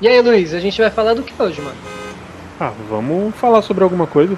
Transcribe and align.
E 0.00 0.08
aí, 0.08 0.20
Luiz, 0.20 0.52
a 0.52 0.60
gente 0.60 0.80
vai 0.80 0.90
falar 0.90 1.14
do 1.14 1.22
que 1.22 1.40
hoje, 1.40 1.60
mano? 1.60 1.76
Ah, 2.58 2.72
vamos 2.88 3.34
falar 3.36 3.62
sobre 3.62 3.84
alguma 3.84 4.06
coisa. 4.06 4.36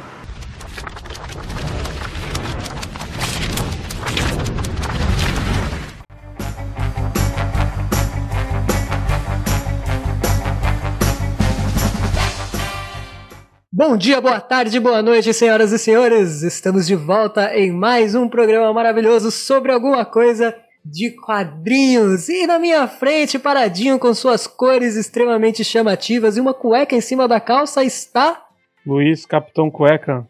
Bom 13.73 13.97
dia, 13.97 14.21
boa 14.21 14.41
tarde, 14.41 14.79
boa 14.79 15.03
noite, 15.03 15.35
senhoras 15.35 15.73
e 15.73 15.79
senhores. 15.79 16.43
Estamos 16.43 16.87
de 16.87 16.95
volta 16.95 17.57
em 17.57 17.73
mais 17.73 18.15
um 18.15 18.29
programa 18.29 18.73
maravilhoso 18.73 19.31
sobre 19.31 19.73
alguma 19.73 20.05
coisa 20.05 20.55
de 20.85 21.11
quadrinhos. 21.13 22.29
E 22.29 22.47
na 22.47 22.59
minha 22.59 22.87
frente, 22.87 23.39
paradinho 23.39 23.99
com 23.99 24.13
suas 24.13 24.47
cores 24.47 24.97
extremamente 24.97 25.65
chamativas 25.65 26.37
e 26.37 26.41
uma 26.41 26.53
cueca 26.55 26.95
em 26.95 27.01
cima 27.01 27.27
da 27.27 27.41
calça 27.41 27.83
está 27.83 28.43
Luiz, 28.87 29.25
Capitão 29.25 29.71
Cueca, 29.71 30.27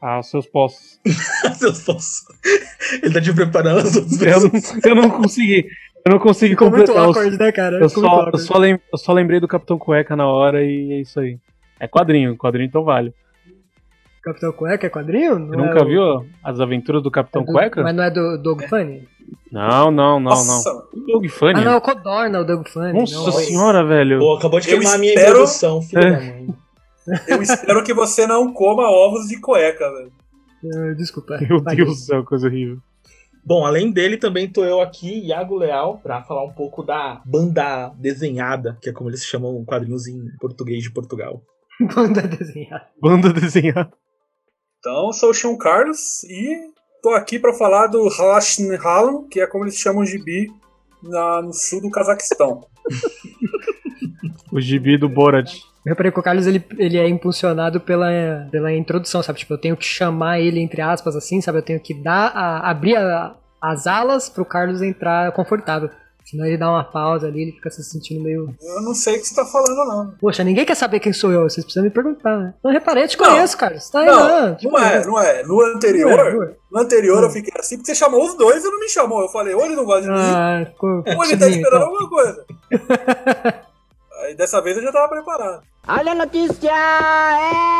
aos 0.00 0.30
seus 0.30 0.46
postos. 0.46 1.00
Seus 1.58 1.82
postos. 1.82 2.22
Ele 3.02 3.12
tá 3.12 3.20
te 3.20 3.32
preparando 3.34 3.80
as 3.80 3.96
outras 3.96 4.22
Eu 4.84 4.90
eu 4.90 4.94
não 4.94 5.10
consegui. 5.10 5.66
Eu 6.06 6.12
não 6.12 6.18
consegui 6.20 6.52
Ficou 6.52 6.70
muito 6.70 6.86
completar 6.86 7.08
os, 7.10 7.16
awkward, 7.16 7.38
né, 7.38 7.50
cara? 7.50 7.76
eu, 7.76 7.80
muito 7.80 8.00
só, 8.00 8.30
eu, 8.32 8.38
só 8.38 8.56
lem- 8.58 8.80
eu 8.92 8.98
só 8.98 9.12
lembrei 9.12 9.40
do 9.40 9.48
Capitão 9.48 9.76
Cueca 9.76 10.14
na 10.14 10.28
hora 10.28 10.62
e 10.64 10.92
é 10.92 11.00
isso 11.00 11.18
aí. 11.18 11.38
É 11.80 11.88
quadrinho, 11.88 12.36
quadrinho 12.36 12.68
então 12.68 12.84
vale. 12.84 13.12
Capitão 14.28 14.52
Cueca 14.52 14.86
é 14.86 14.90
quadrinho? 14.90 15.34
Você 15.38 15.56
Não 15.56 15.64
é 15.64 15.68
nunca 15.68 15.82
o- 15.82 15.86
viu 15.86 16.26
as 16.42 16.60
aventuras 16.60 17.02
do 17.02 17.10
Capitão 17.10 17.42
é 17.42 17.44
do- 17.44 17.52
Cueca? 17.52 17.82
Mas 17.82 17.94
não 17.94 18.04
é 18.04 18.10
do 18.10 18.38
Doug 18.38 18.62
Funny? 18.68 19.08
Não, 19.52 19.90
não, 19.90 20.18
não, 20.18 20.20
Nossa, 20.20 20.72
não. 20.72 21.02
O 21.02 21.06
Doug 21.06 21.26
Funny? 21.28 21.54
Ah, 21.60 21.64
não, 21.64 21.72
é 21.72 21.76
o 21.76 21.80
Codorna, 21.80 22.40
o 22.40 22.44
Doug 22.44 22.66
Funny. 22.68 22.92
Nossa 22.98 23.14
não, 23.14 23.32
senhora, 23.32 23.84
velho. 23.84 24.18
Pô, 24.18 24.36
acabou 24.36 24.60
de 24.60 24.70
Eu 24.70 24.78
queimar 24.78 24.94
a 24.94 24.98
minha 24.98 25.12
espero- 25.12 25.30
introdução, 25.30 25.82
filho 25.82 26.02
É. 26.02 26.10
da 26.10 26.16
mãe. 26.20 26.46
Eu 27.26 27.42
espero 27.42 27.82
que 27.84 27.94
você 27.94 28.26
não 28.26 28.52
coma 28.52 28.82
ovos 28.90 29.28
de 29.28 29.40
cueca, 29.40 29.84
velho. 29.92 30.12
Ah, 30.90 30.94
Desculpa. 30.94 31.38
Meu 31.40 31.62
Vai. 31.62 31.76
Deus 31.76 31.88
do 31.90 31.94
céu, 31.94 32.24
coisa 32.24 32.46
horrível. 32.48 32.78
Bom, 33.44 33.64
além 33.64 33.90
dele, 33.90 34.18
também 34.18 34.46
tô 34.46 34.62
eu 34.64 34.80
aqui, 34.82 35.26
Iago 35.26 35.56
Leal, 35.56 35.98
pra 36.02 36.22
falar 36.22 36.44
um 36.44 36.52
pouco 36.52 36.82
da 36.82 37.22
banda 37.24 37.90
desenhada, 37.96 38.76
que 38.82 38.90
é 38.90 38.92
como 38.92 39.08
eles 39.08 39.24
chamam 39.24 39.64
quadrinhos 39.64 40.06
em 40.06 40.22
português 40.38 40.82
de 40.82 40.90
Portugal. 40.90 41.40
Banda 41.94 42.22
desenhada. 42.22 42.86
Banda 43.00 43.32
desenhada. 43.32 43.90
Então, 44.78 45.12
sou 45.12 45.30
o 45.30 45.34
Sean 45.34 45.56
Carlos 45.56 46.22
e 46.24 46.70
tô 47.02 47.10
aqui 47.10 47.38
pra 47.38 47.52
falar 47.52 47.86
do 47.88 48.08
Halashnhalan, 48.08 49.26
que 49.28 49.40
é 49.40 49.46
como 49.46 49.64
eles 49.64 49.76
chamam 49.76 50.04
de 50.04 50.18
bi 50.22 50.46
na, 51.02 51.42
no 51.42 51.52
sul 51.52 51.80
do 51.82 51.90
Cazaquistão. 51.90 52.66
O 54.50 54.58
gibi 54.62 54.96
do 54.96 55.10
Borat. 55.10 55.52
Eu 55.84 55.90
reparei 55.90 56.10
que 56.10 56.18
o 56.18 56.22
Carlos 56.22 56.46
ele, 56.46 56.64
ele 56.78 56.96
é 56.96 57.06
impulsionado 57.06 57.80
pela, 57.82 58.08
pela 58.50 58.72
introdução, 58.72 59.22
sabe? 59.22 59.38
Tipo, 59.40 59.52
eu 59.54 59.58
tenho 59.58 59.76
que 59.76 59.84
chamar 59.84 60.40
ele, 60.40 60.58
entre 60.58 60.80
aspas, 60.80 61.14
assim, 61.14 61.38
sabe? 61.42 61.58
Eu 61.58 61.62
tenho 61.62 61.78
que 61.78 61.92
dar 61.92 62.28
a, 62.34 62.70
abrir 62.70 62.96
a- 62.96 63.36
as 63.60 63.86
alas 63.86 64.30
pro 64.30 64.46
Carlos 64.46 64.80
entrar 64.80 65.32
confortável. 65.32 65.90
Senão 66.30 66.44
ele 66.44 66.58
dá 66.58 66.70
uma 66.70 66.84
pausa 66.84 67.26
ali, 67.26 67.40
ele 67.42 67.52
fica 67.52 67.70
se 67.70 67.82
sentindo 67.82 68.22
meio. 68.22 68.54
Eu 68.60 68.82
não 68.82 68.92
sei 68.94 69.16
o 69.16 69.20
que 69.20 69.26
você 69.26 69.34
tá 69.34 69.44
falando, 69.46 69.74
não. 69.86 70.14
Poxa, 70.20 70.44
ninguém 70.44 70.64
quer 70.66 70.74
saber 70.74 71.00
quem 71.00 71.12
sou 71.12 71.32
eu, 71.32 71.42
vocês 71.48 71.64
precisam 71.64 71.84
me 71.84 71.90
perguntar, 71.90 72.36
né? 72.36 72.54
Não 72.62 72.70
reparei, 72.70 73.04
eu 73.04 73.08
te 73.08 73.18
Não. 73.18 73.26
conheço, 73.30 73.56
Carlos. 73.56 73.88
Tá 73.88 74.00
aí, 74.00 74.06
Não, 74.06 74.54
te 74.56 74.66
não 74.68 74.78
é, 74.78 74.90
conheço. 74.90 75.08
não 75.08 75.18
é. 75.20 75.42
No 75.42 75.48
Não 75.56 75.66
é, 75.66 75.74
anterior, 75.74 76.10
não 76.34 76.42
é. 76.42 76.54
no 76.70 76.78
anterior 76.80 77.22
eu 77.22 77.30
fiquei 77.30 77.52
assim, 77.58 77.76
porque 77.76 77.92
você 77.92 77.94
chamou 77.98 78.24
os 78.26 78.34
dois 78.34 78.62
e 78.62 78.68
não 78.70 78.78
me 78.78 78.88
chamou. 78.90 79.22
Eu 79.22 79.28
falei, 79.28 79.54
ou 79.54 79.64
ele 79.64 79.74
não 79.76 79.86
gosta 79.86 80.02
de 80.02 80.08
mim, 80.10 80.16
Ah, 80.18 80.66
ficou. 80.66 80.90
ou 80.98 81.04
ele 81.06 81.16
tá 81.16 81.24
tidinho, 81.46 81.48
esperando 81.50 81.64
então. 81.64 81.82
alguma 81.82 82.08
coisa. 82.10 82.44
Aí 84.24 84.34
dessa 84.34 84.60
vez 84.60 84.76
eu 84.76 84.82
já 84.82 84.92
tava 84.92 85.08
preparado. 85.08 85.62
Olha 85.86 86.12
a 86.12 86.14
notícia 86.14 86.72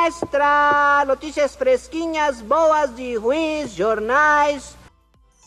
extra! 0.06 1.04
Notícias 1.06 1.54
fresquinhas, 1.54 2.40
boas 2.40 2.94
de 2.96 3.16
ruins, 3.16 3.72
jornais. 3.74 4.77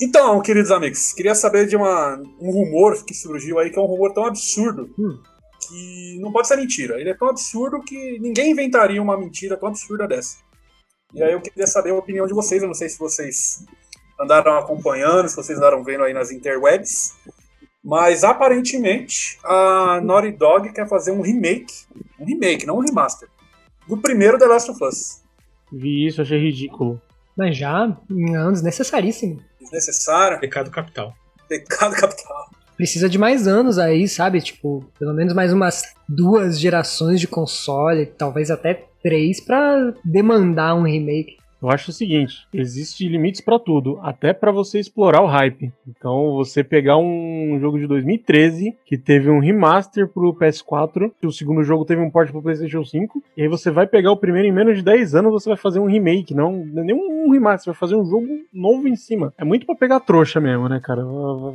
Então, 0.01 0.41
queridos 0.41 0.71
amigos, 0.71 1.13
queria 1.13 1.35
saber 1.35 1.67
de 1.67 1.75
uma, 1.75 2.15
um 2.39 2.51
rumor 2.51 3.05
que 3.05 3.13
surgiu 3.13 3.59
aí, 3.59 3.69
que 3.69 3.77
é 3.77 3.81
um 3.81 3.85
rumor 3.85 4.11
tão 4.13 4.25
absurdo 4.25 4.89
Hum. 4.97 5.21
que 5.67 6.17
não 6.19 6.31
pode 6.31 6.47
ser 6.47 6.55
mentira. 6.55 6.99
Ele 6.99 7.11
é 7.11 7.13
tão 7.13 7.29
absurdo 7.29 7.81
que 7.81 8.17
ninguém 8.19 8.51
inventaria 8.51 9.01
uma 9.01 9.15
mentira 9.17 9.55
tão 9.57 9.69
absurda 9.69 10.07
dessa. 10.07 10.37
E 11.13 11.21
aí 11.21 11.33
eu 11.33 11.41
queria 11.41 11.67
saber 11.67 11.91
a 11.91 11.95
opinião 11.95 12.25
de 12.25 12.33
vocês. 12.33 12.61
Eu 12.61 12.67
não 12.67 12.73
sei 12.73 12.89
se 12.89 12.97
vocês 12.97 13.63
andaram 14.19 14.57
acompanhando, 14.57 15.29
se 15.29 15.35
vocês 15.35 15.57
andaram 15.57 15.83
vendo 15.83 16.03
aí 16.03 16.13
nas 16.13 16.31
interwebs. 16.31 17.13
Mas 17.83 18.23
aparentemente 18.23 19.37
a 19.43 20.01
Naughty 20.03 20.31
Dog 20.31 20.71
quer 20.71 20.87
fazer 20.87 21.11
um 21.11 21.21
remake, 21.21 21.73
um 22.19 22.25
remake, 22.25 22.65
não 22.65 22.77
um 22.77 22.81
remaster, 22.81 23.27
do 23.87 23.97
primeiro 23.97 24.37
The 24.37 24.45
Last 24.45 24.71
of 24.71 24.83
Us. 24.83 25.21
Vi 25.71 26.07
isso, 26.07 26.21
achei 26.21 26.39
ridículo. 26.39 27.01
Mas 27.37 27.57
já, 27.57 27.97
não, 28.09 28.51
desnecessaríssimo. 28.51 29.41
Desnecessário, 29.71 30.39
Pecado 30.39 30.69
capital. 30.69 31.13
pecado 31.47 31.95
capital. 31.95 32.49
Precisa 32.75 33.07
de 33.07 33.17
mais 33.17 33.47
anos 33.47 33.77
aí, 33.77 34.07
sabe? 34.07 34.41
Tipo, 34.41 34.83
pelo 34.97 35.13
menos 35.13 35.33
mais 35.33 35.53
umas 35.53 35.83
duas 36.09 36.59
gerações 36.59 37.19
de 37.19 37.27
console, 37.27 38.05
talvez 38.05 38.49
até 38.49 38.85
três, 39.03 39.39
pra 39.39 39.93
demandar 40.03 40.75
um 40.75 40.83
remake. 40.83 41.37
Eu 41.61 41.69
acho 41.69 41.91
o 41.91 41.93
seguinte, 41.93 42.47
existe 42.53 43.07
limites 43.07 43.39
pra 43.41 43.59
tudo, 43.59 43.99
até 44.01 44.33
pra 44.33 44.51
você 44.51 44.79
explorar 44.79 45.21
o 45.21 45.27
hype. 45.27 45.71
Então, 45.87 46.33
você 46.33 46.63
pegar 46.63 46.97
um 46.97 47.57
jogo 47.59 47.77
de 47.77 47.85
2013 47.87 48.75
que 48.85 48.97
teve 48.97 49.29
um 49.29 49.39
remaster 49.39 50.07
pro 50.07 50.33
PS4, 50.33 51.11
e 51.21 51.27
o 51.27 51.31
segundo 51.31 51.63
jogo 51.63 51.85
teve 51.85 52.01
um 52.01 52.09
port 52.09 52.31
pro 52.31 52.41
PlayStation 52.41 52.83
5, 52.83 53.21
e 53.37 53.43
aí 53.43 53.47
você 53.47 53.69
vai 53.69 53.85
pegar 53.85 54.11
o 54.11 54.17
primeiro 54.17 54.47
em 54.47 54.51
menos 54.51 54.77
de 54.77 54.83
10 54.83 55.15
anos, 55.15 55.31
você 55.31 55.49
vai 55.49 55.57
fazer 55.57 55.79
um 55.79 55.85
remake, 55.85 56.33
não 56.33 56.51
não 56.65 56.81
é 56.81 56.85
nem 56.85 56.95
um 56.95 57.29
remaster, 57.31 57.65
você 57.65 57.69
vai 57.71 57.79
fazer 57.79 57.95
um 57.95 58.05
jogo 58.05 58.27
novo 58.53 58.87
em 58.87 58.95
cima. 58.95 59.31
É 59.37 59.43
muito 59.43 59.65
pra 59.65 59.75
pegar 59.75 59.99
trouxa 59.99 60.39
mesmo, 60.39 60.67
né, 60.67 60.79
cara? 60.83 61.03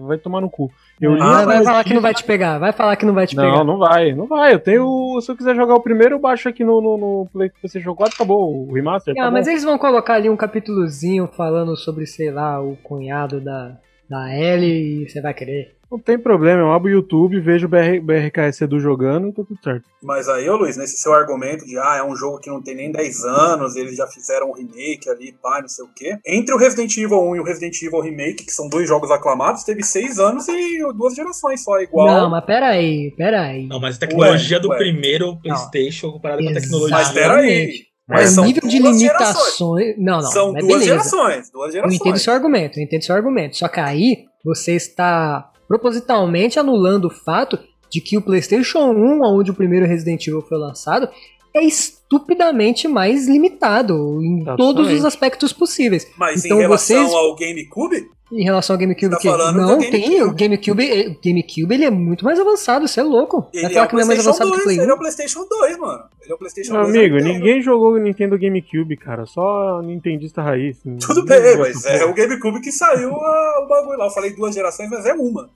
Vai- 0.07 0.17
tomar 0.19 0.41
no 0.41 0.49
cu. 0.49 0.71
Eu 1.01 1.13
li 1.15 1.21
vai, 1.21 1.45
vai 1.45 1.63
falar 1.65 1.85
que 1.85 1.95
não 1.95 2.01
vai 2.01 2.15
te 2.15 2.25
pegar, 2.25 2.59
vai 2.59 2.73
falar 2.73 2.97
que 2.97 3.05
não 3.05 3.13
vai 3.13 3.27
te 3.27 3.37
Não, 3.37 3.45
pegar. 3.45 3.65
não 3.65 3.79
vai, 3.79 4.13
não 4.15 4.27
vai. 4.27 4.55
Eu 4.55 4.59
tenho. 4.59 5.21
Se 5.21 5.31
eu 5.31 5.37
quiser 5.37 5.55
jogar 5.55 5.75
o 5.75 5.81
primeiro, 5.81 6.15
eu 6.15 6.19
baixo 6.19 6.49
aqui 6.49 6.65
no, 6.65 6.81
no, 6.81 6.97
no 6.97 7.29
Play- 7.33 7.51
PlayStation 7.51 7.95
4, 7.95 8.15
acabou 8.15 8.67
o 8.69 8.73
remaster. 8.73 9.13
Ah, 9.19 9.25
tá 9.25 9.31
mas 9.31 9.47
eles 9.47 9.63
vão 9.63 9.77
colocar 9.77 9.96
ali 10.15 10.29
um 10.29 10.37
capítulozinho 10.37 11.27
falando 11.27 11.77
sobre, 11.77 12.07
sei 12.07 12.31
lá, 12.31 12.61
o 12.61 12.77
cunhado 12.77 13.41
da, 13.41 13.79
da 14.09 14.35
Ellie 14.35 15.03
e 15.03 15.09
você 15.09 15.21
vai 15.21 15.35
querer. 15.35 15.77
Não 15.91 16.01
tem 16.01 16.19
problema, 16.19 16.61
eu 16.61 16.73
abro 16.73 16.91
o 16.91 16.93
YouTube, 16.93 17.41
vejo 17.41 17.67
o 17.67 17.69
BR, 17.69 18.01
BRKS 18.03 18.63
Edu 18.63 18.81
jogando 18.81 19.29
e 19.29 19.33
tá 19.33 19.45
tudo 19.45 19.59
certo. 19.63 19.85
Mas 20.03 20.29
aí, 20.29 20.49
ô 20.51 20.57
Luiz, 20.57 20.77
nesse 20.77 20.97
seu 20.97 21.15
argumento 21.15 21.65
de 21.65 21.79
ah, 21.79 21.99
é 21.99 22.03
um 22.03 22.17
jogo 22.17 22.41
que 22.41 22.51
não 22.51 22.61
tem 22.61 22.75
nem 22.75 22.91
10 22.91 23.25
anos, 23.25 23.77
eles 23.77 23.97
já 23.97 24.07
fizeram 24.09 24.51
um 24.51 24.53
remake 24.53 25.09
ali, 25.09 25.33
pá, 25.41 25.61
não 25.61 25.69
sei 25.69 25.85
o 25.85 25.89
quê. 25.95 26.19
Entre 26.27 26.53
o 26.53 26.59
Resident 26.59 26.97
Evil 26.97 27.23
1 27.23 27.37
e 27.37 27.41
o 27.41 27.45
Resident 27.45 27.81
Evil 27.81 28.01
Remake, 28.01 28.45
que 28.45 28.53
são 28.53 28.69
dois 28.69 28.89
jogos 28.89 29.13
aclamados, 29.13 29.63
teve 29.63 29.85
6 29.85 30.19
anos 30.19 30.49
e 30.49 30.81
duas 30.93 31.15
gerações 31.15 31.63
só, 31.63 31.79
igual. 31.79 32.09
Não, 32.09 32.31
mas 32.31 32.45
peraí, 32.45 33.13
peraí. 33.17 33.67
Não, 33.69 33.79
mas 33.79 33.97
a 33.97 34.01
tecnologia 34.01 34.57
Ué, 34.57 34.63
do 34.63 34.69
ué. 34.71 34.79
primeiro 34.79 35.37
PlayStation 35.37 36.11
comparada 36.11 36.43
com 36.43 36.51
a 36.51 36.55
tecnologia. 36.55 36.97
Mas 36.97 37.11
peraí. 37.11 37.87
Mas 38.09 38.33
o 38.33 38.35
são 38.37 38.45
nível 38.45 38.69
de 38.69 38.79
limitações. 38.79 39.95
Não, 39.99 40.15
não. 40.21 40.23
são 40.23 40.53
mas 40.53 40.63
duas 40.65 40.79
beleza. 40.81 40.85
gerações, 40.87 41.51
duas 41.51 41.67
Eu 41.69 41.73
gerações. 41.73 41.95
entendo 42.01 42.19
seu 42.19 42.33
argumento, 42.33 42.79
eu 42.79 42.85
entendo 42.85 43.03
seu 43.03 43.15
argumento. 43.17 43.57
Só 43.57 43.67
que 43.69 43.81
aí 43.81 44.25
você 44.45 44.73
está 44.73 45.51
propositalmente 45.67 46.59
anulando 46.59 47.07
o 47.07 47.11
fato 47.11 47.59
de 47.91 48.01
que 48.01 48.17
o 48.17 48.23
PlayStation 48.23 48.91
1, 48.93 49.21
onde 49.25 49.51
o 49.51 49.55
primeiro 49.55 49.87
Resident 49.87 50.27
Evil 50.27 50.41
foi 50.43 50.59
lançado, 50.59 51.09
é 51.55 51.65
estupidamente 51.65 52.87
mais 52.87 53.27
limitado 53.27 53.95
em 54.23 54.37
Exatamente. 54.43 54.57
todos 54.57 54.93
os 54.93 55.05
aspectos 55.05 55.53
possíveis. 55.53 56.07
Mas 56.17 56.45
Então 56.45 56.59
em 56.59 56.61
relação 56.61 56.97
vocês- 56.99 57.13
ao 57.15 57.35
GameCube, 57.35 58.05
Em 58.33 58.43
relação 58.43 58.75
ao 58.75 58.81
GameCube, 58.81 59.11
Tá 59.11 59.19
que 59.19 59.29
não 59.29 59.79
GameCube. 59.79 59.91
tem 59.91 60.23
o 60.23 60.35
GameCube, 60.35 61.09
o 61.09 61.21
GameCube 61.25 61.75
ele 61.75 61.85
é 61.85 61.91
muito 61.91 62.25
mais 62.25 62.41
avançado, 62.41 62.89
você 62.89 62.99
é 62.99 63.03
louco. 63.05 63.49
ele 63.55 63.67
é 63.67 63.71
falar 63.71 63.87
o 63.87 63.89
que 63.89 63.95
é 63.95 64.05
mais 64.05 64.07
PlayStation 64.09 64.31
avançado 64.31 64.51
que 64.51 64.55
o 64.55 64.57
2, 64.57 64.65
Play 64.65 64.79
ele 64.79 64.91
é 64.91 64.93
o 64.93 64.97
1? 64.97 64.99
PlayStation 64.99 65.47
2, 65.49 65.79
mano. 65.79 66.05
Ele 66.23 66.33
é 66.33 66.35
o 66.35 66.39
PlayStation 66.39 66.73
Meu 66.73 66.83
2. 66.83 66.97
amigo, 66.97 67.17
ninguém 67.19 67.63
jogou 67.63 67.93
o 67.93 67.99
Nintendo 67.99 68.37
GameCube, 68.37 68.97
cara. 68.97 69.27
Só 69.27 69.81
Nintendista 69.81 70.43
raiz. 70.43 70.79
Tudo 71.07 71.25
bem, 71.25 71.57
mas 71.57 71.85
é 71.87 72.05
o 72.05 72.13
GameCube 72.13 72.61
que 72.61 72.73
saiu 72.73 73.15
ah, 73.15 73.63
o 73.65 73.69
bagulho 73.69 73.99
lá. 73.99 74.07
Eu 74.07 74.11
falei 74.11 74.35
duas 74.35 74.53
gerações, 74.55 74.91
mas 74.91 75.07
é 75.07 75.13
uma. 75.15 75.49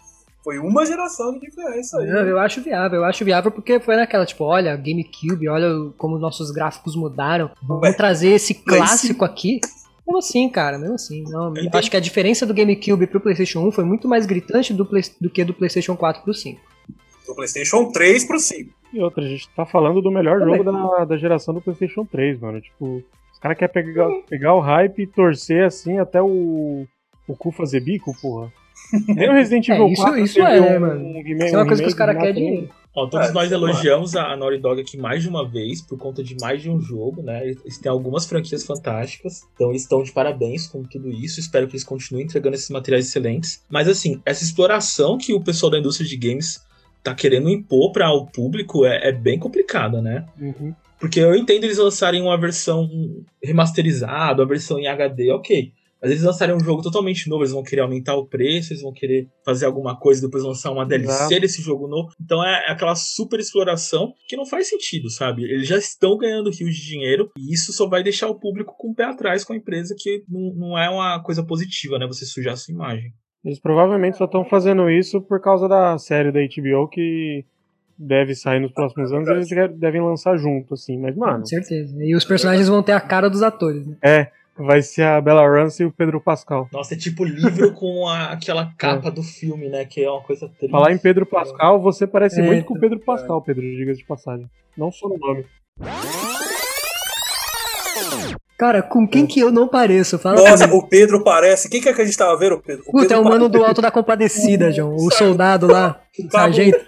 Foi 0.43 0.59
uma 0.59 0.87
geração 0.87 1.35
de 1.35 1.41
diferença 1.41 1.99
aí. 1.99 2.07
Não, 2.07 2.21
eu 2.21 2.39
acho 2.39 2.63
viável, 2.63 3.01
eu 3.01 3.05
acho 3.05 3.25
viável 3.25 3.51
porque 3.51 3.79
foi 3.79 3.95
naquela, 3.97 4.25
tipo, 4.25 4.45
olha, 4.45 4.75
GameCube, 4.75 5.49
olha 5.49 5.69
como 5.99 6.19
nossos 6.19 6.51
gráficos 6.51 6.97
mudaram. 6.97 7.51
Vamos 7.63 7.83
Ué, 7.83 7.93
trazer 7.93 8.29
esse 8.31 8.55
clássico 8.55 9.23
aqui. 9.25 9.61
Mesmo 10.11 10.19
assim, 10.19 10.49
cara, 10.49 10.77
mesmo 10.79 10.95
assim. 10.97 11.23
Não, 11.25 11.45
Eu 11.49 11.55
eu 11.55 11.63
entendi. 11.63 11.77
acho 11.77 11.91
que 11.91 11.97
a 11.97 12.01
diferença 12.01 12.45
do 12.45 12.53
GameCube 12.53 13.07
pro 13.07 13.21
PlayStation 13.21 13.61
1 13.67 13.73
foi 13.73 13.85
muito 13.85 14.09
mais 14.09 14.27
gritante 14.27 14.75
do, 14.75 14.85
Play- 14.85 15.03
do 15.21 15.31
que 15.31 15.45
do 15.45 15.55
PlayStation 15.55 15.97
4 15.97 16.23
pro 16.23 16.35
5. 16.35 16.61
Do 17.27 17.35
PlayStation 17.35 17.91
3 17.93 18.25
pro 18.25 18.39
5. 18.41 18.71
E 18.93 19.01
outra, 19.01 19.25
a 19.25 19.29
gente 19.29 19.49
tá 19.51 19.65
falando 19.65 20.03
do 20.03 20.11
melhor 20.11 20.41
Também. 20.41 20.57
jogo 20.59 20.73
da, 20.73 21.05
da 21.05 21.17
geração 21.17 21.55
do 21.55 21.61
PlayStation 21.61 22.05
3, 22.05 22.41
mano. 22.41 22.61
Tipo, 22.61 23.03
os 23.33 23.39
caras 23.39 23.57
querem 23.57 23.73
pegar, 23.73 24.09
pegar 24.29 24.55
o 24.55 24.61
hype 24.61 25.03
e 25.03 25.07
torcer 25.07 25.65
assim 25.65 25.99
até 25.99 26.21
o, 26.21 26.85
o 27.29 27.37
cu 27.37 27.53
fazer 27.53 27.81
bico, 27.81 28.13
porra. 28.21 28.53
Nem 29.07 29.29
o 29.29 29.33
Resident 29.33 29.69
É, 29.69 29.75
Evil 29.75 29.89
isso- 29.89 30.03
4 30.03 30.19
isso 30.21 30.41
é, 30.41 30.61
um, 30.61 30.81
mano. 30.81 31.01
um 31.05 31.23
remake- 31.23 31.45
Isso 31.47 31.55
é 31.55 31.59
uma 31.59 31.67
coisa 31.67 31.83
que 31.83 31.89
os 31.89 31.95
caras 31.95 32.17
querem 32.17 32.35
dinheiro. 32.35 32.71
Ó, 32.95 33.07
todos 33.07 33.29
É, 33.29 33.33
nós 33.33 33.49
lá. 33.51 33.57
elogiamos 33.57 34.17
a 34.17 34.33
a 34.33 34.37
Naughty 34.37 34.59
Dog 34.59 34.81
aqui 34.81 34.97
mais 34.97 35.23
de 35.23 35.29
uma 35.29 35.49
vez, 35.49 35.81
por 35.81 35.97
conta 35.97 36.23
de 36.25 36.37
mais 36.41 36.61
de 36.61 36.69
um 36.69 36.81
jogo, 36.81 37.23
né? 37.23 37.47
Eles 37.49 37.79
têm 37.79 37.91
algumas 37.91 38.27
franquias 38.27 38.65
fantásticas, 38.65 39.43
então 39.55 39.71
eles 39.71 39.83
estão 39.83 40.03
de 40.03 40.11
parabéns 40.13 40.67
com 40.67 40.83
tudo 40.83 41.09
isso. 41.11 41.39
Espero 41.39 41.67
que 41.69 41.73
eles 41.75 41.85
continuem 41.85 42.25
entregando 42.25 42.57
esses 42.57 42.69
materiais 42.71 43.07
excelentes. 43.07 43.65
Mas 43.71 43.89
assim, 43.89 44.21
essa 44.27 44.43
exploração 44.43 45.17
que 45.17 45.33
o 45.33 45.41
pessoal 45.41 45.71
da 45.71 45.79
indústria 45.79 46.09
de 46.09 46.17
games 46.17 46.61
tá 47.03 47.15
querendo 47.15 47.49
impor 47.49 47.93
para 47.93 48.13
o 48.13 48.27
público 48.27 48.85
é, 48.85 49.09
é 49.09 49.13
bem 49.13 49.39
complicada, 49.39 50.03
né? 50.03 50.27
Uhum. 50.39 50.75
Porque 50.99 51.19
eu 51.21 51.35
entendo 51.35 51.65
eles 51.65 51.79
lançarem 51.79 52.21
uma 52.21 52.37
versão 52.37 52.91
remasterizada, 53.43 54.43
uma 54.43 54.49
versão 54.49 54.79
em 54.79 54.87
HD, 54.87 55.33
ok. 55.33 55.73
Mas 56.01 56.11
eles 56.13 56.23
lançarem 56.23 56.55
um 56.55 56.61
jogo 56.61 56.83
totalmente 56.83 57.29
novo, 57.29 57.43
eles 57.43 57.53
vão 57.53 57.63
querer 57.63 57.83
aumentar 57.83 58.17
o 58.17 58.27
preço, 58.27 58.73
eles 58.73 58.83
vão 58.83 58.93
querer 58.93 59.29
fazer 59.45 59.67
alguma 59.67 59.99
coisa 59.99 60.21
e 60.21 60.25
depois 60.25 60.43
lançar 60.43 60.71
uma 60.71 60.87
DLC 60.87 61.13
Exato. 61.13 61.41
desse 61.41 61.63
jogo 61.63 61.87
novo. 61.87 62.11
Então 62.21 62.43
é 62.45 62.71
aquela 62.71 62.95
super 62.95 63.39
exploração 63.39 64.15
que 64.27 64.37
não 64.37 64.47
faz 64.47 64.69
sentido, 64.69 65.11
sabe? 65.11 65.45
Eles 65.45 65.69
já 65.69 65.77
estão 65.77 66.17
ganhando 66.17 66.51
rios 66.51 66.75
de 66.75 66.87
dinheiro 66.87 67.31
e 67.37 67.53
isso 67.53 67.73
só 67.73 67.87
vai 67.87 68.03
deixar 68.03 68.29
o 68.29 68.39
público 68.39 68.75
com 68.79 68.91
o 68.91 68.95
pé 68.95 69.05
atrás 69.05 69.45
com 69.45 69.53
a 69.53 69.57
empresa, 69.57 69.95
que 69.99 70.25
não, 70.29 70.55
não 70.55 70.79
é 70.79 70.89
uma 70.89 71.23
coisa 71.23 71.45
positiva, 71.45 71.99
né? 71.99 72.07
Você 72.07 72.25
sujar 72.25 72.55
a 72.55 72.57
sua 72.57 72.73
imagem. 72.73 73.13
Eles 73.45 73.59
provavelmente 73.59 74.17
só 74.17 74.25
estão 74.25 74.45
fazendo 74.45 74.91
isso 74.91 75.21
por 75.21 75.41
causa 75.41 75.69
da 75.69 75.99
série 75.99 76.31
da 76.31 76.41
HBO 76.41 76.89
que 76.89 77.45
deve 78.01 78.35
sair 78.35 78.61
nos 78.61 78.73
próximos 78.73 79.13
anos. 79.13 79.29
Eles 79.29 79.49
devem 79.79 80.01
lançar 80.01 80.37
junto, 80.37 80.75
assim. 80.75 80.99
Mas, 80.99 81.15
mano, 81.15 81.41
Com 81.41 81.47
certeza. 81.47 81.95
E 82.03 82.15
os 82.15 82.25
personagens 82.25 82.69
vão 82.69 82.83
ter 82.83 82.93
a 82.93 83.01
cara 83.01 83.29
dos 83.29 83.43
atores, 83.43 83.87
né? 83.87 83.97
é. 84.03 84.40
Vai 84.63 84.83
ser 84.83 85.03
a 85.05 85.21
Bella 85.21 85.49
Ramsey 85.49 85.85
e 85.87 85.89
o 85.89 85.93
Pedro 85.93 86.21
Pascal. 86.21 86.69
Nossa, 86.71 86.93
é 86.95 86.97
tipo 86.97 87.25
livro 87.25 87.73
com 87.75 88.07
a- 88.07 88.27
aquela 88.33 88.71
capa 88.77 89.11
do 89.11 89.23
filme, 89.23 89.69
né? 89.71 89.85
Que 89.87 90.05
é 90.05 90.11
uma 90.11 90.21
coisa 90.21 90.49
triste. 90.59 90.71
Falar 90.71 90.93
em 90.93 90.99
Pedro 90.99 91.25
Pascal, 91.25 91.81
você 91.81 92.07
parece 92.07 92.41
É, 92.41 92.45
muito 92.45 92.67
com 92.67 92.75
o 92.75 92.79
Pedro 92.81 93.01
Pascal, 93.01 93.41
Pedro, 93.41 93.63
diga-se 93.63 94.01
de 94.01 94.07
passagem. 94.07 94.47
Não 94.77 94.93
só 94.93 95.09
no 95.09 95.17
nome. 95.19 95.47
Cara, 98.59 98.83
com 98.83 99.09
quem 99.09 99.27
que 99.27 99.41
eu 99.41 99.51
não 99.51 99.67
pareço? 99.67 100.19
Fala 100.19 100.37
pra 100.43 100.51
Nossa, 100.51 100.67
mim. 100.67 100.75
o 100.75 100.87
Pedro 100.87 101.25
parece. 101.25 101.69
Quem 101.71 101.81
que 101.81 101.89
é 101.89 101.95
que 101.95 102.03
a 102.03 102.05
gente 102.05 102.17
tava 102.19 102.37
vendo, 102.37 102.57
o 102.57 102.61
Pedro? 102.63 102.83
O 102.87 102.93
Puta, 102.93 103.03
Pedro 103.05 103.17
é 103.17 103.21
o 103.21 103.25
mano 103.25 103.47
parece- 103.47 103.59
do 103.59 103.65
Alto 103.65 103.81
da 103.81 103.91
Compadecida, 103.91 104.71
João. 104.71 104.95
O 104.97 105.11
soldado 105.11 105.67
lá, 105.67 105.99
o 106.19 106.31
sargento. 106.31 106.79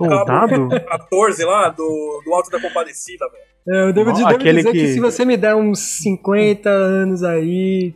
O 0.00 0.04
Soldado? 0.08 0.68
cabo 0.68 0.80
14 0.80 1.44
lá, 1.44 1.68
do, 1.70 2.22
do 2.24 2.34
Alto 2.34 2.50
da 2.50 2.60
Compadecida, 2.60 3.24
velho. 3.30 3.44
É, 3.66 3.88
Eu 3.88 3.92
devo, 3.92 4.10
Não, 4.10 4.16
devo 4.28 4.38
dizer 4.38 4.64
que... 4.64 4.72
que- 4.72 4.92
se 4.92 5.00
você 5.00 5.24
me 5.24 5.36
der 5.36 5.54
uns 5.56 5.78
50 6.02 6.68
anos 6.68 7.22
aí. 7.22 7.94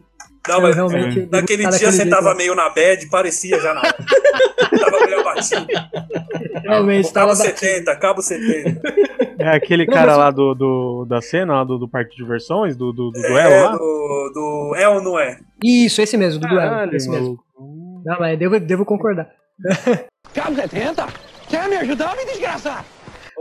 Não, 0.49 0.63
mas 0.63 0.75
realmente 0.77 1.21
devo 1.21 1.31
naquele 1.31 1.65
estar 1.65 1.77
dia 1.77 1.91
você 1.93 1.97
jeito 2.05 2.11
tava 2.11 2.35
meio 2.35 2.55
na 2.55 2.71
bad, 2.71 3.07
parecia 3.11 3.61
já 3.61 3.75
na 3.75 3.83
tava 4.81 5.05
meio 5.05 5.21
abatido. 5.21 5.67
Realmente, 6.63 7.13
Cabo 7.13 7.33
tava. 7.33 7.35
70, 7.37 7.97
cabo 7.97 8.23
70. 8.23 8.81
É 9.39 9.49
aquele 9.51 9.85
Não, 9.85 9.93
cara 9.93 10.13
mas- 10.13 10.19
lá 10.19 10.31
do, 10.31 10.55
do- 10.55 11.07
da 11.07 11.21
cena, 11.21 11.55
lá 11.57 11.65
do, 11.65 11.79
do 11.79 11.87
parque 11.89 12.13
de 12.13 12.17
diversões, 12.17 12.77
do, 12.77 12.93
do, 12.93 13.11
do 13.11 13.21
duelo 13.21 13.37
É, 13.39 13.63
lá. 13.63 13.73
do, 13.73 14.31
do. 14.35 14.75
É 14.77 14.89
ou 14.89 15.03
não 15.03 15.19
é? 15.19 15.39
Isso, 15.63 16.01
esse 16.01 16.17
mesmo, 16.17 16.41
do 16.41 16.49
duelo. 16.49 16.71
Caralho, 16.71 16.97
Esse 16.97 17.11
mesmo. 17.11 17.39
Não, 18.07 18.17
mas 18.19 18.39
devo, 18.39 18.59
devo 18.59 18.85
concordar. 18.87 19.29
Cabo 20.33 20.55
70? 20.57 21.07
Quer 21.49 21.69
me 21.69 21.77
ajudar, 21.77 22.17
me 22.17 22.25
desgraçar? 22.27 22.85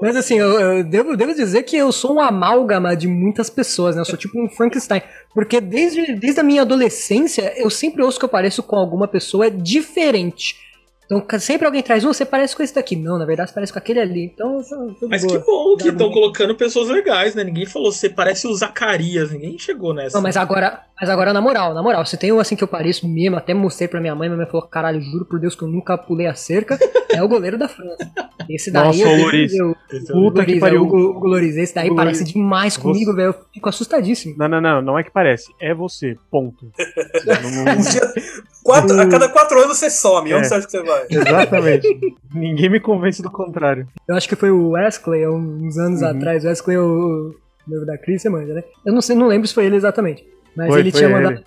Mas 0.02 0.16
assim, 0.16 0.38
eu, 0.38 0.60
eu 0.60 0.84
devo, 0.84 1.18
devo 1.18 1.34
dizer 1.34 1.64
que 1.64 1.76
eu 1.76 1.92
sou 1.92 2.16
um 2.16 2.22
amálgama 2.22 2.96
de 2.96 3.08
muitas 3.08 3.50
pessoas, 3.50 3.96
né? 3.96 4.02
Eu 4.02 4.06
sou 4.06 4.18
tipo 4.18 4.40
um 4.40 4.48
Frankenstein. 4.48 5.02
Porque 5.34 5.60
desde, 5.60 6.14
desde 6.14 6.40
a 6.40 6.44
minha 6.44 6.62
adolescência, 6.62 7.54
eu 7.58 7.70
sempre 7.70 8.04
ouço 8.04 8.20
que 8.20 8.26
eu 8.26 8.30
pareço 8.30 8.62
com 8.62 8.76
alguma 8.76 9.08
pessoa 9.08 9.50
diferente. 9.50 10.67
Então, 11.10 11.40
sempre 11.40 11.66
alguém 11.66 11.82
traz, 11.82 12.04
"Ô, 12.04 12.14
você 12.14 12.26
parece 12.26 12.54
com 12.56 12.62
esse 12.62 12.76
daqui. 12.76 12.96
Não, 12.96 13.18
na 13.18 13.26
verdade, 13.26 13.50
você 13.50 13.54
parece 13.56 13.72
com 13.72 13.80
aquele 13.80 14.00
ali. 14.02 14.26
Então, 14.26 14.58
de 14.62 15.08
Mas 15.08 15.24
boa. 15.24 15.40
que 15.40 15.46
bom 15.46 15.78
que 15.78 15.84
Tá 15.86 15.90
estão 15.92 16.12
colocando 16.12 16.54
pessoas 16.54 16.90
legais, 16.90 17.34
né? 17.34 17.46
Ninguém 17.46 17.66
falou, 17.66 17.92
você 17.94 18.10
parece 18.10 18.46
o 18.46 18.54
Zacarias, 18.54 19.32
ninguém 19.32 19.58
chegou 19.58 19.94
nessa. 19.94 20.18
Não, 20.18 20.22
mas 20.22 20.36
agora, 20.36 20.82
mas 21.00 21.10
agora 21.10 21.32
na 21.32 21.40
moral, 21.40 21.74
na 21.74 21.82
moral, 21.82 22.06
se 22.06 22.18
tem 22.18 22.32
um 22.34 22.40
assim 22.42 22.58
que 22.58 22.64
eu 22.64 22.68
pareço 22.68 23.08
mesmo, 23.08 23.38
até 23.38 23.54
mostrei 23.54 23.88
pra 23.88 24.02
minha 24.02 24.14
mãe, 24.14 24.28
minha 24.28 24.38
mãe 24.38 24.46
falou, 24.48 24.68
caralho, 24.68 25.00
juro 25.02 25.24
por 25.26 25.40
Deus 25.40 25.56
que 25.56 25.64
eu 25.64 25.68
nunca 25.70 25.98
pulei 25.98 26.28
a 26.28 26.34
cerca, 26.36 26.78
é 27.10 27.24
o 27.24 27.28
goleiro 27.30 27.58
da 27.58 27.70
França. 27.70 27.98
Esse 28.50 28.70
daí 28.72 28.86
Nossa, 28.88 29.00
eu, 29.00 29.10
o 29.10 29.22
Loris. 29.24 29.52
Esse 29.54 30.12
é 30.12 30.14
Puta 30.14 30.46
que 30.46 30.60
pariu. 30.60 30.78
é 30.78 30.88
o 30.88 30.88
o 30.88 31.28
Loris, 31.28 31.56
esse 31.58 31.74
daí 31.74 31.90
O 31.90 31.96
parece 31.96 32.24
demais 32.26 32.76
comigo, 32.78 33.14
velho, 33.16 33.30
eu 33.30 33.36
fico 33.54 33.70
assustadíssimo. 33.70 34.36
Não, 34.38 34.48
não, 34.48 34.60
não, 34.62 34.82
não 34.82 35.00
é 35.00 35.04
que 35.04 35.12
parece, 35.12 35.52
é 35.62 35.74
você, 35.74 36.16
ponto. 36.30 36.70
Não- 37.44 37.64
não- 37.66 37.74
Um 37.74 37.82
dia- 37.82 38.14
quatro- 38.64 39.00
a 39.00 39.08
cada 39.08 39.30
quatro 39.30 39.62
anos 39.62 39.78
você 39.78 39.90
some. 39.90 40.32
É. 40.32 40.36
Onde 40.38 40.48
você 40.48 40.56
acha 40.56 40.66
que 40.66 40.72
você 40.72 40.84
vai? 40.84 40.97
Exatamente. 41.10 41.88
Ninguém 42.34 42.70
me 42.70 42.80
convence 42.80 43.22
do 43.22 43.32
contrário. 43.32 43.88
Eu 44.08 44.16
acho 44.16 44.28
que 44.28 44.36
foi 44.36 44.52
o 44.52 44.70
Wesley, 44.72 45.24
há 45.24 45.32
uns 45.32 45.78
anos 45.78 46.02
Uhum. 46.02 46.08
atrás, 46.08 46.44
o 46.44 46.48
Wesley 46.48 46.76
é 46.78 46.80
o 46.80 47.36
noivo 47.68 47.86
da 47.86 47.98
Cris, 47.98 48.22
você 48.22 48.30
manja, 48.30 48.54
né? 48.54 48.64
Eu 48.86 48.94
não 48.94 49.02
sei, 49.02 49.16
não 49.16 49.28
lembro 49.28 49.48
se 49.48 49.54
foi 49.54 49.66
ele 49.66 49.76
exatamente, 49.76 50.26
mas 50.56 50.68
Foi, 50.70 50.80
ele 50.80 50.92
foi 50.92 51.00
tinha 51.02 51.10
ele. 51.12 51.24
mandado 51.24 51.44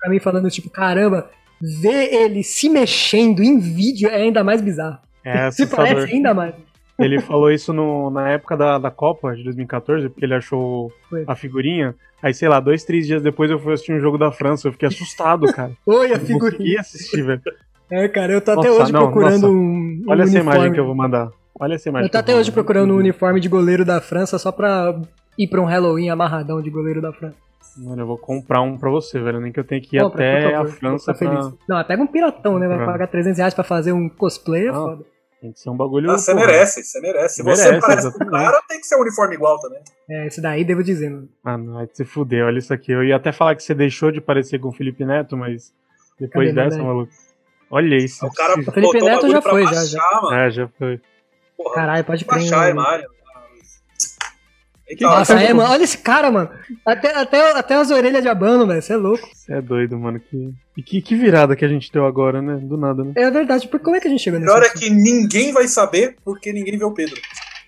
pra 0.00 0.10
mim 0.10 0.18
falando, 0.18 0.50
tipo, 0.50 0.70
caramba, 0.70 1.28
ver 1.60 2.12
ele 2.14 2.42
se 2.44 2.68
mexendo 2.68 3.42
em 3.42 3.58
vídeo 3.58 4.08
é 4.08 4.16
ainda 4.16 4.42
mais 4.44 4.60
bizarro. 4.60 4.98
É 5.24 5.50
Se 5.52 5.66
parece 5.66 6.12
ainda 6.14 6.32
mais. 6.32 6.54
Ele 6.98 7.20
falou 7.20 7.50
isso 7.50 7.72
no- 7.72 8.10
na 8.10 8.28
época 8.30 8.56
da, 8.56 8.76
da 8.78 8.90
Copa 8.90 9.34
de 9.36 9.44
2014, 9.44 10.08
porque 10.08 10.24
ele 10.24 10.34
achou 10.34 10.90
Foi. 11.08 11.22
a 11.28 11.36
figurinha. 11.36 11.94
Aí, 12.20 12.34
sei 12.34 12.48
lá, 12.48 12.58
dois, 12.58 12.82
três 12.82 13.06
dias 13.06 13.22
depois 13.22 13.48
eu 13.50 13.58
fui 13.60 13.72
assistir 13.72 13.92
um 13.92 14.00
jogo 14.00 14.18
da 14.18 14.32
França. 14.32 14.66
Eu 14.66 14.72
fiquei 14.72 14.88
assustado, 14.88 15.46
cara. 15.52 15.70
Oi, 15.86 16.06
a 16.06 16.14
Eu 16.14 16.18
não 16.18 16.26
figurinha. 16.26 16.80
assistir, 16.80 17.22
velho. 17.22 17.40
É, 17.90 18.08
cara, 18.08 18.32
eu 18.32 18.40
tô 18.40 18.50
até 18.52 18.68
Nossa, 18.68 18.82
hoje 18.82 18.92
não, 18.92 19.00
procurando 19.04 19.32
nossa. 19.32 19.46
um, 19.48 19.50
um 19.50 20.04
Olha 20.08 20.22
essa 20.22 20.32
uniforme. 20.32 20.56
imagem 20.56 20.72
que 20.74 20.80
eu 20.80 20.84
vou 20.86 20.94
mandar. 20.94 21.30
Olha 21.58 21.74
essa 21.74 21.88
imagem. 21.88 22.06
Eu 22.06 22.10
tô 22.10 22.12
que 22.12 22.16
até 22.18 22.32
vou 22.32 22.40
hoje 22.40 22.52
procurando 22.52 22.92
um 22.94 22.96
uniforme 22.98 23.40
de 23.40 23.48
goleiro 23.48 23.84
da 23.84 24.00
França 24.00 24.38
só 24.38 24.52
pra 24.52 25.00
ir 25.38 25.48
pra 25.48 25.60
um 25.60 25.64
Halloween 25.64 26.10
amarradão 26.10 26.60
de 26.62 26.70
goleiro 26.70 27.00
da 27.00 27.12
França. 27.12 27.36
Mano, 27.78 28.02
eu 28.02 28.06
vou 28.06 28.18
comprar 28.18 28.60
um 28.60 28.76
pra 28.76 28.90
você, 28.90 29.20
velho. 29.20 29.40
Nem 29.40 29.52
que 29.52 29.60
eu 29.60 29.64
tenha 29.64 29.80
que 29.80 29.96
ir 29.96 30.00
Compra, 30.02 30.22
até 30.22 30.40
por 30.42 30.54
a 30.54 30.56
favor, 30.58 30.72
França 30.72 31.14
pra. 31.14 31.14
feliz. 31.14 31.54
Não, 31.68 31.84
pega 31.84 32.02
um 32.02 32.06
piratão, 32.06 32.58
né? 32.58 32.66
Vai 32.68 32.84
pagar 32.84 33.06
300 33.06 33.38
reais 33.38 33.54
pra 33.54 33.64
fazer 33.64 33.92
um 33.92 34.08
cosplay, 34.08 34.66
é 34.66 34.70
Ah, 34.70 34.74
foda. 34.74 35.04
Tem 35.40 35.52
que 35.52 35.60
ser 35.60 35.70
um 35.70 35.76
bagulho. 35.76 36.10
Ah, 36.10 36.18
você 36.18 36.32
porra. 36.32 36.46
merece, 36.46 36.82
você 36.82 37.00
merece. 37.00 37.34
Se 37.36 37.42
você 37.44 37.62
Merece, 37.66 37.80
parece 37.86 38.02
com 38.02 38.08
o 38.08 38.10
exatamente. 38.26 38.44
cara, 38.44 38.62
tem 38.68 38.80
que 38.80 38.86
ser 38.86 38.96
um 38.96 39.00
uniforme 39.02 39.34
igual 39.36 39.60
também. 39.60 39.78
É, 40.10 40.26
esse 40.26 40.40
daí 40.42 40.64
devo 40.64 40.82
dizer, 40.82 41.08
mano. 41.10 41.28
Ah, 41.44 41.56
não, 41.56 41.74
vai 41.74 41.88
se 41.92 42.04
fuder, 42.04 42.44
olha 42.44 42.58
isso 42.58 42.74
aqui. 42.74 42.90
Eu 42.90 43.04
ia 43.04 43.14
até 43.16 43.30
falar 43.30 43.54
que 43.54 43.62
você 43.62 43.72
deixou 43.74 44.10
de 44.10 44.20
parecer 44.20 44.58
com 44.58 44.68
o 44.68 44.72
Felipe 44.72 45.04
Neto, 45.04 45.36
mas 45.36 45.72
depois 46.18 46.52
Cadê, 46.52 46.68
dessa, 46.70 46.82
maluco. 46.82 47.12
Olha 47.70 47.96
isso. 47.96 48.24
O 48.26 48.32
cara 48.32 48.58
O 48.58 48.72
Felipe 48.72 49.00
Neto 49.00 49.28
já 49.30 49.42
foi, 49.42 49.64
já, 49.64 49.70
baixar, 49.72 50.22
mano. 50.22 50.36
É, 50.36 50.50
já 50.50 50.68
foi. 50.78 51.00
Porra, 51.56 51.74
Caralho, 51.74 52.04
pode 52.04 52.24
crer. 52.24 52.40
baixar, 52.40 52.70
é. 52.70 52.72
Mário. 52.72 53.08
Nossa, 55.00 55.34
Então, 55.34 55.44
é, 55.46 55.52
mano. 55.52 55.70
Olha 55.70 55.84
esse 55.84 55.98
cara, 55.98 56.30
mano. 56.30 56.48
Até, 56.84 57.14
até, 57.14 57.52
até 57.52 57.74
as 57.74 57.90
orelhas 57.90 58.22
de 58.22 58.28
abano, 58.28 58.66
velho. 58.66 58.80
Você 58.80 58.94
é 58.94 58.96
louco. 58.96 59.28
Você 59.34 59.52
é 59.52 59.60
doido, 59.60 59.98
mano. 59.98 60.18
Que... 60.18 60.50
E 60.76 60.82
que, 60.82 61.02
que 61.02 61.14
virada 61.14 61.54
que 61.54 61.64
a 61.64 61.68
gente 61.68 61.92
deu 61.92 62.06
agora, 62.06 62.40
né? 62.40 62.56
Do 62.56 62.76
nada, 62.78 63.04
né? 63.04 63.12
É 63.16 63.30
verdade. 63.30 63.68
Por 63.68 63.80
como 63.80 63.96
é 63.96 64.00
que 64.00 64.08
a 64.08 64.10
gente 64.10 64.22
chegou 64.22 64.38
O 64.38 64.42
nesse 64.42 64.54
pior 64.54 64.64
é 64.64 64.70
que 64.70 64.88
ninguém 64.88 65.52
vai 65.52 65.68
saber 65.68 66.16
porque 66.24 66.52
ninguém 66.52 66.78
vê 66.78 66.84
o 66.84 66.92
Pedro. 66.94 67.20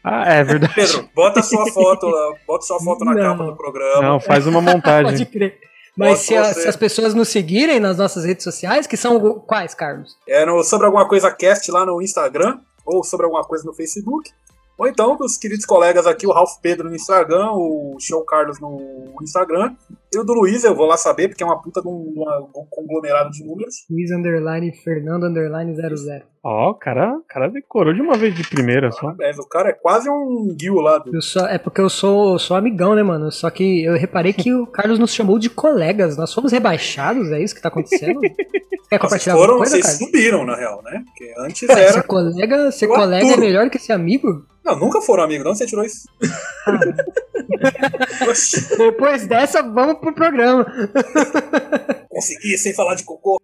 Ah, 0.02 0.32
é 0.32 0.42
verdade. 0.42 0.72
Pedro, 0.74 1.10
bota 1.14 1.42
sua 1.42 1.66
foto 1.70 2.06
lá, 2.06 2.32
bota 2.46 2.64
sua 2.64 2.80
foto 2.80 3.04
na 3.04 3.12
Não. 3.12 3.20
capa 3.20 3.44
do 3.44 3.54
programa. 3.56 4.00
Não, 4.00 4.18
faz 4.20 4.46
uma 4.46 4.60
Pode 4.62 4.74
montagem. 4.76 5.26
crer. 5.26 5.58
Mas 5.96 6.20
se, 6.20 6.36
a- 6.36 6.54
se 6.54 6.68
as 6.68 6.76
pessoas 6.76 7.14
nos 7.14 7.28
seguirem 7.28 7.78
nas 7.80 7.96
nossas 7.98 8.24
redes 8.24 8.44
sociais, 8.44 8.86
que 8.86 8.96
são 8.96 9.18
quais, 9.40 9.74
Carlos? 9.74 10.16
É 10.26 10.46
no 10.46 10.62
Sobre 10.62 10.86
Alguma 10.86 11.06
Coisa 11.08 11.30
Cast 11.30 11.70
lá 11.70 11.84
no 11.84 12.00
Instagram, 12.00 12.58
ou 12.86 13.02
sobre 13.04 13.24
alguma 13.26 13.44
coisa 13.44 13.64
no 13.64 13.72
Facebook. 13.74 14.30
Ou 14.78 14.86
então 14.88 15.14
dos 15.14 15.36
queridos 15.36 15.66
colegas 15.66 16.06
aqui, 16.06 16.26
o 16.26 16.32
Ralph 16.32 16.54
Pedro 16.62 16.88
no 16.88 16.96
Instagram, 16.96 17.50
o 17.52 17.96
Show 18.00 18.24
Carlos 18.24 18.58
no 18.60 19.14
Instagram. 19.20 19.74
E 20.12 20.18
o 20.18 20.24
do 20.24 20.32
Luiz, 20.32 20.64
eu 20.64 20.74
vou 20.74 20.86
lá 20.86 20.96
saber, 20.96 21.28
porque 21.28 21.42
é 21.42 21.46
uma 21.46 21.62
puta 21.62 21.80
de 21.80 21.86
um, 21.86 22.14
uma- 22.16 22.38
um 22.40 22.66
conglomerado 22.68 23.30
de 23.30 23.44
números. 23.44 23.74
Luiz 23.88 24.10
Underline 24.10 24.72
Fernando 24.82 25.24
Underline 25.26 25.72
00. 25.74 26.22
Ó, 26.42 26.70
o 26.70 26.74
cara, 26.74 27.12
cara 27.28 27.48
decorou 27.48 27.94
de 27.94 28.00
uma 28.00 28.16
vez 28.16 28.34
de 28.34 28.42
primeira 28.48 28.90
só. 28.90 29.12
O 29.38 29.48
cara 29.48 29.68
é 29.68 29.72
quase 29.72 30.10
um 30.10 30.52
guio 30.58 30.80
lá 30.80 30.98
do. 30.98 31.14
Eu 31.14 31.22
só, 31.22 31.46
é 31.46 31.58
porque 31.58 31.80
eu 31.80 31.88
sou, 31.88 32.38
sou 32.40 32.56
amigão, 32.56 32.94
né, 32.96 33.02
mano? 33.04 33.30
Só 33.30 33.48
que 33.50 33.84
eu 33.84 33.94
reparei 33.96 34.32
que 34.32 34.52
o 34.52 34.66
Carlos 34.66 34.98
nos 34.98 35.14
chamou 35.14 35.38
de 35.38 35.48
colegas. 35.50 36.16
Nós 36.16 36.34
fomos 36.34 36.50
rebaixados, 36.50 37.30
é 37.30 37.40
isso 37.40 37.54
que 37.54 37.62
tá 37.62 37.68
acontecendo? 37.68 38.20
Quer 38.90 38.98
compartilhar 38.98 39.36
foram, 39.36 39.58
coisa, 39.58 39.70
vocês 39.76 39.86
Carlos? 39.86 40.04
subiram, 40.04 40.44
na 40.44 40.56
real, 40.56 40.82
né? 40.82 41.04
Porque 41.06 41.32
antes 41.38 41.68
Ué, 41.68 41.80
era. 41.80 41.92
ser 41.92 42.02
colega, 42.02 42.72
ser 42.72 42.88
colega 42.88 43.24
é 43.32 43.36
melhor 43.36 43.70
que 43.70 43.78
ser 43.78 43.92
amigo? 43.92 44.44
Não, 44.64 44.76
nunca 44.76 45.00
foram 45.00 45.22
amigos, 45.22 45.46
onde 45.46 45.58
você 45.58 45.66
tirou 45.66 45.84
isso? 45.84 46.08
Oxi, 48.28 48.76
Depois 48.76 49.26
dessa, 49.26 49.62
vamos 49.62 49.98
pro 50.00 50.14
programa. 50.14 50.66
consegui 52.10 52.56
sem 52.58 52.74
falar 52.74 52.94
de 52.96 53.04
cocô. 53.04 53.38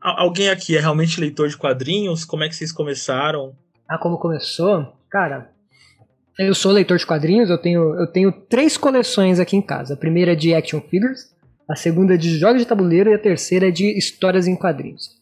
Al- 0.00 0.20
Alguém 0.20 0.48
aqui 0.50 0.76
é 0.76 0.80
realmente 0.80 1.20
leitor 1.20 1.48
de 1.48 1.56
quadrinhos? 1.56 2.24
Como 2.24 2.44
é 2.44 2.48
que 2.48 2.56
vocês 2.56 2.72
começaram? 2.72 3.54
Ah, 3.88 3.98
como 3.98 4.18
começou? 4.18 4.92
Cara, 5.10 5.50
eu 6.38 6.54
sou 6.54 6.72
leitor 6.72 6.98
de 6.98 7.06
quadrinhos, 7.06 7.48
eu 7.50 7.58
tenho, 7.58 7.94
eu 7.98 8.06
tenho 8.06 8.32
três 8.32 8.76
coleções 8.76 9.38
aqui 9.38 9.56
em 9.56 9.62
casa. 9.62 9.94
A 9.94 9.96
primeira 9.96 10.32
é 10.32 10.36
de 10.36 10.54
action 10.54 10.80
figures, 10.80 11.34
a 11.68 11.74
segunda 11.74 12.14
é 12.14 12.16
de 12.16 12.38
jogos 12.38 12.60
de 12.60 12.66
tabuleiro 12.66 13.10
e 13.10 13.14
a 13.14 13.18
terceira 13.18 13.68
é 13.68 13.70
de 13.70 13.86
histórias 13.98 14.46
em 14.46 14.54
quadrinhos. 14.54 15.16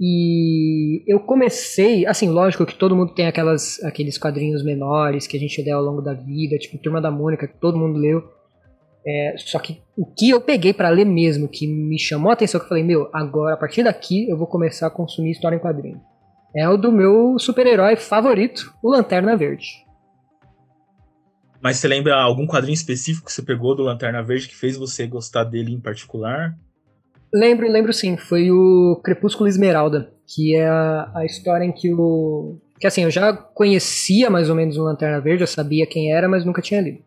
E 0.00 1.02
eu 1.12 1.18
comecei, 1.18 2.06
assim, 2.06 2.28
lógico 2.28 2.64
que 2.64 2.74
todo 2.74 2.94
mundo 2.94 3.12
tem 3.14 3.26
aquelas, 3.26 3.82
aqueles 3.82 4.16
quadrinhos 4.16 4.62
menores 4.62 5.26
que 5.26 5.36
a 5.36 5.40
gente 5.40 5.60
lê 5.60 5.72
ao 5.72 5.82
longo 5.82 6.00
da 6.00 6.14
vida, 6.14 6.56
tipo 6.56 6.78
Turma 6.78 7.00
da 7.00 7.10
Mônica, 7.10 7.48
que 7.48 7.58
todo 7.58 7.76
mundo 7.76 7.98
leu. 7.98 8.22
É, 9.04 9.34
só 9.38 9.58
que 9.58 9.80
o 9.96 10.06
que 10.06 10.30
eu 10.30 10.40
peguei 10.40 10.72
para 10.72 10.88
ler 10.88 11.04
mesmo, 11.04 11.48
que 11.48 11.66
me 11.66 11.98
chamou 11.98 12.30
a 12.30 12.34
atenção, 12.34 12.60
que 12.60 12.66
eu 12.66 12.68
falei, 12.68 12.84
meu, 12.84 13.08
agora, 13.12 13.54
a 13.54 13.56
partir 13.56 13.82
daqui, 13.82 14.28
eu 14.28 14.36
vou 14.36 14.46
começar 14.46 14.86
a 14.86 14.90
consumir 14.90 15.32
história 15.32 15.56
em 15.56 15.60
quadrinhos. 15.60 16.00
É 16.54 16.68
o 16.68 16.76
do 16.76 16.92
meu 16.92 17.36
super-herói 17.38 17.96
favorito, 17.96 18.72
o 18.82 18.90
Lanterna 18.90 19.36
Verde. 19.36 19.87
Mas 21.60 21.76
você 21.76 21.88
lembra 21.88 22.14
algum 22.14 22.46
quadrinho 22.46 22.74
específico 22.74 23.26
que 23.26 23.32
você 23.32 23.42
pegou 23.42 23.74
do 23.74 23.82
Lanterna 23.82 24.22
Verde 24.22 24.48
que 24.48 24.56
fez 24.56 24.76
você 24.76 25.06
gostar 25.06 25.44
dele 25.44 25.72
em 25.72 25.80
particular? 25.80 26.56
Lembro, 27.32 27.70
lembro 27.70 27.92
sim. 27.92 28.16
Foi 28.16 28.50
o 28.50 29.00
Crepúsculo 29.02 29.48
Esmeralda, 29.48 30.12
que 30.26 30.56
é 30.56 30.66
a, 30.66 31.10
a 31.14 31.24
história 31.24 31.64
em 31.64 31.72
que 31.72 31.92
o. 31.92 32.58
Que 32.78 32.86
assim, 32.86 33.02
eu 33.02 33.10
já 33.10 33.32
conhecia 33.32 34.30
mais 34.30 34.48
ou 34.48 34.54
menos 34.54 34.76
o 34.76 34.84
Lanterna 34.84 35.20
Verde, 35.20 35.42
eu 35.42 35.48
sabia 35.48 35.86
quem 35.86 36.12
era, 36.12 36.28
mas 36.28 36.44
nunca 36.44 36.62
tinha 36.62 36.80
lido. 36.80 36.98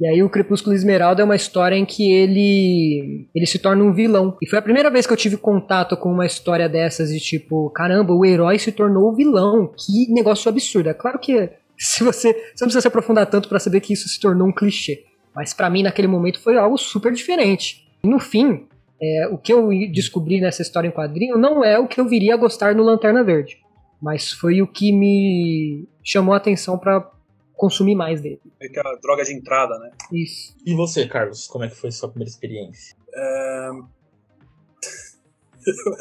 E 0.00 0.06
aí 0.06 0.22
o 0.22 0.30
Crepúsculo 0.30 0.76
Esmeralda 0.76 1.22
é 1.22 1.24
uma 1.24 1.34
história 1.34 1.74
em 1.74 1.84
que 1.84 2.12
ele 2.12 3.28
ele 3.34 3.46
se 3.46 3.58
torna 3.58 3.82
um 3.82 3.92
vilão. 3.92 4.36
E 4.40 4.48
foi 4.48 4.58
a 4.60 4.62
primeira 4.62 4.90
vez 4.90 5.06
que 5.06 5.12
eu 5.12 5.16
tive 5.16 5.36
contato 5.36 5.96
com 5.96 6.12
uma 6.12 6.24
história 6.24 6.68
dessas 6.68 7.10
de 7.10 7.18
tipo, 7.18 7.68
caramba, 7.70 8.14
o 8.14 8.24
herói 8.24 8.60
se 8.60 8.70
tornou 8.70 9.10
o 9.10 9.14
vilão. 9.14 9.72
Que 9.76 10.12
negócio 10.12 10.48
absurdo. 10.48 10.88
É 10.88 10.94
claro 10.94 11.18
que 11.18 11.50
se 11.86 12.02
você, 12.02 12.32
você 12.32 12.64
não 12.64 12.66
precisa 12.66 12.80
se 12.80 12.88
aprofundar 12.88 13.26
tanto 13.26 13.48
para 13.48 13.58
saber 13.58 13.80
que 13.80 13.92
isso 13.92 14.08
se 14.08 14.18
tornou 14.18 14.48
um 14.48 14.52
clichê. 14.52 15.04
Mas 15.34 15.54
para 15.54 15.70
mim 15.70 15.82
naquele 15.82 16.08
momento 16.08 16.40
foi 16.40 16.58
algo 16.58 16.76
super 16.76 17.12
diferente. 17.12 17.88
E 18.02 18.08
no 18.08 18.18
fim, 18.18 18.66
é, 19.00 19.28
o 19.28 19.38
que 19.38 19.52
eu 19.52 19.68
descobri 19.92 20.40
nessa 20.40 20.62
história 20.62 20.88
em 20.88 20.92
quadrinho 20.92 21.38
não 21.38 21.64
é 21.64 21.78
o 21.78 21.86
que 21.86 22.00
eu 22.00 22.08
viria 22.08 22.34
a 22.34 22.36
gostar 22.36 22.74
no 22.74 22.82
Lanterna 22.82 23.22
Verde, 23.22 23.58
mas 24.02 24.32
foi 24.32 24.60
o 24.60 24.66
que 24.66 24.92
me 24.92 25.88
chamou 26.02 26.34
a 26.34 26.38
atenção 26.38 26.76
para 26.78 27.08
consumir 27.54 27.94
mais 27.94 28.20
dele. 28.20 28.40
É 28.60 28.68
que 28.68 28.78
a 28.78 28.94
droga 29.02 29.24
de 29.24 29.34
entrada, 29.34 29.78
né? 29.78 29.90
Isso. 30.12 30.56
E 30.64 30.74
você, 30.74 31.06
Carlos, 31.06 31.46
como 31.46 31.64
é 31.64 31.68
que 31.68 31.74
foi 31.74 31.88
a 31.88 31.92
sua 31.92 32.08
primeira 32.08 32.30
experiência? 32.30 32.96
É... 33.14 33.70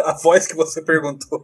a 0.04 0.14
voz 0.14 0.48
que 0.48 0.56
você 0.56 0.82
perguntou. 0.82 1.44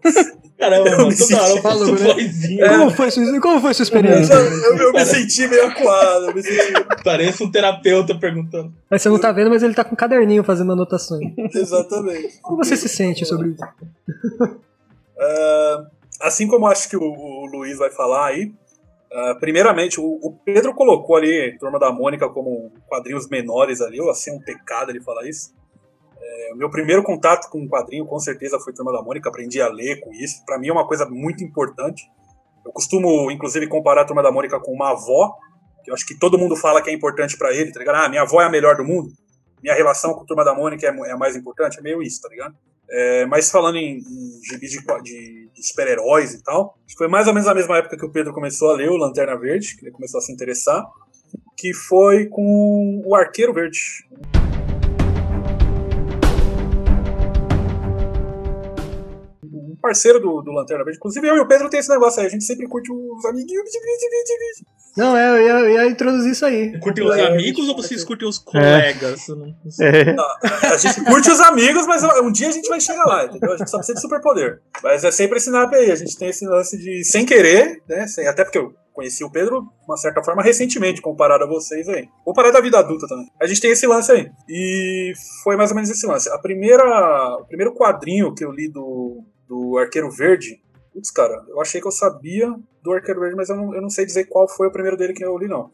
Caramba, 0.57 0.89
Eu 0.89 0.97
mano, 0.97 1.17
toda 1.17 1.41
hora 1.41 1.51
eu 1.53 1.61
faço 1.61 1.91
né? 1.93 2.13
vozinha. 2.13 2.69
Como, 2.69 2.91
foi 2.91 3.11
sua, 3.11 3.41
como 3.41 3.61
foi 3.61 3.73
sua 3.73 3.81
Eu, 3.81 3.85
experiência? 3.85 4.33
eu- 4.33 4.77
eu 4.77 4.93
me 4.93 5.05
senti 5.05 5.47
meio 5.47 5.67
acuado. 5.67 6.25
Eu 6.29 6.33
me 6.35 6.41
senti... 6.43 6.73
Parece 7.03 7.43
um 7.43 7.51
terapeuta 7.51 8.15
perguntando. 8.15 8.73
Mas 8.89 9.01
você 9.01 9.09
não 9.09 9.19
tá 9.19 9.31
vendo, 9.31 9.49
mas 9.49 9.63
ele 9.63 9.73
tá 9.73 9.83
com 9.83 9.93
um 9.93 9.97
caderninho 9.97 10.43
fazendo 10.43 10.71
anotações. 10.73 11.33
Exatamente. 11.53 12.39
Como 12.41 12.57
você 12.63 12.75
se 12.77 12.87
sente 12.89 13.25
sobre 13.25 13.49
isso? 13.49 13.63
Ah, 15.19 15.85
assim 16.21 16.47
como 16.47 16.67
acho 16.67 16.89
que 16.89 16.97
o, 16.97 17.01
o 17.03 17.45
Luiz 17.45 17.77
vai 17.77 17.89
falar 17.91 18.27
aí, 18.27 18.51
ah, 19.11 19.35
primeiramente, 19.39 19.99
o, 19.99 20.03
o 20.21 20.31
Pedro 20.45 20.73
colocou 20.73 21.15
ali 21.15 21.55
Turma 21.59 21.77
da 21.79 21.91
Mônica 21.91 22.27
como 22.29 22.71
quadrinhos 22.87 23.27
menores 23.29 23.79
ali, 23.81 23.99
ou 24.01 24.09
assim, 24.09 24.31
um 24.31 24.39
pecado 24.39 24.89
ele 24.91 25.01
falar 25.01 25.27
isso. 25.27 25.53
É, 26.35 26.53
o 26.53 26.57
meu 26.57 26.69
primeiro 26.69 27.03
contato 27.03 27.47
com 27.49 27.59
um 27.59 27.67
quadrinho, 27.67 28.05
com 28.05 28.17
certeza, 28.17 28.59
foi 28.59 28.73
Turma 28.73 28.91
da 28.91 29.03
Mônica, 29.03 29.29
aprendi 29.29 29.61
a 29.61 29.67
ler 29.67 29.99
com 29.99 30.11
isso. 30.13 30.43
Para 30.45 30.57
mim 30.57 30.69
é 30.69 30.71
uma 30.71 30.87
coisa 30.87 31.05
muito 31.07 31.43
importante. 31.43 32.03
Eu 32.65 32.71
costumo, 32.71 33.29
inclusive, 33.29 33.67
comparar 33.67 34.01
a 34.01 34.05
Turma 34.05 34.23
da 34.23 34.31
Mônica 34.31 34.59
com 34.59 34.71
uma 34.71 34.91
avó, 34.91 35.35
que 35.83 35.91
eu 35.91 35.93
acho 35.93 36.05
que 36.07 36.17
todo 36.17 36.37
mundo 36.37 36.55
fala 36.55 36.81
que 36.81 36.89
é 36.89 36.93
importante 36.93 37.37
para 37.37 37.53
ele, 37.53 37.71
tá 37.71 37.79
ligado? 37.79 37.95
Ah, 37.97 38.09
minha 38.09 38.23
avó 38.23 38.41
é 38.41 38.45
a 38.45 38.49
melhor 38.49 38.75
do 38.77 38.83
mundo, 38.83 39.09
minha 39.61 39.75
relação 39.75 40.13
com 40.13 40.21
a 40.21 40.25
Turma 40.25 40.43
da 40.43 40.55
Mônica 40.55 40.85
é, 40.87 40.89
é 40.89 41.11
a 41.11 41.17
mais 41.17 41.35
importante, 41.35 41.77
é 41.77 41.81
meio 41.81 42.01
isso, 42.01 42.21
tá 42.21 42.29
ligado? 42.29 42.55
É, 42.89 43.25
mas 43.25 43.49
falando 43.51 43.77
em, 43.77 43.97
em 43.97 44.39
gibi 44.43 44.67
de, 44.67 44.77
de- 45.03 45.49
de 45.53 45.67
super-heróis 45.67 46.33
e 46.33 46.43
tal, 46.43 46.77
foi 46.97 47.07
mais 47.07 47.27
ou 47.27 47.33
menos 47.33 47.47
a 47.47 47.53
mesma 47.53 47.77
época 47.77 47.97
que 47.97 48.05
o 48.05 48.11
Pedro 48.11 48.33
começou 48.33 48.71
a 48.71 48.75
ler 48.75 48.89
o 48.89 48.97
Lanterna 48.97 49.37
Verde, 49.37 49.75
que 49.77 49.85
ele 49.85 49.91
começou 49.91 50.17
a 50.19 50.21
se 50.21 50.31
interessar, 50.33 50.83
que 51.57 51.73
foi 51.73 52.25
com 52.27 53.01
o 53.05 53.15
Arqueiro 53.15 53.53
Verde. 53.53 53.79
Parceiro 59.83 60.17
do, 60.19 60.41
do 60.41 60.51
Lanterna 60.51 60.83
Verde. 60.85 60.97
Inclusive 60.97 61.27
eu 61.27 61.35
e 61.35 61.39
o 61.41 61.47
Pedro 61.47 61.69
tem 61.69 61.79
esse 61.81 61.89
negócio 61.89 62.21
aí, 62.21 62.27
a 62.27 62.29
gente 62.29 62.45
sempre 62.45 62.67
curte 62.67 62.89
os 62.91 63.25
amiguinhos. 63.25 63.63
Não, 64.95 65.17
é, 65.17 65.27
eu 65.29 65.41
ia, 65.41 65.51
eu 65.59 65.69
ia 65.71 65.85
introduzir 65.87 66.31
isso 66.31 66.45
aí. 66.45 66.79
Curtem 66.79 67.03
os 67.05 67.17
É, 67.17 67.25
amigos 67.27 67.67
ou 67.67 67.75
vocês 67.75 68.03
curtem 68.03 68.27
os 68.29 68.37
colegas? 68.37 69.27
Eu 69.27 69.35
não- 69.35 69.47
não 69.63 69.71
sei. 69.71 69.87
É, 69.87 70.15
A 70.71 70.77
gente 70.77 71.03
curte 71.03 71.29
os 71.31 71.39
amigos, 71.41 71.85
mas 71.87 72.03
um 72.03 72.31
dia 72.31 72.47
a 72.47 72.51
gente 72.51 72.69
vai 72.69 72.79
chegar 72.79 73.03
lá, 73.05 73.25
entendeu? 73.25 73.53
A 73.53 73.57
gente 73.57 73.69
só 73.69 73.77
precisa 73.77 73.95
de 73.95 74.01
superpoder. 74.01 74.59
Mas 74.83 75.03
é 75.03 75.11
sempre 75.11 75.37
esse 75.37 75.49
nap 75.49 75.73
aí, 75.73 75.91
a 75.91 75.95
gente 75.95 76.15
tem 76.17 76.29
esse 76.29 76.45
lance 76.45 76.77
de 76.77 77.03
sem 77.03 77.25
querer, 77.25 77.81
né? 77.89 78.05
Sem- 78.07 78.27
até 78.27 78.43
porque 78.43 78.59
eu 78.59 78.71
conheci 78.93 79.23
o 79.23 79.31
Pedro, 79.31 79.61
de 79.61 79.67
uma 79.87 79.97
certa 79.97 80.23
forma, 80.23 80.43
recentemente, 80.43 81.01
comparado 81.01 81.43
a 81.43 81.47
vocês 81.47 81.89
aí. 81.89 82.07
Comparado 82.23 82.55
à 82.55 82.61
vida 82.61 82.77
adulta 82.77 83.07
também. 83.07 83.25
A 83.41 83.47
gente 83.47 83.59
tem 83.59 83.71
esse 83.71 83.87
lance 83.87 84.11
aí. 84.11 84.29
E 84.47 85.11
foi 85.43 85.55
mais 85.57 85.71
ou 85.71 85.75
menos 85.75 85.89
esse 85.89 86.05
lance. 86.05 86.29
A 86.29 86.37
primeira, 86.37 86.83
o 87.39 87.45
primeiro 87.47 87.73
quadrinho 87.73 88.31
que 88.35 88.45
eu 88.45 88.51
li 88.51 88.69
do, 88.71 89.23
do 89.53 89.77
Arqueiro 89.77 90.09
Verde, 90.09 90.59
putz, 90.91 91.11
cara, 91.11 91.45
eu 91.47 91.61
achei 91.61 91.79
que 91.79 91.85
eu 91.85 91.91
sabia 91.91 92.51
do 92.81 92.91
Arqueiro 92.91 93.19
Verde, 93.19 93.35
mas 93.35 93.49
eu 93.49 93.55
não, 93.55 93.75
eu 93.75 93.81
não 93.81 93.89
sei 93.89 94.03
dizer 94.03 94.25
qual 94.25 94.47
foi 94.49 94.67
o 94.67 94.71
primeiro 94.71 94.97
dele 94.97 95.13
que 95.13 95.23
eu 95.23 95.37
li, 95.37 95.47
não. 95.47 95.69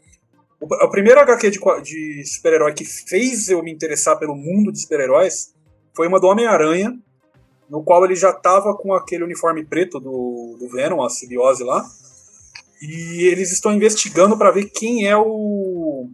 O, 0.59 0.65
o 0.65 0.89
primeiro 0.89 1.21
HQ 1.21 1.49
de, 1.49 1.59
de 1.81 2.25
super-herói 2.25 2.73
que 2.73 2.83
fez 2.83 3.47
eu 3.47 3.63
me 3.63 3.71
interessar 3.71 4.19
pelo 4.19 4.35
mundo 4.35 4.69
de 4.73 4.81
super-heróis 4.81 5.53
foi 5.95 6.07
uma 6.07 6.19
do 6.19 6.27
Homem-Aranha, 6.27 6.99
no 7.69 7.81
qual 7.81 8.03
ele 8.03 8.15
já 8.15 8.33
tava 8.33 8.75
com 8.75 8.93
aquele 8.93 9.23
uniforme 9.23 9.63
preto 9.63 9.97
do, 9.99 10.57
do 10.59 10.67
Venom, 10.67 11.01
a 11.01 11.09
simbiose 11.09 11.63
lá. 11.63 11.85
E 12.81 13.23
eles 13.31 13.51
estão 13.51 13.71
investigando 13.71 14.37
para 14.37 14.51
ver 14.51 14.65
quem 14.65 15.07
é 15.07 15.15
o 15.15 16.09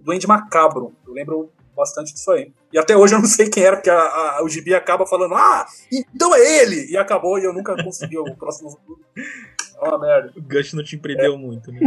Duende 0.00 0.26
Macabro. 0.26 0.92
Eu 1.06 1.12
lembro 1.12 1.50
bastante 1.82 2.12
disso 2.14 2.30
aí. 2.30 2.52
E 2.72 2.78
até 2.78 2.96
hoje 2.96 3.14
eu 3.14 3.18
não 3.18 3.26
sei 3.28 3.48
quem 3.50 3.62
era, 3.64 3.76
porque 3.76 3.90
a- 3.90 3.96
a- 4.38 4.40
o 4.44 4.48
Gibi 4.48 4.72
acaba 4.74 5.06
falando, 5.06 5.34
ah, 5.34 5.66
então 6.14 6.34
é 6.34 6.62
ele! 6.62 6.90
E 6.90 6.96
acabou 6.96 7.38
e 7.38 7.44
eu 7.44 7.52
nunca 7.52 7.74
consegui 7.82 8.16
o 8.18 8.34
próximo. 8.36 8.78
É 9.84 9.88
uma 9.88 9.98
merda. 9.98 10.32
O 10.36 10.40
Gush 10.40 10.74
não 10.74 10.84
te 10.84 10.94
empreendeu 10.94 11.36
muito, 11.36 11.72
né? 11.72 11.80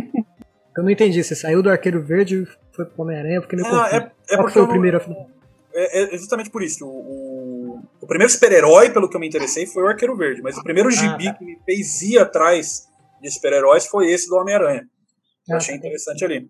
Eu 0.75 0.83
não 0.83 0.89
entendi, 0.89 1.23
você 1.23 1.33
saiu 1.33 1.63
do 1.63 1.69
Arqueiro 1.69 2.03
Verde 2.03 2.41
e 2.43 2.75
foi 2.75 2.83
pro 2.83 3.03
Homem-Aranha 3.03 3.39
porque 3.39 3.55
me 3.55 3.61
Ah, 3.61 3.69
confundo. 3.69 3.85
é, 3.95 3.95
é 3.97 4.01
que 4.01 4.35
porque 4.35 4.51
foi 4.51 4.61
o 4.63 4.65
não- 4.65 4.71
primeiro, 4.71 4.97
afinal? 4.97 5.29
É, 5.73 6.13
é 6.13 6.17
justamente 6.17 6.49
por 6.49 6.61
isso. 6.61 6.85
O, 6.85 6.89
o, 6.89 7.79
o 8.01 8.05
primeiro 8.07 8.29
super-herói, 8.33 8.89
pelo 8.89 9.07
que 9.09 9.15
eu 9.15 9.19
me 9.21 9.27
interessei, 9.27 9.65
foi 9.65 9.83
o 9.83 9.87
Arqueiro 9.87 10.13
Verde. 10.17 10.41
Mas 10.41 10.57
o 10.57 10.63
primeiro 10.63 10.91
gibi 10.91 11.25
tá. 11.25 11.35
que 11.35 11.45
me 11.45 11.57
fez 11.65 12.01
ir 12.01 12.19
atrás 12.19 12.83
de 13.21 13.31
super-heróis 13.31 13.85
foi 13.85 14.11
esse 14.11 14.27
do 14.27 14.35
Homem-Aranha. 14.35 14.85
Eu 15.47 15.53
Ah, 15.55 15.57
achei 15.57 15.75
tá. 15.75 15.79
interessante 15.79 16.25
ali. 16.25 16.49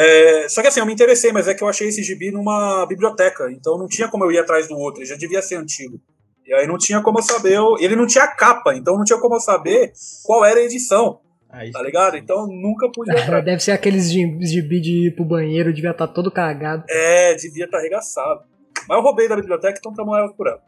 É, 0.00 0.48
só 0.48 0.62
que 0.62 0.68
assim, 0.68 0.78
eu 0.78 0.86
me 0.86 0.92
interessei, 0.92 1.32
mas 1.32 1.48
é 1.48 1.54
que 1.54 1.64
eu 1.64 1.68
achei 1.68 1.88
esse 1.88 2.04
gibi 2.04 2.30
numa 2.30 2.86
biblioteca. 2.86 3.50
Então 3.50 3.76
não 3.76 3.88
tinha 3.88 4.06
como 4.06 4.24
eu 4.24 4.30
ir 4.30 4.38
atrás 4.38 4.68
do 4.68 4.76
outro. 4.76 5.00
Ele 5.00 5.08
já 5.08 5.16
devia 5.16 5.42
ser 5.42 5.56
antigo. 5.56 6.00
E 6.46 6.54
aí 6.54 6.68
não 6.68 6.78
tinha 6.78 7.02
como 7.02 7.18
eu 7.18 7.22
saber. 7.22 7.58
ele 7.80 7.96
não 7.96 8.06
tinha 8.06 8.28
capa, 8.28 8.76
então 8.76 8.96
não 8.96 9.02
tinha 9.02 9.18
como 9.18 9.34
eu 9.34 9.40
saber 9.40 9.92
qual 10.24 10.44
era 10.44 10.60
a 10.60 10.62
edição. 10.62 11.20
Aí, 11.50 11.72
Tá 11.72 11.82
ligado? 11.82 12.16
Então 12.16 12.42
eu 12.42 12.46
nunca 12.46 12.88
pude 12.92 13.10
ir 13.10 13.18
atrás. 13.18 13.44
Deve 13.44 13.60
ser 13.60 13.72
aqueles 13.72 14.08
de, 14.08 14.38
gibi 14.46 14.80
de 14.80 15.08
ir 15.08 15.16
pro 15.16 15.24
banheiro, 15.24 15.74
devia 15.74 15.90
estar 15.90 16.06
todo 16.06 16.30
cagado. 16.30 16.84
É, 16.88 17.34
devia 17.34 17.64
estar 17.64 17.78
arregaçado. 17.78 18.44
Mas 18.88 18.98
eu 18.98 19.02
roubei 19.02 19.28
da 19.28 19.34
biblioteca, 19.34 19.78
então 19.78 19.92
tamo 19.92 20.14
ela 20.14 20.32
por 20.32 20.46
ela. 20.46 20.62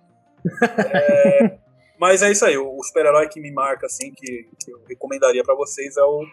É, 0.92 1.56
mas 2.00 2.20
é 2.20 2.32
isso 2.32 2.44
aí, 2.44 2.58
o, 2.58 2.82
super-herói 2.82 3.28
que 3.28 3.40
me 3.40 3.52
marca, 3.52 3.86
assim, 3.86 4.10
que, 4.12 4.48
que 4.58 4.72
eu 4.72 4.82
recomendaria 4.88 5.44
pra 5.44 5.54
vocês 5.54 5.96
é 5.96 6.02
o, 6.02 6.24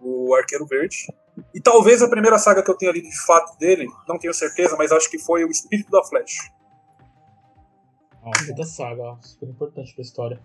o 0.00 0.34
Arqueiro 0.36 0.64
Verde. 0.64 1.06
E 1.54 1.60
talvez 1.60 2.02
a 2.02 2.08
primeira 2.08 2.38
saga 2.38 2.62
que 2.62 2.70
eu 2.70 2.76
tenha 2.76 2.92
lido 2.92 3.08
de 3.08 3.26
fato 3.26 3.58
dele, 3.58 3.86
não 4.08 4.18
tenho 4.18 4.32
certeza, 4.32 4.76
mas 4.76 4.92
acho 4.92 5.10
que 5.10 5.18
foi 5.18 5.44
o 5.44 5.50
Espírito 5.50 5.90
da 5.90 6.02
Flash. 6.02 6.50
Ó, 8.22 8.30
puta 8.46 8.64
saga, 8.64 9.16
super 9.20 9.48
importante 9.48 9.94
pra 9.94 10.02
história. 10.02 10.40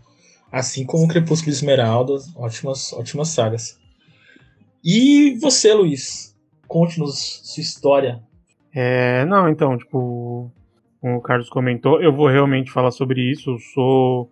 Assim 0.52 0.86
como 0.86 1.06
o 1.06 1.08
Crepúsculo 1.08 1.52
Esmeralda, 1.52 2.14
ótimas, 2.36 2.92
ótimas 2.94 3.30
sagas. 3.30 3.80
E 4.84 5.38
você, 5.40 5.74
Luiz? 5.74 6.36
Conte-nos 6.68 7.42
sua 7.44 7.62
história. 7.62 8.22
É, 8.74 9.26
não, 9.26 9.50
então, 9.50 9.78
tipo, 9.78 10.52
como 11.00 11.18
o 11.18 11.22
Carlos 11.22 11.50
comentou, 11.50 12.02
eu 12.02 12.14
vou 12.14 12.28
realmente 12.28 12.72
falar 12.72 12.92
sobre 12.92 13.22
isso. 13.22 13.52
Eu 13.52 13.60
sou 13.74 14.32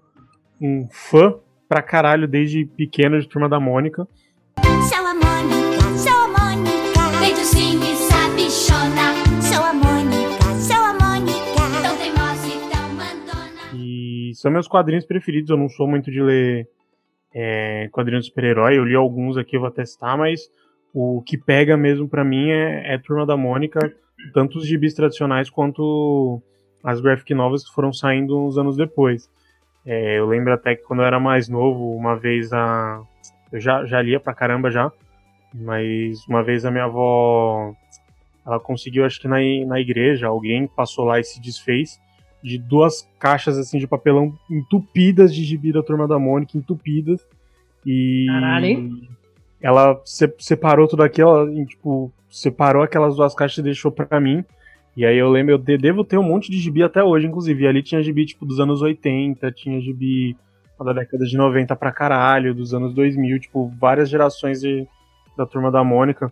um 0.62 0.88
fã 0.92 1.36
pra 1.68 1.82
caralho 1.82 2.28
desde 2.28 2.66
pequeno 2.66 3.20
de 3.20 3.28
Turma 3.28 3.48
da 3.48 3.60
Mônica. 3.60 4.08
São 14.40 14.50
meus 14.50 14.68
quadrinhos 14.68 15.06
preferidos. 15.06 15.50
Eu 15.50 15.58
não 15.58 15.68
sou 15.68 15.86
muito 15.88 16.10
de 16.10 16.22
ler 16.22 16.68
é, 17.34 17.90
quadrinhos 17.92 18.26
de 18.26 18.30
super-herói. 18.30 18.78
Eu 18.78 18.86
li 18.86 18.96
alguns 18.96 19.38
aqui, 19.38 19.58
eu 19.58 19.62
vou 19.62 19.70
testar, 19.70 20.18
mas 20.18 20.50
o 20.94 21.22
que 21.22 21.38
pega 21.38 21.76
mesmo 21.76 22.08
pra 22.08 22.24
mim 22.24 22.50
é, 22.50 22.94
é 22.94 22.98
Turma 22.98 23.26
da 23.26 23.36
Mônica, 23.36 23.94
tanto 24.34 24.58
os 24.58 24.66
gibis 24.66 24.94
tradicionais 24.94 25.50
quanto 25.50 26.42
as 26.84 27.02
graphic 27.02 27.34
novels 27.34 27.68
que 27.68 27.74
foram 27.74 27.92
saindo 27.92 28.40
uns 28.40 28.58
anos 28.58 28.78
depois. 28.78 29.30
É, 29.86 30.20
eu 30.20 30.26
lembro 30.26 30.54
até 30.54 30.76
que 30.76 30.84
quando 30.84 31.02
eu 31.02 31.06
era 31.06 31.20
mais 31.20 31.50
novo, 31.50 31.94
uma 31.96 32.16
vez 32.16 32.54
a. 32.54 33.02
Eu 33.52 33.60
já, 33.60 33.86
já 33.86 34.02
lia 34.02 34.20
pra 34.20 34.34
caramba 34.34 34.72
já, 34.72 34.92
mas 35.54 36.26
uma 36.28 36.44
vez 36.44 36.64
a 36.66 36.72
minha 36.72 36.86
avó. 36.86 37.74
Ela 38.46 38.60
conseguiu, 38.60 39.06
acho 39.06 39.20
que 39.20 39.28
na, 39.28 39.38
na 39.68 39.80
igreja, 39.80 40.28
alguém 40.28 40.66
passou 40.66 41.04
lá 41.04 41.20
e 41.20 41.24
se 41.24 41.42
desfez 41.42 42.00
de 42.44 42.58
duas 42.58 43.08
caixas 43.20 43.58
assim 43.58 43.78
de 43.80 43.88
papelão 43.88 44.34
entupidas 44.50 45.34
de 45.34 45.44
gibi 45.44 45.72
da 45.72 45.84
Turma 45.84 46.08
da 46.08 46.18
Mônica, 46.20 46.58
entupidas. 46.58 47.20
E. 47.86 48.26
Caralho, 48.30 48.66
hein? 48.66 49.10
Ela 49.62 50.00
se- 50.06 50.34
separou 50.40 50.88
tudo 50.88 51.04
aquilo, 51.04 51.52
e, 51.52 51.66
tipo, 51.66 52.12
separou 52.30 52.82
aquelas 52.84 53.16
duas 53.16 53.34
caixas 53.36 53.58
e 53.58 53.64
deixou 53.64 53.92
pra 53.92 54.20
mim. 54.20 54.44
E 54.96 55.06
aí 55.06 55.18
eu 55.18 55.30
lembro, 55.30 55.54
eu 55.54 55.58
de- 55.58 55.78
devo 55.78 56.04
ter 56.04 56.18
um 56.18 56.24
monte 56.24 56.50
de 56.50 56.58
gibi 56.58 56.82
até 56.84 57.04
hoje, 57.04 57.28
inclusive. 57.28 57.64
E 57.64 57.68
ali 57.68 57.84
tinha 57.84 58.02
gibi, 58.02 58.26
tipo, 58.26 58.46
dos 58.46 58.60
anos 58.60 58.82
80, 58.82 59.52
tinha 59.52 59.80
gibi 59.82 60.36
da 60.82 60.94
década 60.94 61.26
de 61.26 61.36
90 61.36 61.76
pra 61.76 61.92
caralho, 61.92 62.56
dos 62.56 62.74
anos 62.74 62.94
2000, 62.94 63.38
tipo, 63.40 63.68
várias 63.80 64.10
gerações 64.10 64.62
de, 64.62 64.88
da 65.38 65.46
Turma 65.46 65.70
da 65.70 65.84
Mônica. 65.84 66.32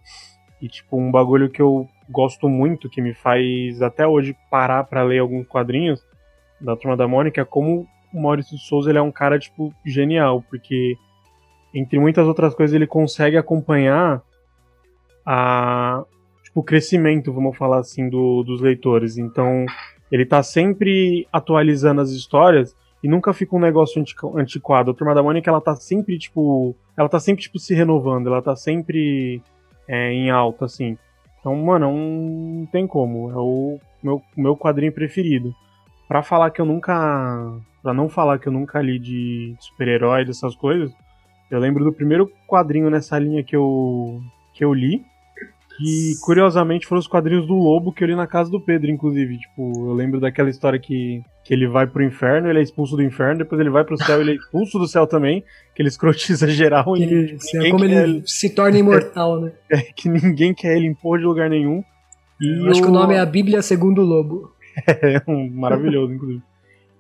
E, 0.61 0.69
tipo, 0.69 0.97
um 0.97 1.11
bagulho 1.11 1.49
que 1.49 1.61
eu 1.61 1.87
gosto 2.09 2.47
muito, 2.47 2.89
que 2.89 3.01
me 3.01 3.13
faz 3.13 3.81
até 3.81 4.07
hoje 4.07 4.35
parar 4.49 4.83
pra 4.83 5.03
ler 5.03 5.19
alguns 5.19 5.47
quadrinhos 5.47 6.05
da 6.59 6.75
Turma 6.75 6.97
da 6.97 7.07
Mônica, 7.07 7.41
é 7.41 7.45
como 7.45 7.87
o 8.13 8.21
Maurício 8.21 8.57
de 8.57 8.63
Souza 8.63 8.89
ele 8.89 8.97
é 8.97 9.01
um 9.01 9.11
cara, 9.11 9.37
tipo, 9.37 9.73
genial, 9.85 10.43
porque 10.49 10.95
entre 11.73 11.99
muitas 11.99 12.27
outras 12.27 12.55
coisas 12.55 12.73
ele 12.73 12.87
consegue 12.87 13.37
acompanhar 13.37 14.21
a 15.25 16.03
tipo, 16.43 16.61
o 16.61 16.63
crescimento, 16.63 17.31
vamos 17.33 17.57
falar 17.57 17.79
assim, 17.79 18.09
do, 18.09 18.43
dos 18.43 18.61
leitores. 18.61 19.17
Então, 19.17 19.65
ele 20.11 20.25
tá 20.25 20.41
sempre 20.41 21.27
atualizando 21.31 22.01
as 22.01 22.11
histórias 22.11 22.75
e 23.03 23.07
nunca 23.07 23.33
fica 23.33 23.55
um 23.55 23.59
negócio 23.59 24.01
antiqu- 24.01 24.37
antiquado. 24.37 24.91
A 24.91 24.93
Turma 24.93 25.13
da 25.13 25.21
Mônica, 25.21 25.49
ela 25.49 25.61
tá 25.61 25.75
sempre, 25.75 26.17
tipo, 26.17 26.75
ela 26.95 27.09
tá 27.09 27.19
sempre, 27.19 27.43
tipo, 27.43 27.59
se 27.59 27.75
renovando, 27.75 28.27
ela 28.27 28.41
tá 28.41 28.55
sempre 28.55 29.41
é, 29.87 30.11
em 30.11 30.29
alta, 30.29 30.65
assim. 30.65 30.97
Então, 31.47 31.55
mano, 31.55 31.89
não 31.93 32.65
tem 32.65 32.85
como. 32.85 33.31
É 33.31 33.35
o 33.37 33.79
meu, 34.03 34.21
meu 34.35 34.57
quadrinho 34.57 34.91
preferido. 34.91 35.55
Pra 36.05 36.21
falar 36.21 36.51
que 36.51 36.59
eu 36.59 36.65
nunca. 36.65 36.93
Pra 37.81 37.93
não 37.93 38.09
falar 38.09 38.37
que 38.37 38.47
eu 38.49 38.51
nunca 38.51 38.81
li 38.81 38.99
de 38.99 39.55
super-herói, 39.57 40.25
dessas 40.25 40.53
coisas, 40.57 40.91
eu 41.49 41.57
lembro 41.57 41.85
do 41.85 41.93
primeiro 41.93 42.29
quadrinho 42.45 42.89
nessa 42.89 43.17
linha 43.17 43.45
que 43.45 43.55
eu, 43.55 44.19
que 44.53 44.65
eu 44.65 44.73
li. 44.73 45.05
Que 45.77 46.13
curiosamente 46.22 46.88
foram 46.88 47.00
os 47.00 47.07
quadrinhos 47.07 47.46
do 47.46 47.53
Lobo 47.53 47.93
que 47.93 48.03
eu 48.03 48.07
li 48.07 48.15
na 48.15 48.25
casa 48.25 48.50
do 48.50 48.60
Pedro, 48.60 48.89
inclusive. 48.89 49.38
Tipo, 49.38 49.89
eu 49.89 49.93
lembro 49.93 50.19
daquela 50.19 50.50
história 50.50 50.79
que, 50.79 51.22
que 51.43 51.53
ele 51.53 51.67
vai 51.67 51.86
pro 51.86 52.03
inferno, 52.03 52.50
ele 52.50 52.60
é 52.60 52.63
expulso 52.63 52.96
do 52.96 53.03
inferno, 53.03 53.39
depois 53.39 53.62
ele 53.62 53.69
vai 53.69 53.84
pro 53.84 53.98
céu, 53.98 54.19
ele 54.19 54.31
é 54.31 54.36
expulso 54.36 54.79
do 54.79 54.88
céu 54.88 55.05
também, 55.05 55.43
que 55.75 55.81
ele 55.81 55.89
escrotiza 55.89 56.48
geral 56.50 56.98
e 56.98 57.03
Ele, 57.03 57.38
tipo, 57.38 57.63
é 57.63 57.69
como 57.69 57.86
quer 57.86 58.10
ele 58.10 58.24
se 58.25 58.50
torna 58.50 58.77
imortal, 58.79 59.39
né? 59.39 59.51
que 59.96 60.10
ninguém 60.10 60.53
quer 60.53 60.75
ele 60.75 60.88
impor 60.88 61.19
de 61.19 61.25
lugar 61.25 61.50
nenhum. 61.50 61.84
E 62.41 62.65
Eu 62.65 62.72
acho 62.72 62.81
que 62.81 62.88
o 62.88 62.91
nome 62.91 63.13
é 63.13 63.19
A 63.19 63.25
Bíblia 63.25 63.62
Segundo 63.62 64.01
o 64.01 64.05
Lobo. 64.05 64.51
É 64.88 65.22
um 65.27 65.50
maravilhoso, 65.50 66.13
inclusive. 66.13 66.43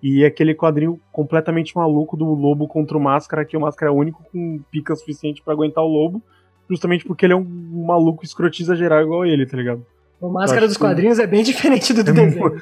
E 0.01 0.23
aquele 0.23 0.53
quadrinho 0.53 0.99
completamente 1.11 1.75
maluco 1.75 2.15
do 2.15 2.25
lobo 2.25 2.67
contra 2.67 2.97
o 2.97 3.01
Máscara, 3.01 3.45
que 3.45 3.57
o 3.57 3.61
Máscara 3.61 3.91
é 3.91 3.93
o 3.93 3.97
único 3.97 4.23
com 4.31 4.59
pica 4.71 4.95
suficiente 4.95 5.43
pra 5.43 5.53
aguentar 5.53 5.83
o 5.83 5.87
lobo, 5.87 6.21
justamente 6.69 7.05
porque 7.05 7.25
ele 7.25 7.33
é 7.33 7.35
um 7.35 7.43
maluco 7.85 8.23
escrotiza 8.25 8.75
geral 8.75 9.01
igual 9.01 9.25
ele, 9.25 9.45
tá 9.45 9.55
ligado? 9.57 9.85
O 10.19 10.29
Máscara 10.29 10.67
dos 10.67 10.77
que- 10.77 10.83
Quadrinhos 10.83 11.19
é 11.19 11.27
bem 11.27 11.43
diferente 11.43 11.93
do 11.93 12.03
do 12.03 12.09
É 12.11 12.13
desenho. 12.13 12.61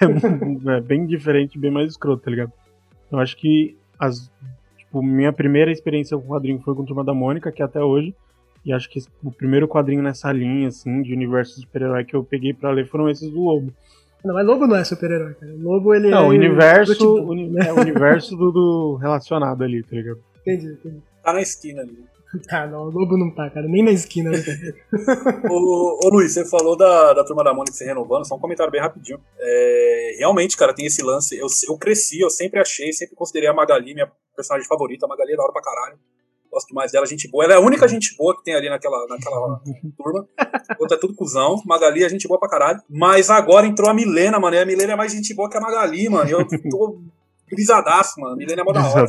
É, 0.68 0.80
bem 0.80 1.06
diferente, 1.06 1.58
bem 1.58 1.70
mais 1.70 1.90
escroto, 1.92 2.22
tá 2.24 2.30
ligado? 2.30 2.52
Eu 3.12 3.18
acho 3.20 3.36
que 3.36 3.76
as, 3.98 4.30
tipo, 4.76 5.00
minha 5.02 5.32
primeira 5.32 5.70
experiência 5.70 6.18
com 6.18 6.26
quadrinho 6.26 6.60
foi 6.64 6.74
com 6.74 6.84
Turma 6.84 7.04
da 7.04 7.14
Mônica, 7.14 7.52
que 7.52 7.62
é 7.62 7.64
até 7.64 7.80
hoje. 7.80 8.12
E 8.64 8.72
acho 8.72 8.90
que 8.90 8.98
o 9.22 9.30
primeiro 9.30 9.68
quadrinho 9.68 10.02
nessa 10.02 10.32
linha, 10.32 10.68
assim, 10.68 11.00
de 11.02 11.12
universo 11.12 11.60
super-herói 11.60 12.04
que 12.04 12.16
eu 12.16 12.24
peguei 12.24 12.52
pra 12.52 12.70
ler 12.72 12.88
foram 12.88 13.08
esses 13.08 13.30
do 13.30 13.40
Lobo. 13.40 13.72
Não, 14.24 14.34
mas 14.34 14.44
Lobo 14.46 14.66
não 14.66 14.74
é 14.76 14.82
super-herói, 14.84 15.34
cara. 15.34 15.52
Lobo, 15.58 15.94
ele 15.94 16.08
Não, 16.10 16.24
é... 16.24 16.26
o 16.26 16.28
universo, 16.30 16.92
Tipo, 16.94 17.20
uni- 17.30 17.56
é, 17.58 17.72
o 17.72 17.78
universo 17.80 18.34
do, 18.36 18.50
do 18.50 18.94
relacionado 18.96 19.62
ali, 19.62 19.82
tá 19.82 19.94
ligado? 19.94 20.18
Entendi, 20.40 20.72
entendi. 20.72 20.96
Tá 21.22 21.32
na 21.34 21.42
esquina 21.42 21.82
ali. 21.82 21.98
Ah, 22.50 22.66
não, 22.70 22.82
o 22.82 22.90
Lobo 22.90 23.16
não 23.16 23.34
tá, 23.34 23.48
cara. 23.50 23.66
Nem 23.66 23.82
na 23.82 23.90
esquina. 23.90 24.30
né? 24.30 24.38
ô, 25.50 26.06
ô 26.06 26.08
Luiz, 26.10 26.32
você 26.32 26.44
falou 26.44 26.76
da, 26.76 27.12
da 27.12 27.24
turma 27.24 27.44
da 27.44 27.54
Mônica 27.54 27.76
se 27.76 27.84
renovando, 27.84 28.26
só 28.26 28.34
um 28.34 28.40
comentário 28.40 28.72
bem 28.72 28.80
rapidinho. 28.80 29.20
É, 29.38 30.16
realmente, 30.18 30.56
cara, 30.56 30.74
tem 30.74 30.86
esse 30.86 31.02
lance. 31.02 31.36
Eu, 31.36 31.46
eu 31.68 31.78
cresci, 31.78 32.20
eu 32.20 32.30
sempre 32.30 32.60
achei, 32.60 32.92
sempre 32.92 33.16
considerei 33.16 33.48
a 33.48 33.54
Magali 33.54 33.94
minha 33.94 34.10
personagem 34.34 34.66
favorita. 34.68 35.06
A 35.06 35.08
Magali 35.08 35.32
é 35.32 35.36
da 35.36 35.42
hora 35.42 35.52
pra 35.52 35.62
caralho. 35.62 35.98
Gosto 36.50 36.68
demais 36.68 36.92
dela, 36.92 37.04
gente 37.04 37.28
boa. 37.28 37.44
Ela 37.44 37.54
é 37.54 37.56
a 37.56 37.60
única 37.60 37.88
gente 37.88 38.16
boa 38.16 38.36
que 38.36 38.44
tem 38.44 38.54
ali 38.54 38.68
naquela, 38.68 39.06
naquela 39.08 39.60
turma. 39.98 40.28
Outra 40.78 40.96
é 40.96 41.00
tudo 41.00 41.14
cuzão. 41.14 41.60
Magali 41.66 42.04
é 42.04 42.08
gente 42.08 42.28
boa 42.28 42.38
pra 42.38 42.48
caralho. 42.48 42.80
Mas 42.88 43.28
agora 43.28 43.66
entrou 43.66 43.90
a 43.90 43.94
Milena, 43.94 44.38
mano. 44.38 44.54
E 44.54 44.60
a 44.60 44.64
Milena 44.64 44.92
é 44.92 44.96
mais 44.96 45.12
gente 45.12 45.34
boa 45.34 45.50
que 45.50 45.56
a 45.56 45.60
Magali, 45.60 46.08
mano. 46.08 46.30
Eu 46.30 46.46
tô 46.70 47.00
brisadaço, 47.50 48.20
mano. 48.20 48.34
A 48.34 48.36
Milena 48.36 48.62
é 48.62 48.64
mó 48.64 48.72
da 48.72 48.86
hora. 48.88 49.06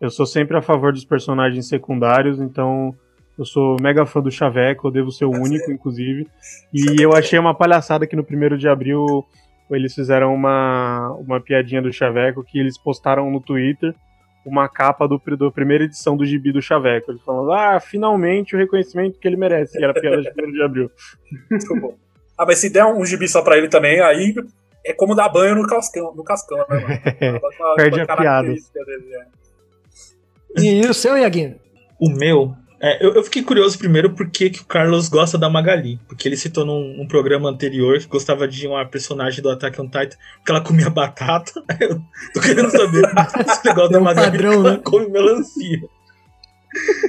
Eu 0.00 0.10
sou 0.10 0.26
sempre 0.26 0.56
a 0.56 0.62
favor 0.62 0.92
dos 0.92 1.04
personagens 1.04 1.68
secundários, 1.68 2.38
então 2.40 2.94
eu 3.38 3.44
sou 3.44 3.76
mega 3.80 4.04
fã 4.06 4.20
do 4.20 4.30
Chaveco, 4.30 4.88
eu 4.88 4.92
devo 4.92 5.10
ser 5.10 5.24
o 5.24 5.30
único, 5.30 5.70
inclusive. 5.70 6.26
E 6.72 7.02
eu 7.02 7.14
achei 7.14 7.38
uma 7.38 7.54
palhaçada 7.54 8.06
que 8.06 8.16
no 8.16 8.24
primeiro 8.24 8.58
de 8.58 8.68
abril 8.68 9.24
eles 9.70 9.94
fizeram 9.94 10.34
uma, 10.34 11.12
uma 11.18 11.40
piadinha 11.40 11.82
do 11.82 11.92
Chaveco 11.92 12.44
que 12.44 12.58
eles 12.58 12.78
postaram 12.78 13.30
no 13.30 13.40
Twitter 13.40 13.94
uma 14.46 14.68
capa 14.68 15.08
do, 15.08 15.20
do 15.36 15.50
primeira 15.50 15.84
edição 15.84 16.16
do 16.16 16.24
gibi 16.24 16.52
do 16.52 16.62
Chaveco. 16.62 17.10
Eles 17.10 17.22
falando, 17.22 17.52
ah, 17.52 17.80
finalmente 17.80 18.54
o 18.54 18.58
reconhecimento 18.58 19.18
que 19.18 19.26
ele 19.26 19.36
merece, 19.36 19.76
que 19.76 19.82
era 19.82 19.90
a 19.90 20.00
piada 20.00 20.22
de 20.22 20.30
primeiro 20.30 20.56
de 20.56 20.62
abril. 20.62 20.90
Muito 21.50 21.80
bom. 21.80 21.94
Ah, 22.38 22.46
mas 22.46 22.58
se 22.58 22.70
der 22.70 22.84
um 22.84 23.04
gibi 23.04 23.26
só 23.26 23.42
pra 23.42 23.58
ele 23.58 23.68
também, 23.68 24.00
aí 24.00 24.34
é 24.84 24.92
como 24.92 25.16
dar 25.16 25.28
banho 25.28 25.56
no 25.56 25.66
cascão, 25.66 26.14
no 26.14 26.22
cascão 26.22 26.58
né, 26.58 26.64
mano? 26.68 27.40
Perde 27.76 28.00
a 28.02 28.16
piada. 28.16 28.48
dele, 28.48 29.14
é. 29.14 29.45
E 30.56 30.80
o 30.86 30.94
seu, 30.94 31.16
Iaguinho? 31.16 31.56
O 32.00 32.10
meu. 32.10 32.54
é, 32.80 33.04
eu, 33.04 33.14
eu 33.14 33.22
fiquei 33.24 33.42
curioso 33.42 33.78
primeiro 33.78 34.10
porque 34.14 34.50
que 34.50 34.60
o 34.60 34.64
Carlos 34.66 35.08
gosta 35.08 35.38
da 35.38 35.48
Magali. 35.48 35.98
Porque 36.08 36.28
ele 36.28 36.36
citou 36.36 36.64
num, 36.64 36.96
num 36.98 37.08
programa 37.08 37.48
anterior 37.48 37.98
que 37.98 38.06
gostava 38.06 38.46
de 38.46 38.66
uma 38.66 38.84
personagem 38.84 39.42
do 39.42 39.50
Attack 39.50 39.80
on 39.80 39.86
Titan 39.86 40.16
que 40.44 40.50
ela 40.50 40.60
comia 40.60 40.90
batata. 40.90 41.52
Eu 41.80 42.00
tô 42.34 42.40
querendo 42.40 42.70
saber 42.70 43.02
se 43.08 43.60
ele 43.64 43.74
gosta 43.74 43.88
É 43.88 43.92
da 43.92 43.98
um 43.98 44.04
Magali 44.04 44.30
padrão, 44.30 44.50
que 44.50 44.56
ela 44.58 44.72
né? 44.72 44.80
come 44.84 45.08
melancia. 45.08 45.80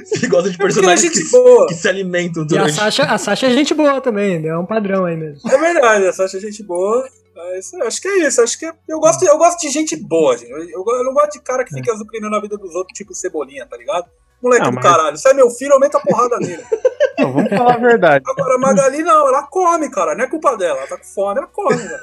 Se 0.04 0.16
ele 0.18 0.28
gosta 0.28 0.50
de 0.50 0.56
É 0.56 0.60
ela 0.62 0.64
é 0.64 0.74
personagens 0.74 1.12
que, 1.12 1.66
que 1.68 1.74
se 1.74 1.88
alimentam 1.88 2.42
E 2.42 2.46
a 2.46 2.48
durante. 2.48 2.72
Sasha, 2.72 3.02
a 3.04 3.18
Sasha 3.18 3.46
é 3.48 3.50
gente 3.50 3.74
boa 3.74 4.00
também, 4.00 4.38
né? 4.40 4.48
É 4.48 4.56
um 4.56 4.64
padrão 4.64 5.04
aí 5.04 5.16
mesmo. 5.16 5.46
É 5.50 5.58
verdade, 5.58 6.06
essa 6.06 6.24
acha 6.24 6.40
gente 6.40 6.62
boa. 6.62 7.06
Mas 7.38 7.72
acho 7.86 8.02
que 8.02 8.08
é 8.08 8.26
isso. 8.26 8.40
Acho 8.42 8.58
que 8.58 8.66
é- 8.66 8.72
eu, 8.88 8.98
gosto, 8.98 9.24
eu 9.24 9.38
gosto 9.38 9.60
de 9.60 9.68
gente 9.70 9.94
boa, 9.96 10.36
gente. 10.36 10.50
Eu, 10.50 10.58
eu, 10.58 10.84
eu 10.86 11.04
não 11.04 11.14
gosto 11.14 11.32
de 11.34 11.40
cara 11.40 11.64
que 11.64 11.72
fica 11.72 11.92
azucrinando 11.92 12.34
a 12.34 12.40
vida 12.40 12.56
dos 12.58 12.74
outros, 12.74 12.96
tipo 12.98 13.14
cebolinha, 13.14 13.64
tá 13.64 13.76
ligado? 13.76 14.06
Moleque 14.42 14.62
Ah, 14.66 14.70
do 14.70 14.74
mas- 14.74 14.84
caralho. 14.84 15.16
Se 15.16 15.28
é 15.28 15.34
meu 15.34 15.48
filho, 15.50 15.72
aumenta 15.74 15.98
a 15.98 16.00
porrada 16.00 16.38
nele. 16.38 16.62
Não, 17.18 17.32
vamos 17.32 17.48
falar 17.50 17.74
a 17.74 17.78
verdade. 17.78 18.24
Agora, 18.28 18.54
a 18.54 18.58
Magali 18.58 19.02
não, 19.02 19.26
ela 19.26 19.42
come, 19.48 19.90
cara. 19.90 20.14
Não 20.14 20.22
é 20.22 20.28
culpa 20.28 20.56
dela. 20.56 20.78
Ela 20.78 20.86
tá 20.86 20.96
com 20.96 21.02
fome, 21.04 21.38
ela 21.38 21.48
come, 21.48 21.76
cara. 21.76 22.00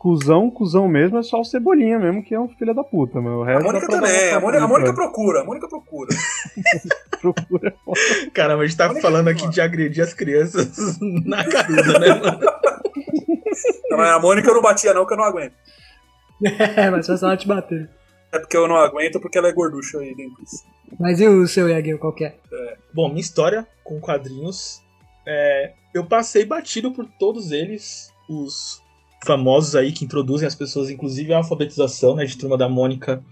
Cusão, 0.00 0.50
cuzão 0.50 0.88
mesmo 0.88 1.18
é 1.18 1.22
só 1.22 1.40
o 1.40 1.44
Cebolinha 1.44 1.98
mesmo, 1.98 2.22
que 2.24 2.32
é 2.34 2.40
um 2.40 2.48
filho 2.48 2.72
da 2.74 2.82
puta, 2.82 3.20
meu. 3.20 3.38
O 3.38 3.42
A 3.42 3.46
resto 3.46 3.64
Mônica 3.64 3.86
dá 3.86 3.98
pra 3.98 4.06
também. 4.08 4.32
A 4.32 4.40
Mônica, 4.40 4.64
a 4.64 4.68
Mônica 4.68 4.92
procura. 4.94 5.40
A 5.40 5.44
Mônica 5.44 5.68
procura. 5.68 6.08
procura. 7.20 7.74
Caramba, 8.32 8.62
a 8.62 8.66
gente 8.66 8.76
tá 8.76 8.92
falando 9.00 9.28
aqui 9.28 9.40
mano. 9.42 9.52
de 9.52 9.60
agredir 9.60 10.02
as 10.04 10.12
crianças 10.14 10.98
na 11.24 11.44
caruda, 11.44 11.98
né, 12.00 12.14
mano? 12.14 12.47
Não, 13.90 13.98
mas 13.98 14.10
a 14.10 14.18
Mônica 14.18 14.48
eu 14.48 14.54
não 14.54 14.62
batia, 14.62 14.94
não, 14.94 15.06
que 15.06 15.12
eu 15.12 15.16
não 15.16 15.24
aguento. 15.24 15.54
É, 16.76 16.90
mas 16.90 17.06
só 17.06 17.16
se 17.16 17.24
ela 17.24 17.36
te 17.36 17.48
bater. 17.48 17.88
É 18.30 18.38
porque 18.38 18.56
eu 18.56 18.68
não 18.68 18.76
aguento, 18.76 19.20
porque 19.20 19.38
ela 19.38 19.48
é 19.48 19.52
gorducha 19.52 19.98
aí 19.98 20.14
dentro. 20.14 20.42
Mas 21.00 21.20
e 21.20 21.26
o 21.26 21.46
seu, 21.46 21.68
Iaguinho, 21.68 21.98
qual 21.98 22.12
que 22.12 22.24
é? 22.24 22.36
Bom, 22.92 23.08
minha 23.08 23.20
história 23.20 23.66
com 23.82 23.98
quadrinhos. 24.00 24.82
é, 25.26 25.72
eu 25.94 26.04
passei 26.04 26.44
batido 26.44 26.92
por 26.92 27.06
todos 27.18 27.50
eles, 27.50 28.12
os 28.28 28.82
famosos 29.24 29.74
aí 29.74 29.92
que 29.92 30.04
introduzem 30.04 30.46
as 30.46 30.54
pessoas, 30.54 30.90
inclusive 30.90 31.32
a 31.32 31.38
alfabetização, 31.38 32.14
né, 32.14 32.24
de 32.24 32.36
Turma 32.36 32.56
da 32.56 32.68
Mônica 32.68 33.22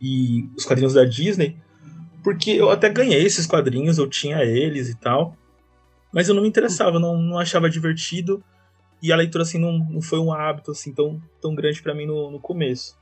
e 0.00 0.48
os 0.56 0.64
quadrinhos 0.64 0.94
da 0.94 1.04
Disney, 1.04 1.56
porque 2.22 2.50
eu 2.50 2.70
até 2.70 2.88
ganhei 2.88 3.24
esses 3.24 3.46
quadrinhos, 3.46 3.98
eu 3.98 4.08
tinha 4.08 4.44
eles 4.44 4.88
e 4.88 4.94
tal, 4.94 5.34
mas 6.12 6.28
eu 6.28 6.34
não 6.34 6.42
me 6.42 6.48
interessava, 6.48 6.98
não, 6.98 7.16
não 7.16 7.38
achava 7.38 7.70
divertido, 7.70 8.42
e 9.02 9.12
a 9.12 9.16
leitura 9.16 9.42
assim 9.42 9.58
não, 9.58 9.78
não 9.78 10.02
foi 10.02 10.18
um 10.18 10.32
hábito 10.32 10.70
assim 10.70 10.92
tão, 10.92 11.20
tão 11.40 11.54
grande 11.54 11.82
pra 11.82 11.94
mim 11.94 12.06
no, 12.06 12.30
no 12.30 12.40
começo. 12.40 12.98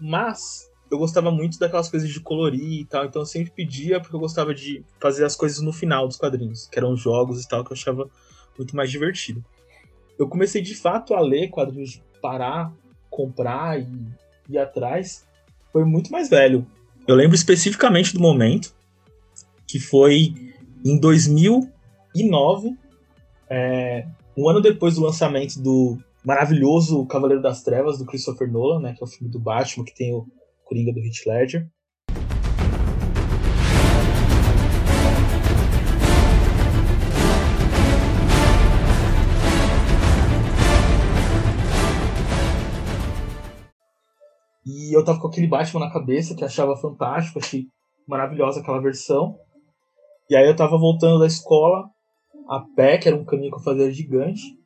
Mas 0.00 0.70
eu 0.90 0.98
gostava 0.98 1.30
muito 1.30 1.58
daquelas 1.58 1.88
coisas 1.88 2.08
de 2.08 2.20
colorir 2.20 2.80
e 2.80 2.84
tal, 2.84 3.04
então 3.04 3.22
eu 3.22 3.26
sempre 3.26 3.52
pedia 3.52 4.00
porque 4.00 4.16
eu 4.16 4.20
gostava 4.20 4.52
de 4.52 4.84
fazer 4.98 5.24
as 5.24 5.36
coisas 5.36 5.60
no 5.60 5.72
final 5.72 6.08
dos 6.08 6.16
quadrinhos, 6.16 6.66
que 6.66 6.78
eram 6.78 6.96
jogos 6.96 7.44
e 7.44 7.48
tal, 7.48 7.64
que 7.64 7.72
eu 7.72 7.76
achava 7.76 8.10
muito 8.58 8.74
mais 8.74 8.90
divertido. 8.90 9.44
Eu 10.18 10.28
comecei 10.28 10.60
de 10.60 10.74
fato 10.74 11.14
a 11.14 11.20
ler 11.20 11.48
quadrinhos 11.48 11.90
de 11.90 12.02
parar, 12.20 12.72
comprar 13.08 13.80
e 13.80 13.88
ir 14.48 14.58
atrás, 14.58 15.26
foi 15.72 15.84
muito 15.84 16.10
mais 16.10 16.28
velho. 16.28 16.66
Eu 17.06 17.14
lembro 17.14 17.34
especificamente 17.34 18.12
do 18.12 18.20
momento, 18.20 18.74
que 19.66 19.78
foi 19.78 20.34
em 20.84 20.98
2009, 20.98 22.76
é, 23.48 24.06
um 24.36 24.48
ano 24.48 24.60
depois 24.60 24.94
do 24.94 25.02
lançamento 25.02 25.60
do 25.60 25.98
maravilhoso 26.24 27.04
Cavaleiro 27.06 27.42
das 27.42 27.62
Trevas, 27.62 27.98
do 27.98 28.06
Christopher 28.06 28.50
Nolan, 28.50 28.80
né, 28.80 28.94
que 28.94 29.02
é 29.02 29.04
o 29.04 29.08
filme 29.08 29.30
do 29.30 29.40
Batman, 29.40 29.84
que 29.84 29.94
tem 29.94 30.14
o 30.14 30.26
Coringa 30.64 30.92
do 30.92 31.00
Heath 31.00 31.26
Ledger. 31.26 31.68
E 44.64 44.96
eu 44.96 45.04
tava 45.04 45.18
com 45.20 45.26
aquele 45.26 45.48
Batman 45.48 45.80
na 45.80 45.92
cabeça, 45.92 46.36
que 46.36 46.44
achava 46.44 46.76
fantástico, 46.76 47.38
achei 47.38 47.66
maravilhosa 48.06 48.60
aquela 48.60 48.80
versão. 48.80 49.36
E 50.28 50.36
aí 50.36 50.46
eu 50.46 50.54
tava 50.54 50.78
voltando 50.78 51.18
da 51.18 51.26
escola, 51.26 51.90
a 52.50 52.58
pé, 52.58 52.98
que 52.98 53.06
era 53.06 53.16
um 53.16 53.24
caminho 53.24 53.52
que 53.52 53.58
eu 53.58 53.62
fazia 53.62 53.92
gigante. 53.92 54.58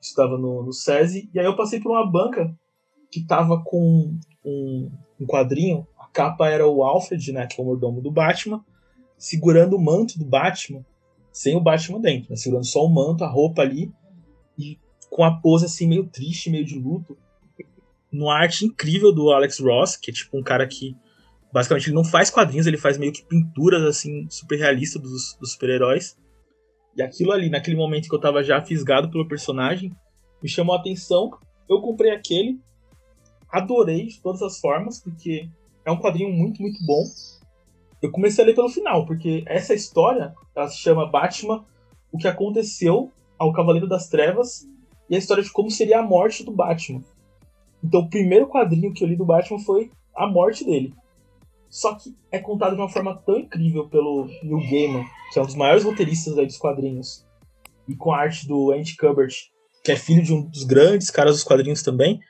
Estava 0.00 0.38
no, 0.38 0.62
no 0.62 0.72
SESI. 0.72 1.30
E 1.34 1.38
aí 1.38 1.44
eu 1.44 1.54
passei 1.54 1.78
por 1.78 1.92
uma 1.92 2.10
banca 2.10 2.50
que 3.10 3.22
tava 3.26 3.62
com 3.62 4.18
um, 4.42 4.90
um 5.20 5.26
quadrinho. 5.26 5.86
A 5.98 6.06
capa 6.06 6.48
era 6.48 6.66
o 6.66 6.82
Alfred, 6.82 7.30
né, 7.32 7.46
que 7.46 7.60
é 7.60 7.62
o 7.62 7.66
mordomo 7.66 8.00
do 8.00 8.10
Batman, 8.10 8.64
segurando 9.18 9.76
o 9.76 9.80
manto 9.80 10.18
do 10.18 10.24
Batman, 10.24 10.82
sem 11.30 11.54
o 11.54 11.60
Batman 11.60 12.00
dentro, 12.00 12.30
né, 12.30 12.36
segurando 12.36 12.64
só 12.64 12.82
o 12.82 12.88
manto, 12.88 13.24
a 13.24 13.28
roupa 13.28 13.60
ali, 13.60 13.92
e 14.58 14.78
com 15.10 15.22
a 15.22 15.38
pose 15.38 15.66
assim 15.66 15.86
meio 15.86 16.06
triste, 16.06 16.48
meio 16.48 16.64
de 16.64 16.78
luto. 16.78 17.16
Numa 18.10 18.34
arte 18.34 18.64
incrível 18.64 19.12
do 19.12 19.30
Alex 19.30 19.58
Ross, 19.60 19.96
que 19.96 20.10
é 20.10 20.14
tipo 20.14 20.38
um 20.38 20.42
cara 20.42 20.66
que 20.66 20.96
basicamente 21.52 21.88
ele 21.88 21.94
não 21.94 22.04
faz 22.04 22.30
quadrinhos, 22.30 22.66
ele 22.66 22.78
faz 22.78 22.96
meio 22.96 23.12
que 23.12 23.22
pinturas 23.22 23.82
assim 23.82 24.26
super 24.30 24.58
realistas 24.58 25.00
dos, 25.00 25.36
dos 25.38 25.52
super-heróis. 25.52 26.16
E 26.96 27.02
aquilo 27.02 27.32
ali, 27.32 27.48
naquele 27.48 27.76
momento 27.76 28.08
que 28.08 28.14
eu 28.14 28.20
tava 28.20 28.42
já 28.42 28.60
fisgado 28.60 29.10
pelo 29.10 29.26
personagem, 29.26 29.92
me 30.42 30.48
chamou 30.48 30.74
a 30.74 30.78
atenção. 30.78 31.30
Eu 31.68 31.80
comprei 31.80 32.10
aquele, 32.10 32.60
adorei 33.50 34.06
de 34.06 34.20
todas 34.20 34.42
as 34.42 34.58
formas, 34.60 35.00
porque 35.00 35.48
é 35.84 35.90
um 35.90 35.98
quadrinho 35.98 36.30
muito, 36.30 36.60
muito 36.60 36.84
bom. 36.84 37.02
Eu 38.00 38.10
comecei 38.10 38.44
a 38.44 38.46
ler 38.46 38.54
pelo 38.54 38.68
final, 38.68 39.06
porque 39.06 39.42
essa 39.46 39.72
história, 39.72 40.34
ela 40.54 40.68
se 40.68 40.78
chama 40.78 41.10
Batman, 41.10 41.64
o 42.10 42.18
que 42.18 42.28
aconteceu 42.28 43.10
ao 43.38 43.52
Cavaleiro 43.52 43.88
das 43.88 44.08
Trevas, 44.08 44.68
e 45.08 45.14
a 45.14 45.18
história 45.18 45.42
de 45.42 45.50
como 45.50 45.70
seria 45.70 46.00
a 46.00 46.02
morte 46.02 46.44
do 46.44 46.52
Batman. 46.52 47.02
Então, 47.82 48.00
o 48.00 48.10
primeiro 48.10 48.48
quadrinho 48.48 48.92
que 48.92 49.02
eu 49.02 49.08
li 49.08 49.16
do 49.16 49.24
Batman 49.24 49.58
foi 49.58 49.90
a 50.14 50.26
morte 50.26 50.64
dele. 50.64 50.94
Só 51.72 51.94
que 51.94 52.14
é 52.30 52.38
contado 52.38 52.74
de 52.76 52.80
uma 52.82 52.88
forma 52.90 53.16
tão 53.24 53.38
incrível 53.38 53.88
pelo 53.88 54.26
Neil 54.42 54.58
Gaiman, 54.70 55.04
que 55.32 55.38
é 55.38 55.42
um 55.42 55.46
dos 55.46 55.54
maiores 55.54 55.84
roteiristas 55.84 56.36
aí 56.38 56.44
dos 56.44 56.58
quadrinhos, 56.58 57.24
e 57.88 57.96
com 57.96 58.12
a 58.12 58.18
arte 58.18 58.46
do 58.46 58.72
Andy 58.72 58.94
Kubert, 58.94 59.32
que 59.82 59.90
é 59.90 59.96
filho 59.96 60.22
de 60.22 60.34
um 60.34 60.42
dos 60.42 60.64
grandes 60.64 61.08
caras 61.10 61.32
dos 61.36 61.44
quadrinhos 61.44 61.82
também, 61.82 62.20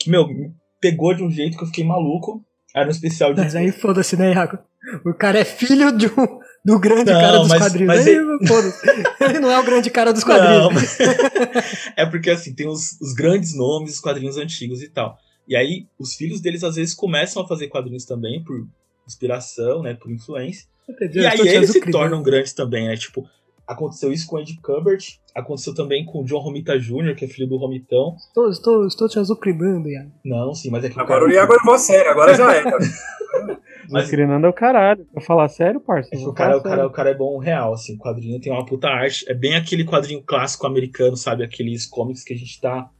que, 0.00 0.08
meu, 0.10 0.26
me 0.26 0.54
pegou 0.80 1.12
de 1.14 1.22
um 1.22 1.30
jeito 1.30 1.58
que 1.58 1.62
eu 1.64 1.66
fiquei 1.68 1.84
maluco. 1.84 2.42
Era 2.74 2.88
um 2.88 2.90
especial 2.90 3.34
de. 3.34 3.40
Mas 3.42 3.54
aí 3.54 3.70
foda-se, 3.72 4.16
né, 4.16 4.32
Iago? 4.32 4.58
O 5.04 5.12
cara 5.12 5.38
é 5.38 5.44
filho 5.44 5.92
de 5.96 6.06
um, 6.06 6.38
do 6.64 6.78
grande 6.80 7.12
Não, 7.12 7.20
cara 7.20 7.38
dos 7.38 7.48
mas- 7.48 7.58
quadrinhos. 7.62 7.86
mas 7.88 8.06
aí, 8.06 8.14
ele- 8.14 8.46
foda-se. 8.46 8.86
Ele 9.20 9.38
não 9.38 9.50
é 9.50 9.58
o 9.58 9.64
grande 9.64 9.90
cara 9.90 10.12
dos 10.14 10.24
quadrinhos. 10.24 10.62
Não, 10.64 10.70
mas- 10.72 10.98
é 11.96 12.06
porque 12.06 12.30
assim, 12.30 12.54
tem 12.54 12.66
os, 12.66 12.98
os 13.02 13.12
grandes 13.12 13.54
nomes 13.54 13.90
dos 13.92 14.00
quadrinhos 14.00 14.38
antigos 14.38 14.82
e 14.82 14.88
tal. 14.88 15.18
E 15.46 15.56
aí, 15.56 15.86
os 15.98 16.14
filhos 16.14 16.40
deles 16.40 16.62
às 16.64 16.76
vezes 16.76 16.94
começam 16.94 17.42
a 17.42 17.48
fazer 17.48 17.68
quadrinhos 17.68 18.04
também 18.04 18.42
por 18.44 18.66
inspiração, 19.08 19.82
né? 19.82 19.94
Por 19.94 20.10
influência. 20.12 20.66
Entendi, 20.88 21.18
E 21.20 21.26
aí 21.26 21.38
eles 21.40 21.50
se 21.50 21.56
azucrinando. 21.78 21.92
tornam 21.98 22.22
grandes 22.22 22.52
também, 22.52 22.86
né? 22.88 22.96
Tipo, 22.96 23.24
aconteceu 23.66 24.10
isso 24.12 24.26
com 24.26 24.36
o 24.36 24.40
Ed 24.40 24.58
Kubert, 24.62 25.04
aconteceu 25.34 25.74
também 25.74 26.04
com 26.06 26.20
o 26.22 26.24
John 26.24 26.38
Romita 26.38 26.78
Jr., 26.78 27.14
que 27.14 27.24
é 27.24 27.28
filho 27.28 27.46
do 27.48 27.58
Romitão. 27.58 28.14
Estou, 28.28 28.48
estou, 28.48 28.86
estou 28.86 29.08
te 29.08 29.18
azucrinando, 29.18 29.88
Iago. 29.88 30.10
Não, 30.24 30.54
sim, 30.54 30.70
mas 30.70 30.84
é 30.84 30.88
que 30.88 30.98
Agora 30.98 31.24
o 31.26 31.30
Iago 31.30 31.52
levou 31.52 31.74
a 31.74 31.78
sério, 31.78 32.10
agora 32.10 32.34
já 32.34 32.54
é. 32.54 32.58
era. 32.60 32.78
Mas- 33.90 34.02
Azucrinando 34.04 34.46
é 34.46 34.50
o 34.50 34.52
caralho. 34.52 35.06
Pra 35.12 35.22
falar 35.22 35.48
sério, 35.48 35.80
parça. 35.80 36.10
É 36.12 36.18
o 36.18 36.32
cara, 36.34 36.58
o, 36.58 36.62
cara, 36.62 36.86
o 36.86 36.90
cara 36.90 37.10
é 37.10 37.14
bom 37.14 37.38
real, 37.38 37.72
assim, 37.72 37.94
o 37.94 37.98
quadrinho 37.98 38.38
tem 38.40 38.52
uma 38.52 38.64
puta 38.66 38.86
arte. 38.88 39.24
É 39.30 39.32
bem 39.34 39.54
aquele 39.56 39.82
quadrinho 39.84 40.22
clássico 40.22 40.66
americano, 40.66 41.16
sabe? 41.16 41.42
Aqueles 41.42 41.86
comics 41.86 42.22
que 42.22 42.34
a 42.34 42.36
gente 42.36 42.60
tá 42.60 42.90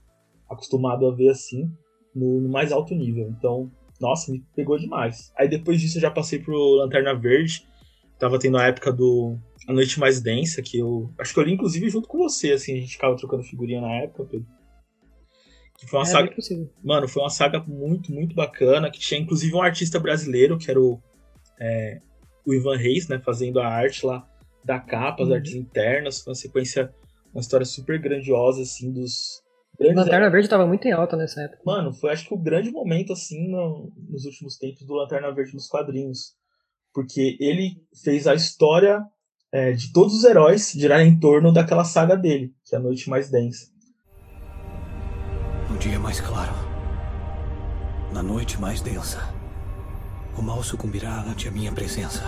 acostumado 0.49 1.07
a 1.07 1.15
ver 1.15 1.29
assim, 1.29 1.71
no, 2.15 2.41
no 2.41 2.49
mais 2.49 2.73
alto 2.73 2.95
nível. 2.95 3.29
Então, 3.37 3.71
nossa, 4.01 4.31
me 4.33 4.45
pegou 4.55 4.79
demais. 4.79 5.33
Aí 5.37 5.49
depois 5.49 5.81
disso 5.81 5.99
eu 5.99 6.03
já 6.03 6.11
passei 6.11 6.39
pro 6.39 6.77
Lanterna 6.77 7.15
Verde. 7.15 7.67
Tava 8.19 8.39
tendo 8.39 8.57
a 8.59 8.67
época 8.67 8.93
do 8.93 9.39
A 9.69 9.73
Noite 9.73 9.99
Mais 10.01 10.21
Densa, 10.21 10.61
que 10.63 10.79
eu. 10.79 11.13
Acho 11.19 11.33
que 11.33 11.39
eu 11.41 11.45
li 11.45 11.53
inclusive 11.53 11.89
junto 11.89 12.09
com 12.09 12.19
você, 12.19 12.53
assim, 12.53 12.73
a 12.77 12.81
gente 12.81 12.93
ficava 12.93 13.17
trocando 13.17 13.43
figurinha 13.45 13.81
na 13.81 13.93
época, 14.03 14.25
Pedro. 14.25 14.47
Que 15.79 15.87
foi 15.87 16.01
uma 16.01 16.07
É, 16.07 16.11
saga. 16.11 16.35
Mano, 16.83 17.07
foi 17.09 17.23
uma 17.23 17.31
saga 17.31 17.61
muito, 17.61 18.11
muito 18.13 18.35
bacana, 18.35 18.91
que 18.91 18.99
tinha 18.99 19.21
inclusive 19.21 19.55
um 19.55 19.63
artista 19.63 20.01
brasileiro, 20.01 20.59
que 20.59 20.69
era 20.69 20.81
o, 20.81 21.01
é, 21.61 22.01
o 22.45 22.53
Ivan 22.53 22.77
Reis, 22.77 23.07
né, 23.07 23.21
fazendo 23.21 23.61
a 23.61 23.69
arte 23.69 24.05
lá 24.05 24.29
da 24.65 24.81
capa, 24.81 25.23
as 25.23 25.29
Uhum. 25.29 25.35
artes 25.37 25.55
internas, 25.55 26.21
foi 26.21 26.33
uma 26.33 26.35
sequência, 26.35 26.93
uma 27.33 27.41
história 27.41 27.65
super 27.65 28.01
grandiosa, 28.01 28.63
assim, 28.63 28.93
dos 28.93 29.41
grandes... 29.79 29.97
Lanterna 30.05 30.31
Verde 30.31 30.49
tava 30.49 30.67
muito 30.67 30.87
em 30.87 30.93
alta 30.93 31.17
nessa 31.17 31.41
época. 31.43 31.63
Mano, 31.65 31.93
foi 31.93 32.11
acho 32.11 32.27
que 32.27 32.35
o 32.35 32.39
grande 32.39 32.71
momento, 32.71 33.13
assim, 33.13 33.49
no- 33.49 33.93
nos 34.09 34.25
últimos 34.25 34.57
tempos 34.59 34.87
do 34.87 34.95
Lanterna 34.95 35.33
Verde 35.33 35.55
nos 35.55 35.69
quadrinhos, 35.69 36.35
porque 36.93 37.37
ele 37.41 37.83
fez 38.03 38.27
a 38.27 38.35
história 38.35 39.03
é, 39.53 39.73
de 39.73 39.93
todos 39.93 40.15
os 40.15 40.25
heróis 40.25 40.73
girar 40.73 41.01
em 41.01 41.19
torno 41.19 41.53
daquela 41.53 41.85
saga 41.85 42.17
dele, 42.17 42.53
que 42.65 42.75
é 42.75 42.79
a 42.79 42.81
Noite 42.83 43.09
Mais 43.09 43.31
Densa. 43.31 43.67
No 45.71 45.77
dia 45.79 45.99
mais 45.99 46.21
claro, 46.21 46.53
na 48.13 48.23
noite 48.23 48.59
mais 48.61 48.81
densa, 48.81 49.19
o 50.37 50.43
mal 50.43 50.63
sucumbirá 50.63 51.21
ante 51.21 51.47
a 51.47 51.51
minha 51.51 51.71
presença. 51.71 52.23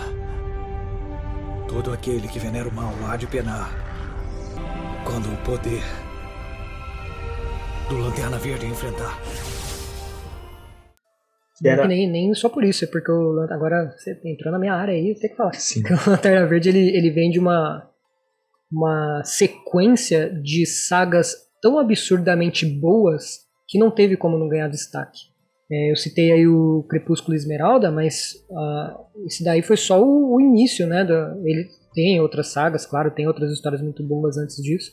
Todo 1.67 1.91
aquele 1.91 2.27
que 2.27 2.39
venera 2.39 2.69
o 2.69 2.73
mal 2.73 2.93
há 3.09 3.17
de 3.17 3.25
penar. 3.27 3.69
Quando 5.05 5.33
o 5.33 5.37
poder 5.43 5.81
do 7.91 7.97
Lanterna 7.97 8.37
Verde 8.37 8.65
enfrentar. 8.65 9.19
Era... 11.63 11.85
Nem, 11.87 12.09
nem 12.09 12.33
só 12.33 12.49
por 12.49 12.63
isso, 12.63 12.85
é 12.85 12.87
porque 12.87 13.11
o, 13.11 13.39
agora 13.49 13.93
você 13.97 14.17
entrou 14.25 14.51
na 14.51 14.57
minha 14.57 14.73
área 14.73 14.93
aí, 14.93 15.09
eu 15.09 15.15
tenho 15.19 15.31
que 15.31 15.37
falar. 15.37 15.53
Sim. 15.53 15.81
Porque 15.83 15.93
o 15.93 16.11
Lanterna 16.11 16.47
Verde 16.47 16.69
ele, 16.69 16.97
ele 16.97 17.11
vem 17.11 17.29
de 17.29 17.37
uma, 17.37 17.87
uma 18.71 19.21
sequência 19.23 20.29
de 20.41 20.65
sagas 20.65 21.35
tão 21.61 21.77
absurdamente 21.77 22.65
boas 22.65 23.41
que 23.67 23.77
não 23.77 23.91
teve 23.91 24.17
como 24.17 24.39
não 24.39 24.47
ganhar 24.47 24.69
destaque. 24.69 25.19
É, 25.71 25.91
eu 25.91 25.95
citei 25.95 26.31
aí 26.31 26.47
o 26.47 26.83
Crepúsculo 26.89 27.35
Esmeralda, 27.35 27.91
mas 27.91 28.33
ah, 28.51 28.97
esse 29.25 29.43
daí 29.43 29.61
foi 29.61 29.77
só 29.77 30.01
o, 30.01 30.35
o 30.35 30.41
início, 30.41 30.87
né? 30.87 31.03
da- 31.05 31.35
ele 31.43 31.69
tem 31.93 32.19
outras 32.19 32.47
sagas, 32.47 32.85
claro, 32.85 33.11
tem 33.11 33.27
outras 33.27 33.51
histórias 33.51 33.81
muito 33.81 34.01
boas 34.03 34.37
antes 34.37 34.55
disso, 34.57 34.91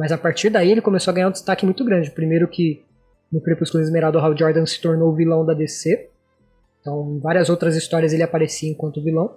mas 0.00 0.10
a 0.12 0.16
partir 0.18 0.48
daí 0.48 0.70
ele 0.70 0.80
começou 0.80 1.10
a 1.12 1.14
ganhar 1.14 1.28
um 1.28 1.32
destaque 1.32 1.66
muito 1.66 1.84
grande. 1.84 2.10
Primeiro 2.10 2.48
que 2.48 2.82
no 3.30 3.38
Crepúsculo 3.40 3.82
Esmeralda 3.82 4.16
o 4.18 4.20
Hal 4.22 4.34
Jordan 4.36 4.64
se 4.64 4.80
tornou 4.80 5.10
o 5.10 5.14
vilão 5.14 5.44
da 5.44 5.52
DC, 5.52 6.08
então, 6.80 7.16
em 7.16 7.20
várias 7.20 7.50
outras 7.50 7.76
histórias 7.76 8.14
ele 8.14 8.22
aparecia 8.22 8.70
enquanto 8.70 9.04
vilão. 9.04 9.36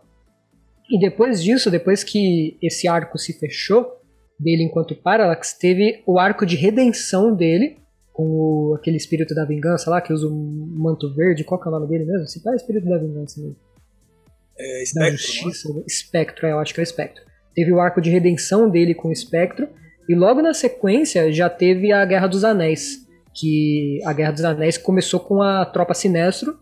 E 0.90 0.98
depois 0.98 1.44
disso, 1.44 1.70
depois 1.70 2.02
que 2.02 2.58
esse 2.62 2.88
arco 2.88 3.18
se 3.18 3.34
fechou, 3.34 4.00
dele 4.40 4.64
enquanto 4.64 4.96
Parallax, 4.96 5.54
teve 5.54 6.02
o 6.08 6.18
arco 6.18 6.46
de 6.46 6.56
redenção 6.56 7.36
dele, 7.36 7.78
com 8.14 8.24
o- 8.24 8.76
aquele 8.76 8.96
espírito 8.96 9.36
da 9.36 9.44
vingança 9.44 9.90
lá, 9.90 10.00
que 10.00 10.14
usa 10.14 10.28
um 10.28 10.34
manto 10.78 11.14
verde. 11.14 11.44
Qual 11.44 11.60
que 11.60 11.68
é 11.68 11.72
o 11.72 11.74
nome 11.74 11.88
dele 11.88 12.06
mesmo? 12.06 12.26
Se 12.28 12.42
é 12.48 12.56
espírito 12.56 12.88
da 12.88 12.98
vingança 12.98 13.42
mesmo. 13.42 13.56
É, 14.58 14.80
Da 14.80 14.86
Spectrum, 14.86 15.00
né? 15.12 15.12
justiça. 15.18 15.74
né? 15.74 15.84
Espectro, 15.88 16.46
é, 16.48 16.52
eu 16.52 16.60
acho 16.60 16.74
que 16.74 16.80
é 16.80 16.84
o 16.84 16.84
Espectro. 16.84 17.24
Teve 17.54 17.72
o 17.74 17.80
arco 17.82 18.00
de 18.02 18.10
redenção 18.10 18.70
dele 18.70 18.94
com 18.94 19.10
o 19.10 19.12
Espectro. 19.12 19.68
E 20.10 20.16
logo 20.16 20.42
na 20.42 20.54
sequência 20.54 21.32
já 21.32 21.50
teve 21.50 21.92
a 21.92 22.04
Guerra 22.06 22.28
dos 22.28 22.44
Anéis. 22.44 23.04
Que 23.36 24.00
a 24.06 24.14
Guerra 24.14 24.32
dos 24.32 24.44
Anéis 24.44 24.78
começou 24.78 25.20
com 25.20 25.42
a 25.42 25.66
tropa 25.66 25.94
Sinestro, 25.94 26.58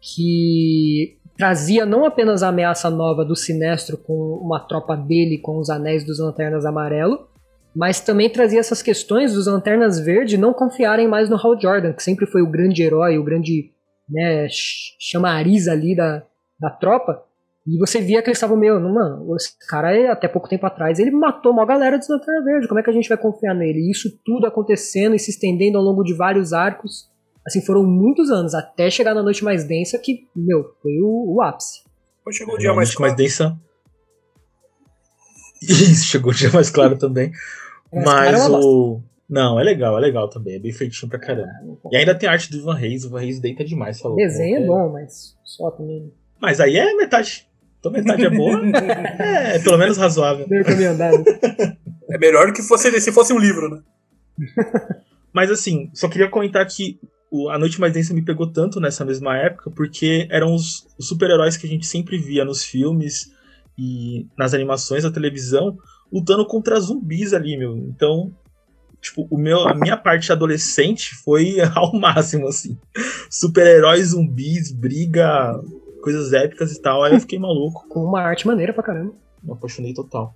que 0.00 1.18
trazia 1.36 1.84
não 1.86 2.04
apenas 2.04 2.42
a 2.42 2.48
ameaça 2.48 2.88
nova 2.90 3.24
do 3.24 3.36
Sinestro 3.36 3.96
com 3.98 4.14
uma 4.42 4.60
tropa 4.60 4.96
dele 4.96 5.38
com 5.38 5.58
os 5.58 5.70
anéis 5.70 6.04
dos 6.04 6.18
Lanternas 6.18 6.64
Amarelo, 6.64 7.28
mas 7.74 8.00
também 8.00 8.28
trazia 8.28 8.60
essas 8.60 8.82
questões 8.82 9.32
dos 9.32 9.46
Lanternas 9.46 9.98
Verde 9.98 10.36
não 10.36 10.52
confiarem 10.52 11.08
mais 11.08 11.28
no 11.30 11.36
Hal 11.36 11.58
Jordan, 11.60 11.92
que 11.92 12.02
sempre 12.02 12.26
foi 12.26 12.42
o 12.42 12.50
grande 12.50 12.82
herói, 12.82 13.16
o 13.18 13.24
grande 13.24 13.70
né, 14.08 14.48
ch- 14.48 14.94
chamariz 15.00 15.68
ali 15.68 15.96
da, 15.96 16.22
da 16.60 16.70
tropa. 16.70 17.22
E 17.66 17.78
você 17.78 18.00
via 18.00 18.20
que 18.20 18.28
eles 18.28 18.38
estavam 18.38 18.56
meio, 18.56 18.80
"Não, 18.80 18.92
mano, 18.92 19.36
esse 19.36 19.52
cara 19.68 19.88
aí, 19.88 20.06
até 20.08 20.26
pouco 20.26 20.48
tempo 20.48 20.66
atrás, 20.66 20.98
ele 20.98 21.12
matou 21.12 21.52
uma 21.52 21.64
galera 21.64 21.98
de 21.98 22.06
Lanterna 22.10 22.44
Verde, 22.44 22.66
como 22.66 22.80
é 22.80 22.82
que 22.82 22.90
a 22.90 22.92
gente 22.92 23.08
vai 23.08 23.16
confiar 23.16 23.54
nele? 23.54 23.78
E 23.78 23.90
isso 23.90 24.10
tudo 24.24 24.46
acontecendo 24.46 25.14
e 25.14 25.18
se 25.18 25.30
estendendo 25.30 25.78
ao 25.78 25.84
longo 25.84 26.02
de 26.02 26.14
vários 26.14 26.52
arcos. 26.52 27.10
Assim, 27.46 27.60
foram 27.60 27.84
muitos 27.84 28.30
anos, 28.30 28.54
até 28.54 28.88
chegar 28.90 29.14
na 29.14 29.22
noite 29.22 29.42
mais 29.44 29.64
densa, 29.64 29.98
que, 29.98 30.28
meu, 30.34 30.74
foi 30.80 31.00
o, 31.00 31.34
o 31.36 31.42
ápice. 31.42 31.82
Chegou 32.30 32.54
o 32.54 32.58
dia 32.58 32.72
mais 32.72 32.90
Realmente 32.90 33.00
mais 33.00 33.12
claro. 33.12 33.16
densa. 33.16 33.60
Isso, 35.62 36.06
chegou 36.06 36.32
o 36.32 36.34
dia 36.34 36.50
mais 36.50 36.70
claro 36.70 36.96
também. 36.96 37.32
Mas, 37.92 38.04
cara, 38.04 38.28
é 38.28 38.32
Mas 38.32 38.64
o. 38.64 39.00
Não, 39.28 39.58
é 39.58 39.64
legal, 39.64 39.96
é 39.96 40.00
legal 40.00 40.28
também. 40.28 40.56
É 40.56 40.58
bem 40.58 40.72
feitinho 40.72 41.08
pra 41.08 41.18
caramba. 41.18 41.50
E 41.90 41.96
ainda 41.96 42.14
tem 42.14 42.28
a 42.28 42.32
arte 42.32 42.50
do 42.50 42.58
Ivan 42.58 42.74
Reis. 42.74 43.04
O 43.04 43.08
Ivan 43.08 43.20
Reis 43.20 43.40
deita 43.40 43.64
demais, 43.64 44.00
falou. 44.00 44.16
Desenho 44.16 44.62
é 44.62 44.66
bom, 44.66 44.92
mas 44.92 45.36
só 45.42 45.70
também. 45.70 46.12
Mas 46.40 46.60
aí 46.60 46.76
é 46.76 46.94
metade. 46.94 47.48
Então 47.82 47.90
metade 47.90 48.24
é 48.24 48.30
boa. 48.30 48.62
é, 49.18 49.58
pelo 49.58 49.76
menos 49.76 49.98
razoável. 49.98 50.46
É 52.08 52.16
melhor 52.16 52.46
do 52.46 52.52
que 52.52 52.62
fosse, 52.62 53.00
se 53.00 53.10
fosse 53.10 53.32
um 53.32 53.38
livro, 53.38 53.68
né? 53.68 53.80
Mas 55.34 55.50
assim, 55.50 55.90
só 55.92 56.08
queria 56.08 56.28
comentar 56.28 56.64
que 56.64 57.00
A 57.50 57.58
Noite 57.58 57.80
Mais 57.80 57.92
Densa 57.92 58.14
me 58.14 58.24
pegou 58.24 58.46
tanto 58.46 58.78
nessa 58.78 59.04
mesma 59.04 59.36
época, 59.36 59.68
porque 59.68 60.28
eram 60.30 60.54
os, 60.54 60.86
os 60.96 61.08
super-heróis 61.08 61.56
que 61.56 61.66
a 61.66 61.68
gente 61.68 61.84
sempre 61.84 62.18
via 62.18 62.44
nos 62.44 62.62
filmes 62.62 63.32
e 63.76 64.28
nas 64.38 64.54
animações 64.54 65.02
da 65.02 65.10
televisão, 65.10 65.76
lutando 66.12 66.46
contra 66.46 66.78
zumbis 66.78 67.32
ali, 67.34 67.56
meu. 67.56 67.76
Então, 67.76 68.32
tipo, 69.00 69.26
o 69.28 69.36
meu, 69.36 69.66
a 69.66 69.74
minha 69.74 69.96
parte 69.96 70.30
adolescente 70.30 71.16
foi 71.16 71.56
ao 71.74 71.92
máximo, 71.92 72.46
assim. 72.46 72.78
Super-heróis, 73.28 74.10
zumbis, 74.10 74.70
briga, 74.70 75.58
coisas 76.02 76.32
épicas 76.32 76.72
e 76.72 76.82
tal. 76.82 77.02
Aí 77.02 77.14
eu 77.14 77.20
fiquei 77.20 77.38
maluco. 77.38 77.88
Com 77.88 78.00
uma 78.04 78.20
arte 78.20 78.46
maneira 78.46 78.74
pra 78.74 78.82
caramba. 78.82 79.14
Me 79.42 79.52
apaixonei 79.52 79.94
total. 79.94 80.34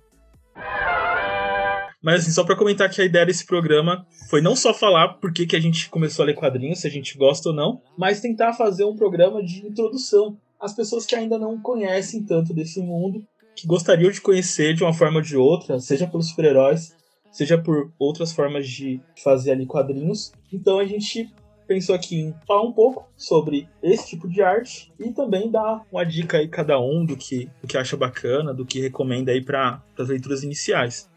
Mas 2.01 2.21
assim, 2.21 2.31
só 2.31 2.43
pra 2.43 2.55
comentar 2.55 2.89
que 2.89 3.01
a 3.01 3.05
ideia 3.05 3.25
desse 3.25 3.45
programa 3.45 4.05
foi 4.29 4.41
não 4.41 4.55
só 4.55 4.73
falar 4.73 5.15
por 5.15 5.33
que, 5.33 5.45
que 5.45 5.55
a 5.55 5.59
gente 5.59 5.89
começou 5.89 6.23
a 6.23 6.27
ler 6.27 6.35
quadrinhos, 6.35 6.79
se 6.79 6.87
a 6.87 6.91
gente 6.91 7.17
gosta 7.17 7.49
ou 7.49 7.55
não, 7.55 7.81
mas 7.97 8.21
tentar 8.21 8.53
fazer 8.53 8.85
um 8.85 8.95
programa 8.95 9.43
de 9.43 9.65
introdução 9.65 10.37
às 10.59 10.73
pessoas 10.73 11.05
que 11.05 11.15
ainda 11.15 11.37
não 11.37 11.59
conhecem 11.59 12.23
tanto 12.23 12.53
desse 12.53 12.79
mundo, 12.81 13.25
que 13.55 13.67
gostariam 13.67 14.11
de 14.11 14.21
conhecer 14.21 14.73
de 14.73 14.83
uma 14.83 14.93
forma 14.93 15.17
ou 15.17 15.21
de 15.21 15.35
outra, 15.35 15.79
seja 15.79 16.07
pelos 16.07 16.29
super-heróis, 16.29 16.95
seja 17.31 17.57
por 17.57 17.91
outras 17.99 18.31
formas 18.31 18.67
de 18.67 19.01
fazer 19.23 19.51
ali 19.51 19.65
quadrinhos. 19.65 20.31
Então 20.53 20.79
a 20.79 20.85
gente 20.85 21.29
pensou 21.67 21.93
aqui 21.93 22.19
em 22.19 22.35
falar 22.47 22.63
um 22.63 22.71
pouco 22.71 23.07
sobre 23.15 23.67
esse 23.83 24.07
tipo 24.07 24.27
de 24.27 24.41
arte 24.41 24.91
e 24.99 25.11
também 25.11 25.51
dar 25.51 25.83
uma 25.91 26.05
dica 26.05 26.37
aí 26.37 26.47
cada 26.47 26.79
um 26.79 27.05
do 27.05 27.17
que, 27.17 27.49
do 27.61 27.67
que 27.67 27.77
acha 27.77 27.97
bacana, 27.97 28.53
do 28.53 28.65
que 28.65 28.79
recomenda 28.79 29.31
aí 29.31 29.43
para 29.43 29.81
as 29.97 30.07
leituras 30.07 30.43
iniciais. 30.43 31.09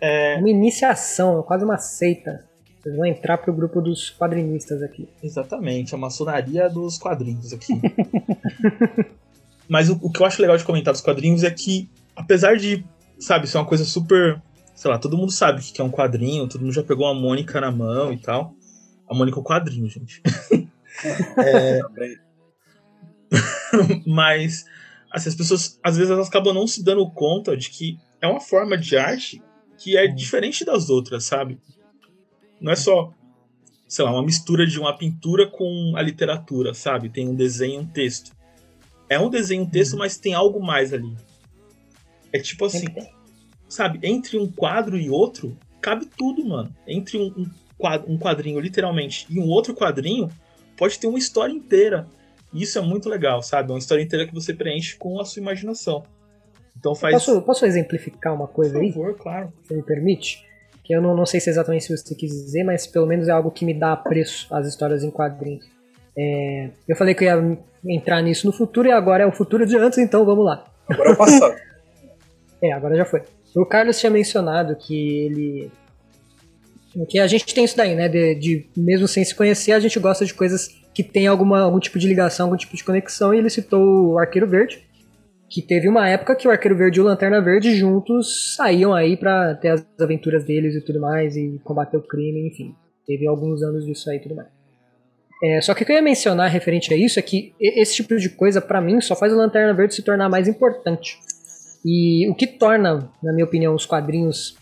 É, 0.00 0.36
Uma 0.36 0.50
iniciação, 0.50 1.42
quase 1.42 1.64
uma 1.64 1.78
seita. 1.78 2.46
Vocês 2.80 2.94
vão 2.94 3.06
entrar 3.06 3.38
pro 3.38 3.52
grupo 3.52 3.80
dos 3.80 4.10
quadrinistas 4.10 4.82
aqui. 4.82 5.08
exatamente, 5.22 5.94
a 5.94 5.98
maçonaria 5.98 6.68
dos 6.68 6.98
quadrinhos 6.98 7.52
aqui. 7.52 7.72
Mas 9.68 9.88
o, 9.88 9.98
o 10.00 10.12
que 10.12 10.20
eu 10.20 10.26
acho 10.26 10.40
legal 10.40 10.56
de 10.56 10.62
comentar 10.62 10.92
dos 10.92 11.00
quadrinhos 11.00 11.42
é 11.42 11.50
que, 11.50 11.90
apesar 12.14 12.56
de, 12.56 12.84
sabe, 13.18 13.48
ser 13.48 13.58
uma 13.58 13.66
coisa 13.66 13.84
super. 13.84 14.40
Sei 14.74 14.90
lá, 14.90 14.98
todo 14.98 15.16
mundo 15.16 15.32
sabe 15.32 15.60
o 15.60 15.62
que 15.64 15.80
é 15.80 15.84
um 15.84 15.90
quadrinho, 15.90 16.46
todo 16.46 16.60
mundo 16.60 16.72
já 16.72 16.82
pegou 16.82 17.06
uma 17.06 17.20
Mônica 17.20 17.60
na 17.60 17.72
mão 17.72 18.12
e 18.12 18.18
tal. 18.18 18.54
A 19.08 19.14
Mônica 19.14 19.38
é 19.38 19.40
um 19.40 19.44
quadrinho, 19.44 19.88
gente. 19.88 20.22
Também. 21.82 22.18
Mas 24.06 24.64
assim, 25.10 25.28
as 25.28 25.34
pessoas 25.34 25.78
às 25.82 25.96
vezes 25.96 26.10
elas 26.10 26.28
acabam 26.28 26.54
não 26.54 26.66
se 26.66 26.82
dando 26.82 27.08
conta 27.10 27.56
de 27.56 27.70
que 27.70 27.98
é 28.20 28.26
uma 28.26 28.40
forma 28.40 28.76
de 28.76 28.96
arte 28.96 29.42
que 29.78 29.96
é 29.96 30.06
diferente 30.06 30.64
das 30.64 30.88
outras, 30.88 31.24
sabe? 31.24 31.58
Não 32.60 32.72
é 32.72 32.76
só, 32.76 33.12
sei 33.86 34.04
lá, 34.04 34.12
uma 34.12 34.22
mistura 34.22 34.66
de 34.66 34.78
uma 34.78 34.96
pintura 34.96 35.46
com 35.46 35.92
a 35.96 36.02
literatura, 36.02 36.72
sabe? 36.72 37.10
Tem 37.10 37.28
um 37.28 37.34
desenho 37.34 37.80
e 37.80 37.84
um 37.84 37.86
texto. 37.86 38.32
É 39.08 39.18
um 39.18 39.28
desenho 39.28 39.62
e 39.62 39.66
um 39.66 39.70
texto, 39.70 39.96
mas 39.96 40.16
tem 40.16 40.32
algo 40.32 40.64
mais 40.64 40.94
ali. 40.94 41.14
É 42.32 42.38
tipo 42.38 42.64
assim, 42.64 42.86
sabe? 43.68 43.98
Entre 44.02 44.38
um 44.38 44.50
quadro 44.50 44.96
e 44.96 45.10
outro, 45.10 45.56
cabe 45.86 46.06
tudo, 46.18 46.44
mano. 46.44 46.68
Entre 46.84 47.16
um, 47.16 47.26
um 47.36 47.46
quadro- 47.78 48.10
um 48.10 48.18
quadrinho, 48.18 48.58
literalmente, 48.58 49.24
e 49.30 49.38
um 49.38 49.48
outro 49.48 49.72
quadrinho, 49.72 50.28
pode 50.76 50.98
ter 50.98 51.06
uma 51.06 51.18
história 51.18 51.52
inteira. 51.52 52.08
E 52.52 52.62
isso 52.62 52.76
é 52.76 52.82
muito 52.82 53.08
legal, 53.08 53.40
sabe? 53.40 53.70
É 53.70 53.72
uma 53.72 53.78
história 53.78 54.02
inteira 54.02 54.26
que 54.26 54.34
você 54.34 54.52
preenche 54.52 54.96
com 54.96 55.20
a 55.20 55.24
sua 55.24 55.40
imaginação. 55.40 56.02
Então 56.76 56.92
faz. 56.94 57.14
Posso, 57.14 57.40
posso 57.42 57.64
exemplificar 57.64 58.34
uma 58.34 58.48
coisa 58.48 58.72
Por 58.74 58.82
aí? 58.82 58.92
favor, 58.92 59.16
claro. 59.16 59.52
se 59.62 59.74
me 59.74 59.82
permite, 59.82 60.44
que 60.82 60.92
eu 60.94 61.00
não, 61.00 61.14
não 61.16 61.24
sei 61.24 61.38
se 61.38 61.48
é 61.48 61.52
exatamente 61.52 61.84
se 61.84 61.96
você 61.96 62.14
quis 62.14 62.30
dizer, 62.32 62.64
mas 62.64 62.86
pelo 62.86 63.06
menos 63.06 63.28
é 63.28 63.30
algo 63.30 63.50
que 63.52 63.64
me 63.64 63.72
dá 63.72 63.92
apreço 63.92 64.52
às 64.52 64.66
histórias 64.66 65.04
em 65.04 65.10
quadrinhos. 65.10 65.64
É, 66.18 66.70
eu 66.88 66.96
falei 66.96 67.14
que 67.14 67.24
eu 67.24 67.28
ia 67.28 67.58
entrar 67.96 68.20
nisso 68.22 68.46
no 68.46 68.52
futuro 68.52 68.88
e 68.88 68.92
agora 68.92 69.22
é 69.22 69.26
o 69.26 69.32
futuro 69.32 69.64
de 69.66 69.76
antes, 69.76 69.98
então 69.98 70.24
vamos 70.24 70.44
lá. 70.44 70.64
Agora 70.88 71.10
é 71.10 71.12
o 71.12 71.16
passado. 71.16 71.54
É, 72.62 72.72
agora 72.72 72.96
já 72.96 73.04
foi. 73.04 73.22
O 73.56 73.64
Carlos 73.64 73.98
tinha 73.98 74.10
mencionado 74.10 74.76
que 74.76 75.18
ele. 75.24 75.70
Que 77.08 77.18
a 77.18 77.26
gente 77.26 77.54
tem 77.54 77.64
isso 77.64 77.76
daí, 77.76 77.94
né? 77.94 78.08
De, 78.08 78.34
de 78.34 78.66
mesmo 78.76 79.08
sem 79.08 79.24
se 79.24 79.34
conhecer, 79.34 79.72
a 79.72 79.80
gente 79.80 79.98
gosta 79.98 80.24
de 80.24 80.34
coisas 80.34 80.68
que 80.94 81.02
tem 81.02 81.26
alguma, 81.26 81.60
algum 81.60 81.78
tipo 81.78 81.98
de 81.98 82.06
ligação, 82.06 82.46
algum 82.46 82.56
tipo 82.56 82.74
de 82.74 82.84
conexão, 82.84 83.34
e 83.34 83.38
ele 83.38 83.50
citou 83.50 84.12
o 84.12 84.18
Arqueiro 84.18 84.46
Verde, 84.46 84.82
que 85.50 85.60
teve 85.60 85.88
uma 85.88 86.08
época 86.08 86.34
que 86.34 86.48
o 86.48 86.50
Arqueiro 86.50 86.76
Verde 86.76 86.98
e 86.98 87.02
o 87.02 87.04
Lanterna 87.04 87.40
Verde 87.40 87.74
juntos 87.74 88.54
saíam 88.56 88.94
aí 88.94 89.14
pra 89.14 89.54
ter 89.54 89.68
as 89.68 89.86
aventuras 90.00 90.44
deles 90.44 90.74
e 90.74 90.80
tudo 90.80 91.00
mais, 91.00 91.36
e 91.36 91.60
combater 91.64 91.98
o 91.98 92.02
crime, 92.02 92.48
enfim. 92.48 92.74
Teve 93.06 93.26
alguns 93.26 93.62
anos 93.62 93.84
disso 93.84 94.08
aí 94.08 94.16
e 94.16 94.20
tudo 94.20 94.36
mais. 94.36 94.48
É, 95.42 95.60
só 95.60 95.74
que 95.74 95.82
o 95.82 95.86
que 95.86 95.92
eu 95.92 95.96
ia 95.96 96.02
mencionar 96.02 96.50
referente 96.50 96.92
a 96.92 96.96
isso 96.96 97.18
é 97.18 97.22
que 97.22 97.54
esse 97.60 97.94
tipo 97.96 98.16
de 98.16 98.30
coisa, 98.30 98.60
pra 98.60 98.80
mim, 98.80 99.00
só 99.02 99.14
faz 99.14 99.34
o 99.34 99.36
Lanterna 99.36 99.74
Verde 99.74 99.94
se 99.94 100.02
tornar 100.02 100.30
mais 100.30 100.48
importante. 100.48 101.18
E 101.88 102.28
o 102.28 102.34
que 102.34 102.48
torna, 102.48 103.08
na 103.22 103.32
minha 103.32 103.44
opinião, 103.44 103.72
os 103.72 103.86
quadrinhos 103.86 104.56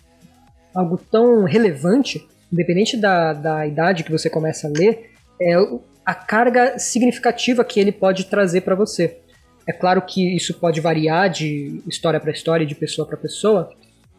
algo 0.74 0.98
tão 1.10 1.44
relevante, 1.44 2.28
independente 2.52 2.98
da, 2.98 3.32
da 3.32 3.66
idade 3.66 4.04
que 4.04 4.12
você 4.12 4.28
começa 4.28 4.68
a 4.68 4.70
ler, 4.70 5.12
é 5.40 5.54
a 6.04 6.14
carga 6.14 6.78
significativa 6.78 7.64
que 7.64 7.80
ele 7.80 7.92
pode 7.92 8.26
trazer 8.26 8.60
para 8.60 8.74
você. 8.74 9.20
É 9.66 9.72
claro 9.72 10.02
que 10.02 10.37
isso 10.37 10.52
pode 10.60 10.82
variar 10.82 11.30
de 11.30 11.82
história 11.87 12.20
para 12.20 12.30
história, 12.30 12.66
de 12.66 12.74
pessoa 12.74 13.08
para 13.08 13.16
pessoa, 13.16 13.70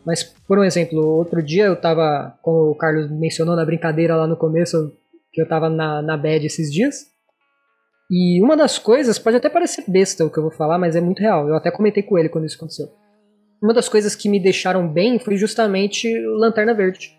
mas, 0.04 0.24
por 0.24 0.58
um 0.58 0.64
exemplo, 0.64 1.00
outro 1.00 1.44
dia 1.44 1.66
eu 1.66 1.76
tava, 1.76 2.36
como 2.42 2.72
o 2.72 2.76
Carlos 2.76 3.12
mencionou 3.12 3.56
na 3.56 3.66
brincadeira 3.66 4.16
lá 4.16 4.26
no 4.26 4.36
começo, 4.36 4.92
que 5.32 5.40
eu 5.40 5.48
tava 5.48 5.70
na, 5.70 6.02
na 6.02 6.18
bad 6.18 6.44
esses 6.44 6.74
dias, 6.74 7.08
e 8.10 8.42
uma 8.44 8.56
das 8.56 8.78
coisas, 8.78 9.18
pode 9.18 9.38
até 9.38 9.50
parecer 9.50 9.84
besta 9.88 10.26
o 10.26 10.30
que 10.30 10.38
eu 10.38 10.44
vou 10.44 10.52
falar, 10.52 10.78
mas 10.78 10.96
é 10.96 11.02
muito 11.02 11.20
real. 11.20 11.48
Eu 11.48 11.56
até 11.56 11.72
comentei 11.72 12.04
com 12.04 12.18
ele 12.18 12.30
quando 12.30 12.46
isso 12.46 12.56
aconteceu. 12.58 12.88
Uma 13.62 13.74
das 13.74 13.90
coisas 13.90 14.16
que 14.16 14.30
me 14.30 14.40
deixaram 14.40 14.88
bem 14.88 15.18
foi 15.18 15.38
justamente 15.38 16.08
o 16.28 16.38
Lanterna 16.38 16.74
Verde. 16.74 17.18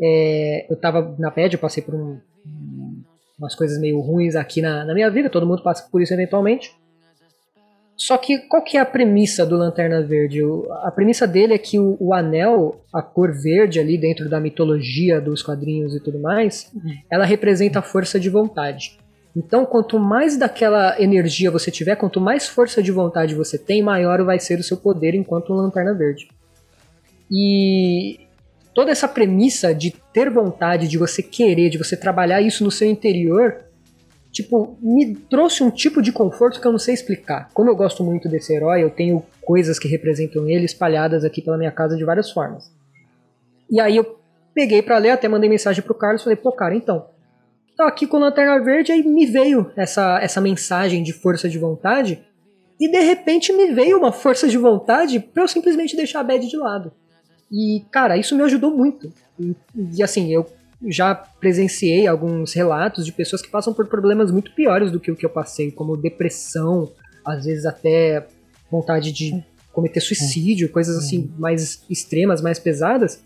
É, 0.00 0.66
eu 0.72 0.76
tava 0.76 1.14
na 1.18 1.30
PED, 1.30 1.54
eu 1.54 1.60
passei 1.60 1.82
por 1.82 1.94
um- 1.94 2.18
umas 3.38 3.54
coisas 3.54 3.78
meio 3.80 4.00
ruins 4.00 4.34
aqui 4.36 4.62
na, 4.62 4.84
na 4.84 4.94
minha 4.94 5.10
vida, 5.10 5.28
todo 5.28 5.46
mundo 5.46 5.62
passa 5.62 5.86
por 5.90 6.00
isso 6.00 6.14
eventualmente. 6.14 6.74
Só 7.96 8.16
que 8.16 8.38
qual 8.48 8.62
que 8.64 8.76
é 8.76 8.80
a 8.80 8.86
premissa 8.86 9.44
do 9.44 9.56
Lanterna 9.56 10.02
Verde? 10.02 10.42
O- 10.42 10.66
a 10.82 10.90
premissa 10.90 11.26
dele 11.26 11.52
é 11.54 11.58
que 11.58 11.78
o, 11.78 11.96
o 12.00 12.14
anel, 12.14 12.80
a 12.92 13.02
cor 13.02 13.32
verde 13.32 13.78
ali 13.78 13.98
dentro 13.98 14.28
da 14.30 14.40
mitologia 14.40 15.20
dos 15.20 15.42
quadrinhos 15.42 15.94
e 15.94 16.00
tudo 16.00 16.18
mais, 16.18 16.72
ela 17.10 17.24
representa 17.24 17.80
a 17.80 17.82
força 17.82 18.18
de 18.18 18.30
vontade. 18.30 18.98
Então, 19.34 19.64
quanto 19.64 19.98
mais 19.98 20.36
daquela 20.36 21.00
energia 21.00 21.50
você 21.50 21.70
tiver, 21.70 21.96
quanto 21.96 22.20
mais 22.20 22.46
força 22.46 22.82
de 22.82 22.92
vontade 22.92 23.34
você 23.34 23.56
tem, 23.56 23.82
maior 23.82 24.22
vai 24.22 24.38
ser 24.38 24.58
o 24.58 24.62
seu 24.62 24.76
poder 24.76 25.14
enquanto 25.14 25.54
Lanterna 25.54 25.94
Verde. 25.94 26.28
E 27.30 28.20
toda 28.74 28.90
essa 28.90 29.08
premissa 29.08 29.74
de 29.74 29.90
ter 30.12 30.28
vontade, 30.28 30.86
de 30.86 30.98
você 30.98 31.22
querer, 31.22 31.70
de 31.70 31.78
você 31.78 31.96
trabalhar 31.96 32.42
isso 32.42 32.62
no 32.62 32.70
seu 32.70 32.86
interior, 32.86 33.56
tipo, 34.30 34.76
me 34.82 35.14
trouxe 35.14 35.62
um 35.62 35.70
tipo 35.70 36.02
de 36.02 36.12
conforto 36.12 36.60
que 36.60 36.66
eu 36.66 36.72
não 36.72 36.78
sei 36.78 36.92
explicar. 36.92 37.48
Como 37.54 37.70
eu 37.70 37.76
gosto 37.76 38.04
muito 38.04 38.28
desse 38.28 38.52
herói, 38.54 38.82
eu 38.82 38.90
tenho 38.90 39.24
coisas 39.40 39.78
que 39.78 39.88
representam 39.88 40.46
ele 40.46 40.66
espalhadas 40.66 41.24
aqui 41.24 41.40
pela 41.40 41.56
minha 41.56 41.72
casa 41.72 41.96
de 41.96 42.04
várias 42.04 42.30
formas. 42.30 42.70
E 43.70 43.80
aí 43.80 43.96
eu 43.96 44.18
peguei 44.54 44.82
pra 44.82 44.98
ler, 44.98 45.10
até 45.10 45.26
mandei 45.26 45.48
mensagem 45.48 45.82
pro 45.82 45.94
Carlos, 45.94 46.22
falei, 46.22 46.36
pô, 46.36 46.52
cara, 46.52 46.74
então, 46.74 47.06
aqui 47.86 48.06
com 48.06 48.18
Lanterna 48.18 48.62
Verde, 48.62 48.92
aí 48.92 49.02
me 49.02 49.26
veio 49.26 49.70
essa, 49.76 50.18
essa 50.20 50.40
mensagem 50.40 51.02
de 51.02 51.12
força 51.12 51.48
de 51.48 51.58
vontade, 51.58 52.22
e 52.80 52.90
de 52.90 53.00
repente 53.00 53.52
me 53.52 53.72
veio 53.72 53.98
uma 53.98 54.12
força 54.12 54.48
de 54.48 54.58
vontade 54.58 55.20
pra 55.20 55.44
eu 55.44 55.48
simplesmente 55.48 55.96
deixar 55.96 56.20
a 56.20 56.24
bad 56.24 56.46
de 56.46 56.56
lado. 56.56 56.92
E, 57.50 57.84
cara, 57.90 58.16
isso 58.16 58.34
me 58.34 58.42
ajudou 58.42 58.76
muito. 58.76 59.12
E, 59.38 59.54
e, 59.96 60.02
assim, 60.02 60.32
eu 60.32 60.46
já 60.88 61.14
presenciei 61.14 62.06
alguns 62.06 62.52
relatos 62.52 63.04
de 63.04 63.12
pessoas 63.12 63.42
que 63.42 63.50
passam 63.50 63.72
por 63.72 63.86
problemas 63.86 64.32
muito 64.32 64.54
piores 64.54 64.90
do 64.90 64.98
que 64.98 65.10
o 65.10 65.16
que 65.16 65.24
eu 65.24 65.30
passei, 65.30 65.70
como 65.70 65.96
depressão, 65.96 66.90
às 67.24 67.44
vezes 67.44 67.66
até 67.66 68.26
vontade 68.70 69.12
de 69.12 69.44
cometer 69.72 70.00
suicídio, 70.00 70.70
coisas 70.70 70.96
assim 70.96 71.32
mais 71.38 71.84
extremas, 71.88 72.42
mais 72.42 72.58
pesadas, 72.58 73.22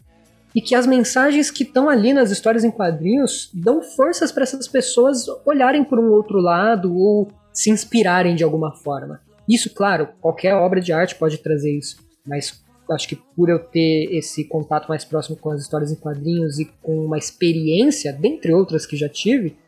e 0.56 0.60
que 0.62 0.74
as 0.74 0.86
mensagens 0.86 1.50
que 1.50 1.64
estão 1.64 1.86
ali 1.86 2.14
nas 2.14 2.30
histórias 2.30 2.64
em 2.64 2.70
quadrinhos 2.70 3.50
dão 3.52 3.82
forças 3.82 4.32
para 4.32 4.42
essas 4.42 4.66
pessoas 4.66 5.26
olharem 5.44 5.84
por 5.84 5.98
um 5.98 6.10
outro 6.10 6.40
lado 6.40 6.96
ou 6.96 7.28
se 7.52 7.70
inspirarem 7.70 8.34
de 8.34 8.42
alguma 8.42 8.72
forma. 8.72 9.20
Isso, 9.46 9.68
claro, 9.74 10.08
qualquer 10.18 10.54
obra 10.54 10.80
de 10.80 10.94
arte 10.94 11.14
pode 11.14 11.36
trazer 11.36 11.76
isso, 11.76 11.98
mas 12.26 12.64
acho 12.90 13.06
que 13.06 13.16
por 13.36 13.50
eu 13.50 13.58
ter 13.58 14.08
esse 14.10 14.44
contato 14.44 14.88
mais 14.88 15.04
próximo 15.04 15.36
com 15.36 15.50
as 15.50 15.60
histórias 15.60 15.92
em 15.92 15.96
quadrinhos 15.96 16.58
e 16.58 16.64
com 16.82 17.04
uma 17.04 17.18
experiência, 17.18 18.10
dentre 18.10 18.54
outras 18.54 18.86
que 18.86 18.96
já 18.96 19.10
tive, 19.10 19.58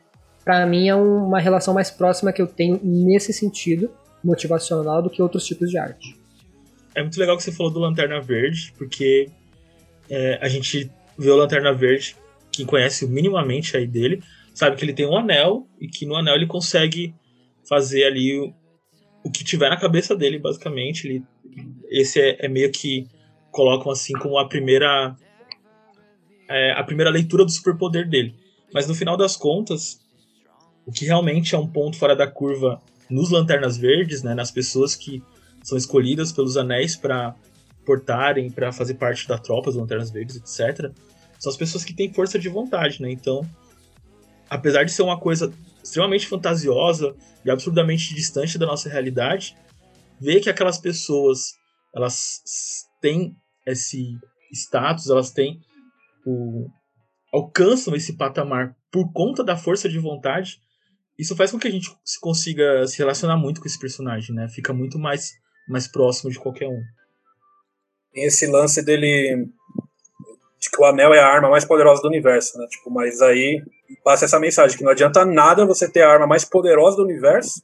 para 0.43 0.65
mim 0.65 0.89
é 0.89 0.95
uma 0.95 1.39
relação 1.39 1.75
mais 1.75 1.91
próxima 1.91 2.33
que 2.33 2.41
eu 2.41 2.47
tenho 2.47 2.81
nesse 2.83 3.35
sentido 3.35 3.91
motivacional 4.25 5.03
do 5.03 5.11
que 5.11 5.21
outros 5.21 5.45
tipos 5.45 5.69
de 5.69 5.77
arte. 5.77 6.17
É 6.95 7.03
muito 7.03 7.21
legal 7.21 7.37
que 7.37 7.43
você 7.43 7.53
falou 7.53 7.71
do 7.71 7.79
Lanterna 7.79 8.21
Verde, 8.23 8.73
porque 8.79 9.27
é, 10.11 10.39
a 10.41 10.49
gente 10.49 10.91
vê 11.17 11.31
o 11.31 11.37
Lanterna 11.37 11.73
Verde, 11.73 12.17
quem 12.53 12.65
conhece 12.65 13.07
minimamente 13.07 13.77
aí 13.77 13.87
dele, 13.87 14.23
sabe 14.55 14.77
que 14.77 14.85
ele 14.85 14.93
tem 14.93 15.07
um 15.07 15.17
anel 15.17 15.67
e 15.81 15.87
que 15.87 16.07
no 16.07 16.17
anel 16.17 16.35
ele 16.35 16.47
consegue 16.47 17.15
fazer 17.69 18.05
ali 18.05 18.39
o, 18.39 18.55
o 19.25 19.31
que 19.31 19.45
tiver 19.45 19.69
na 19.69 19.77
cabeça 19.77 20.17
dele, 20.17 20.39
basicamente. 20.39 21.07
Ele, 21.07 21.23
esse 21.89 22.21
é, 22.21 22.47
é 22.47 22.49
meio 22.49 22.71
que 22.73 23.07
colocam 23.51 23.93
assim 23.93 24.15
como 24.15 24.39
a 24.39 24.49
primeira 24.49 25.17
é, 26.49 26.73
a 26.73 26.83
primeira 26.83 27.11
leitura 27.11 27.45
do 27.45 27.51
superpoder 27.51 28.09
dele. 28.09 28.35
Mas 28.73 28.87
no 28.87 28.95
final 28.95 29.17
das 29.17 29.37
contas, 29.37 30.01
o 30.87 30.93
que 30.93 31.05
realmente 31.05 31.55
é 31.55 31.59
um 31.59 31.67
ponto 31.67 31.97
fora 31.97 32.17
da 32.17 32.27
curva 32.27 32.81
nos 33.11 33.31
Lanternas 33.31 33.77
Verdes, 33.77 34.23
né, 34.23 34.35
nas 34.35 34.51
pessoas 34.51 34.95
que 34.95 35.23
são 35.63 35.77
escolhidas 35.77 36.33
pelos 36.33 36.57
anéis 36.57 36.97
para 36.97 37.35
portarem, 37.89 38.51
para 38.51 38.71
fazer 38.71 38.95
parte 38.95 39.27
da 39.27 39.39
tropa, 39.39 39.71
dos 39.71 39.81
Lanternas 39.81 40.11
Verdes, 40.11 40.37
etc., 40.37 40.93
são 41.39 41.51
as 41.51 41.57
pessoas 41.57 41.85
que 41.85 41.95
têm 41.95 42.13
força 42.13 42.39
de 42.39 42.51
vontade, 42.51 43.01
né? 43.01 43.11
Então, 43.11 43.49
apesar 44.51 44.85
de 44.85 44.93
ser 44.93 45.01
uma 45.01 45.19
coisa 45.19 45.51
extremamente 45.83 46.27
fantasiosa 46.27 47.17
e 47.43 47.51
absurdamente 47.51 48.15
distante 48.15 48.59
da 48.59 48.67
nossa 48.67 48.91
realidade, 48.91 49.57
ver 50.21 50.41
que 50.41 50.51
aquelas 50.51 50.77
pessoas 50.77 51.55
elas 51.97 52.43
têm 53.01 53.35
esse 53.67 54.19
status, 54.53 55.09
elas 55.09 55.31
têm 55.31 55.59
o 56.27 56.69
alcançam 57.33 57.95
esse 57.95 58.17
patamar 58.17 58.77
por 58.93 59.11
conta 59.13 59.43
da 59.43 59.57
força 59.57 59.89
de 59.89 59.99
vontade, 59.99 60.59
isso 61.19 61.37
faz 61.37 61.51
com 61.51 61.59
que 61.59 61.69
a 61.69 61.71
gente 61.71 61.91
consiga 62.21 62.87
se 62.87 62.99
relacionar 62.99 63.37
muito 63.39 63.61
com 63.61 63.67
esse 63.67 63.79
personagem, 63.79 64.35
né? 64.35 64.47
Fica 64.49 64.75
muito 64.75 64.99
mais 64.99 65.33
mais 65.67 65.87
próximo 65.87 66.31
de 66.31 66.39
qualquer 66.39 66.69
um. 66.69 66.83
Tem 68.13 68.25
esse 68.25 68.47
lance 68.47 68.83
dele 68.83 69.47
de 70.59 70.71
que 70.71 70.81
o 70.81 70.85
anel 70.85 71.15
é 71.15 71.21
a 71.21 71.27
arma 71.27 71.49
mais 71.49 71.65
poderosa 71.65 72.03
do 72.03 72.09
universo, 72.09 72.59
né? 72.59 72.67
Tipo, 72.69 72.91
mas 72.91 73.23
aí 73.23 73.63
passa 74.05 74.25
essa 74.25 74.41
mensagem 74.41 74.77
que 74.77 74.85
não 74.85 74.91
adianta 74.91 75.25
nada 75.25 75.65
você 75.65 75.91
ter 75.91 76.03
a 76.03 76.11
arma 76.11 76.27
mais 76.27 76.45
poderosa 76.45 76.97
do 76.97 77.05
universo 77.05 77.63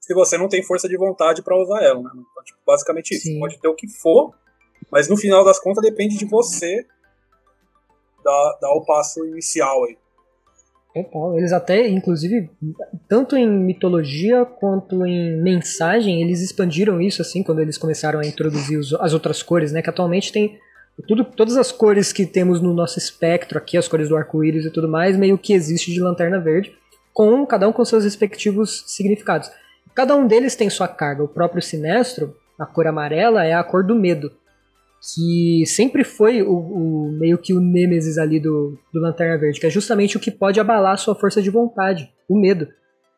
se 0.00 0.14
você 0.14 0.38
não 0.38 0.48
tem 0.48 0.62
força 0.62 0.88
de 0.88 0.96
vontade 0.96 1.42
para 1.42 1.56
usar 1.56 1.82
ela, 1.82 2.00
né? 2.00 2.10
Então, 2.12 2.44
tipo, 2.44 2.60
basicamente 2.64 3.12
isso. 3.14 3.24
Sim. 3.24 3.40
Pode 3.40 3.58
ter 3.58 3.66
o 3.66 3.74
que 3.74 3.88
for, 3.88 4.32
mas 4.90 5.08
no 5.08 5.16
final 5.16 5.44
das 5.44 5.58
contas 5.58 5.82
depende 5.82 6.16
de 6.16 6.24
você 6.24 6.86
dar, 8.22 8.58
dar 8.60 8.70
o 8.72 8.84
passo 8.84 9.24
inicial 9.26 9.84
aí. 9.84 9.98
Total. 11.02 11.36
Eles 11.36 11.52
até, 11.52 11.86
inclusive, 11.86 12.48
tanto 13.06 13.36
em 13.36 13.46
mitologia 13.46 14.46
quanto 14.46 15.04
em 15.04 15.42
mensagem, 15.42 16.22
eles 16.22 16.40
expandiram 16.40 17.00
isso 17.02 17.20
assim 17.20 17.42
quando 17.42 17.60
eles 17.60 17.76
começaram 17.76 18.18
a 18.20 18.26
introduzir 18.26 18.78
os, 18.78 18.94
as 18.94 19.12
outras 19.12 19.42
cores, 19.42 19.72
né? 19.72 19.82
Que 19.82 19.90
atualmente 19.90 20.32
tem 20.32 20.58
tudo, 21.06 21.22
todas 21.22 21.58
as 21.58 21.70
cores 21.70 22.14
que 22.14 22.24
temos 22.24 22.62
no 22.62 22.72
nosso 22.72 22.98
espectro 22.98 23.58
aqui, 23.58 23.76
as 23.76 23.86
cores 23.86 24.08
do 24.08 24.16
arco-íris 24.16 24.64
e 24.64 24.70
tudo 24.70 24.88
mais, 24.88 25.18
meio 25.18 25.36
que 25.36 25.52
existe 25.52 25.92
de 25.92 26.00
lanterna 26.00 26.40
verde, 26.40 26.72
com 27.12 27.44
cada 27.44 27.68
um 27.68 27.72
com 27.72 27.84
seus 27.84 28.04
respectivos 28.04 28.82
significados. 28.86 29.50
Cada 29.94 30.16
um 30.16 30.26
deles 30.26 30.56
tem 30.56 30.70
sua 30.70 30.88
carga. 30.88 31.22
O 31.22 31.28
próprio 31.28 31.60
Sinestro, 31.60 32.34
a 32.58 32.64
cor 32.64 32.86
amarela, 32.86 33.44
é 33.44 33.52
a 33.52 33.62
cor 33.62 33.84
do 33.84 33.94
medo 33.94 34.32
que 35.14 35.64
sempre 35.66 36.02
foi 36.02 36.42
o, 36.42 36.52
o, 36.52 37.12
meio 37.12 37.38
que 37.38 37.54
o 37.54 37.60
nêmesis 37.60 38.18
ali 38.18 38.40
do, 38.40 38.76
do 38.92 39.00
Lanterna 39.00 39.38
Verde, 39.38 39.60
que 39.60 39.66
é 39.66 39.70
justamente 39.70 40.16
o 40.16 40.20
que 40.20 40.30
pode 40.30 40.58
abalar 40.58 40.94
a 40.94 40.96
sua 40.96 41.14
força 41.14 41.40
de 41.40 41.48
vontade, 41.48 42.12
o 42.28 42.36
medo. 42.36 42.68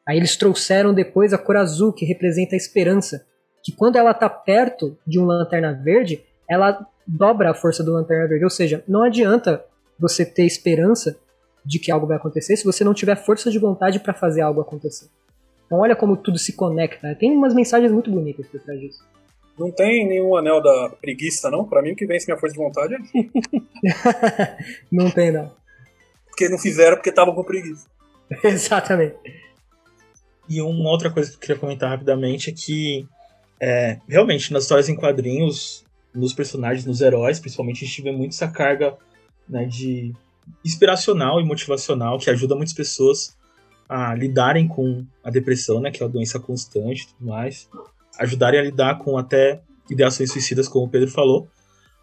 Aí 0.06 0.18
eles 0.18 0.36
trouxeram 0.36 0.92
depois 0.92 1.32
a 1.32 1.38
cor 1.38 1.56
azul, 1.56 1.92
que 1.92 2.04
representa 2.04 2.54
a 2.54 2.58
esperança, 2.58 3.26
que 3.62 3.72
quando 3.72 3.96
ela 3.96 4.12
tá 4.12 4.28
perto 4.28 4.98
de 5.06 5.18
um 5.18 5.24
Lanterna 5.24 5.72
Verde, 5.72 6.22
ela 6.48 6.86
dobra 7.06 7.50
a 7.50 7.54
força 7.54 7.82
do 7.82 7.92
Lanterna 7.92 8.28
Verde, 8.28 8.44
ou 8.44 8.50
seja, 8.50 8.84
não 8.86 9.02
adianta 9.02 9.64
você 9.98 10.26
ter 10.26 10.44
esperança 10.44 11.18
de 11.64 11.78
que 11.78 11.90
algo 11.90 12.06
vai 12.06 12.16
acontecer 12.16 12.56
se 12.56 12.64
você 12.64 12.84
não 12.84 12.94
tiver 12.94 13.16
força 13.16 13.50
de 13.50 13.58
vontade 13.58 13.98
para 14.00 14.14
fazer 14.14 14.42
algo 14.42 14.60
acontecer. 14.60 15.08
Então 15.66 15.78
olha 15.78 15.96
como 15.96 16.16
tudo 16.16 16.38
se 16.38 16.54
conecta. 16.54 17.14
Tem 17.14 17.30
umas 17.30 17.54
mensagens 17.54 17.92
muito 17.92 18.10
bonitas 18.10 18.46
por 18.46 18.60
trás 18.60 18.80
disso. 18.80 19.02
Não 19.58 19.72
tem 19.72 20.06
nenhum 20.06 20.36
anel 20.36 20.62
da 20.62 20.90
preguiça, 21.00 21.50
não? 21.50 21.64
Pra 21.64 21.82
mim, 21.82 21.92
o 21.92 21.96
que 21.96 22.06
vence 22.06 22.26
minha 22.26 22.38
força 22.38 22.54
de 22.54 22.62
vontade 22.62 22.94
é. 22.94 22.98
não 24.90 25.10
tem, 25.10 25.32
não. 25.32 25.52
Porque 26.26 26.48
não 26.48 26.58
fizeram 26.58 26.96
porque 26.96 27.10
estavam 27.10 27.34
com 27.34 27.42
preguiça. 27.42 27.86
Exatamente. 28.44 29.16
E 30.48 30.62
uma 30.62 30.90
outra 30.90 31.10
coisa 31.10 31.30
que 31.30 31.36
eu 31.36 31.40
queria 31.40 31.58
comentar 31.58 31.90
rapidamente 31.90 32.50
é 32.50 32.52
que, 32.52 33.06
é, 33.60 33.98
realmente, 34.08 34.52
nas 34.52 34.62
histórias 34.62 34.88
em 34.88 34.94
quadrinhos, 34.94 35.84
nos 36.14 36.32
personagens, 36.32 36.86
nos 36.86 37.00
heróis, 37.00 37.40
principalmente, 37.40 37.84
a 37.84 37.88
gente 37.88 38.02
vê 38.02 38.12
muito 38.12 38.32
essa 38.32 38.48
carga 38.48 38.96
né, 39.48 39.64
de 39.64 40.14
inspiracional 40.64 41.40
e 41.40 41.44
motivacional 41.44 42.18
que 42.18 42.30
ajuda 42.30 42.54
muitas 42.54 42.72
pessoas 42.72 43.36
a 43.88 44.14
lidarem 44.14 44.68
com 44.68 45.04
a 45.22 45.30
depressão, 45.30 45.80
né, 45.80 45.90
que 45.90 46.02
é 46.02 46.06
uma 46.06 46.12
doença 46.12 46.38
constante 46.38 47.02
e 47.02 47.06
tudo 47.08 47.26
mais 47.26 47.68
ajudarem 48.18 48.60
a 48.60 48.62
lidar 48.62 48.98
com 48.98 49.16
até 49.16 49.60
ideações 49.90 50.32
suicidas, 50.32 50.68
como 50.68 50.86
o 50.86 50.88
Pedro 50.88 51.10
falou. 51.10 51.48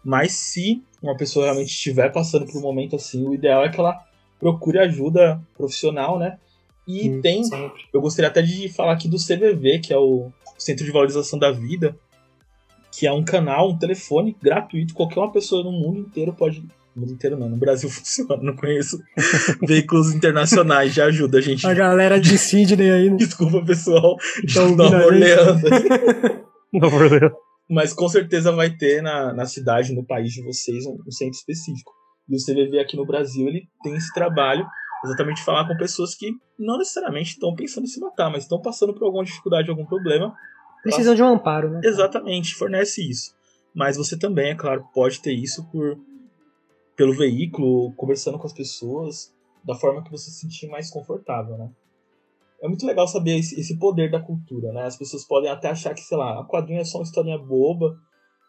Mas 0.04 0.32
se 0.32 0.82
uma 1.02 1.16
pessoa 1.16 1.46
realmente 1.46 1.70
estiver 1.70 2.10
passando 2.12 2.46
por 2.46 2.58
um 2.58 2.62
momento 2.62 2.96
assim, 2.96 3.26
o 3.26 3.34
ideal 3.34 3.64
é 3.64 3.68
que 3.68 3.78
ela 3.78 4.04
procure 4.38 4.78
ajuda 4.78 5.40
profissional, 5.56 6.18
né? 6.18 6.38
E 6.86 7.10
hum, 7.10 7.20
tem, 7.20 7.42
sempre. 7.42 7.82
eu 7.92 8.00
gostaria 8.00 8.28
até 8.28 8.40
de 8.42 8.68
falar 8.68 8.92
aqui 8.92 9.08
do 9.08 9.16
CVV, 9.16 9.80
que 9.80 9.92
é 9.92 9.98
o 9.98 10.30
Centro 10.56 10.84
de 10.84 10.92
Valorização 10.92 11.38
da 11.38 11.50
Vida, 11.50 11.98
que 12.92 13.06
é 13.06 13.12
um 13.12 13.24
canal, 13.24 13.70
um 13.70 13.78
telefone 13.78 14.36
gratuito, 14.40 14.94
qualquer 14.94 15.18
uma 15.18 15.32
pessoa 15.32 15.64
no 15.64 15.72
mundo 15.72 15.98
inteiro 15.98 16.32
pode 16.32 16.64
no 16.96 17.02
mundo 17.02 17.12
inteiro 17.12 17.38
não, 17.38 17.48
no 17.48 17.58
Brasil 17.58 17.88
funciona, 17.90 18.42
não 18.42 18.56
conheço 18.56 18.98
veículos 19.68 20.14
internacionais 20.14 20.94
de 20.94 21.02
ajuda, 21.02 21.40
gente. 21.42 21.66
A 21.66 21.74
galera 21.74 22.18
de 22.18 22.38
Sydney 22.38 22.90
aí. 22.90 23.10
Né? 23.10 23.16
Desculpa, 23.16 23.62
pessoal, 23.64 24.16
de 24.42 24.58
Nova 24.58 25.04
Orleans. 25.04 25.62
Nova 26.72 26.96
Orleans. 26.96 27.32
Mas 27.68 27.92
com 27.92 28.08
certeza 28.08 28.50
vai 28.52 28.70
ter 28.70 29.02
na, 29.02 29.34
na 29.34 29.44
cidade, 29.44 29.92
no 29.92 30.04
país 30.04 30.32
de 30.32 30.42
vocês, 30.42 30.86
um, 30.86 30.96
um 31.06 31.10
centro 31.10 31.36
específico. 31.36 31.92
E 32.28 32.36
o 32.36 32.38
CVV 32.38 32.80
aqui 32.80 32.96
no 32.96 33.04
Brasil, 33.04 33.46
ele 33.46 33.68
tem 33.82 33.94
esse 33.94 34.12
trabalho 34.14 34.66
exatamente 35.04 35.44
falar 35.44 35.68
com 35.68 35.76
pessoas 35.76 36.14
que 36.14 36.32
não 36.58 36.78
necessariamente 36.78 37.32
estão 37.32 37.54
pensando 37.54 37.84
em 37.84 37.88
se 37.88 38.00
matar, 38.00 38.30
mas 38.30 38.44
estão 38.44 38.60
passando 38.60 38.94
por 38.94 39.04
alguma 39.04 39.24
dificuldade, 39.24 39.68
algum 39.68 39.84
problema. 39.84 40.34
Precisam 40.82 41.14
de 41.14 41.22
um 41.22 41.26
amparo, 41.26 41.70
né? 41.70 41.80
Exatamente, 41.84 42.54
fornece 42.54 43.08
isso. 43.08 43.34
Mas 43.74 43.96
você 43.96 44.18
também, 44.18 44.52
é 44.52 44.54
claro, 44.54 44.84
pode 44.94 45.20
ter 45.20 45.32
isso 45.32 45.68
por 45.70 45.98
pelo 46.96 47.14
veículo, 47.14 47.92
conversando 47.94 48.38
com 48.38 48.46
as 48.46 48.52
pessoas, 48.52 49.34
da 49.62 49.74
forma 49.74 50.02
que 50.02 50.10
você 50.10 50.30
se 50.30 50.40
sentir 50.40 50.68
mais 50.68 50.90
confortável, 50.90 51.58
né? 51.58 51.70
É 52.62 52.68
muito 52.68 52.86
legal 52.86 53.06
saber 53.06 53.36
esse, 53.38 53.78
poder 53.78 54.10
da 54.10 54.20
cultura, 54.20 54.72
né? 54.72 54.84
As 54.84 54.96
pessoas 54.96 55.24
podem 55.24 55.50
até 55.50 55.68
achar 55.68 55.94
que, 55.94 56.00
sei 56.00 56.16
lá, 56.16 56.40
a 56.40 56.44
quadrinho 56.44 56.80
é 56.80 56.84
só 56.84 56.98
uma 56.98 57.04
historinha 57.04 57.36
boba, 57.36 57.98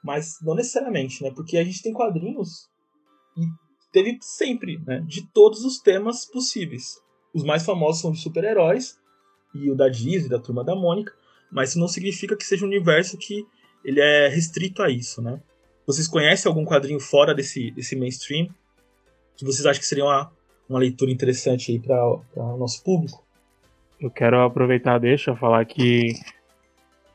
mas 0.03 0.37
não 0.41 0.55
necessariamente, 0.55 1.21
né? 1.21 1.31
Porque 1.35 1.57
a 1.57 1.63
gente 1.63 1.83
tem 1.83 1.91
quadrinhos 1.91 2.69
e 3.35 3.45
teve 3.91 4.17
sempre, 4.21 4.79
né? 4.85 5.03
De 5.05 5.27
todos 5.33 5.65
os 5.65 5.79
temas 5.79 6.25
possíveis. 6.25 7.01
Os 7.33 7.43
mais 7.43 7.65
famosos 7.65 8.01
são 8.01 8.11
de 8.11 8.19
super-heróis 8.19 8.97
e 9.53 9.69
o 9.69 9.75
da 9.75 9.89
Disney, 9.89 10.29
da 10.29 10.39
Turma 10.39 10.63
da 10.63 10.75
Mônica, 10.75 11.13
mas 11.51 11.69
isso 11.69 11.79
não 11.79 11.87
significa 11.87 12.35
que 12.37 12.45
seja 12.45 12.63
um 12.63 12.69
universo 12.69 13.17
que 13.17 13.45
ele 13.83 13.99
é 13.99 14.29
restrito 14.29 14.81
a 14.81 14.89
isso, 14.89 15.21
né? 15.21 15.41
Vocês 15.87 16.05
conhecem 16.05 16.49
algum 16.49 16.65
quadrinho 16.65 16.99
fora 16.99 17.33
desse, 17.33 17.71
desse 17.71 17.95
mainstream 17.95 18.49
que 19.37 19.45
vocês 19.45 19.65
acham 19.65 19.79
que 19.79 19.87
seria 19.87 20.03
uma, 20.03 20.29
uma 20.67 20.79
leitura 20.79 21.09
interessante 21.09 21.71
aí 21.71 21.79
para 21.79 22.05
o 22.35 22.57
nosso 22.57 22.83
público? 22.83 23.23
Eu 23.97 24.11
quero 24.11 24.41
aproveitar 24.41 24.99
deixa 24.99 25.33
falar 25.33 25.63
que 25.63 26.13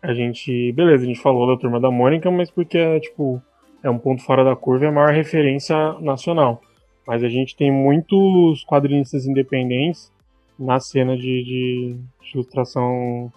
a 0.00 0.14
gente, 0.14 0.72
beleza, 0.72 1.04
a 1.04 1.06
gente 1.06 1.20
falou 1.20 1.46
da 1.46 1.60
turma 1.60 1.78
da 1.78 1.90
Mônica, 1.90 2.30
mas 2.30 2.50
porque 2.50 2.78
é 2.78 2.98
tipo 2.98 3.42
é 3.82 3.90
um 3.90 3.98
ponto 3.98 4.22
fora 4.22 4.42
da 4.42 4.56
curva, 4.56 4.86
é 4.86 4.88
a 4.88 4.92
maior 4.92 5.12
referência 5.12 5.76
nacional. 6.00 6.62
Mas 7.06 7.22
a 7.22 7.28
gente 7.28 7.54
tem 7.54 7.70
muitos 7.70 8.64
quadrinistas 8.64 9.26
independentes 9.26 10.10
na 10.58 10.80
cena 10.80 11.14
de, 11.16 11.22
de, 11.22 11.96
de 12.22 12.32
ilustração 12.32 13.30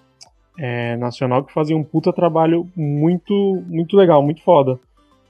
é, 0.57 0.95
nacional 0.95 1.43
que 1.43 1.51
fazem 1.51 1.75
um 1.75 1.83
puta 1.83 2.13
trabalho 2.13 2.69
muito, 2.75 3.63
muito 3.67 3.97
legal, 3.97 4.23
muito 4.23 4.41
foda. 4.41 4.79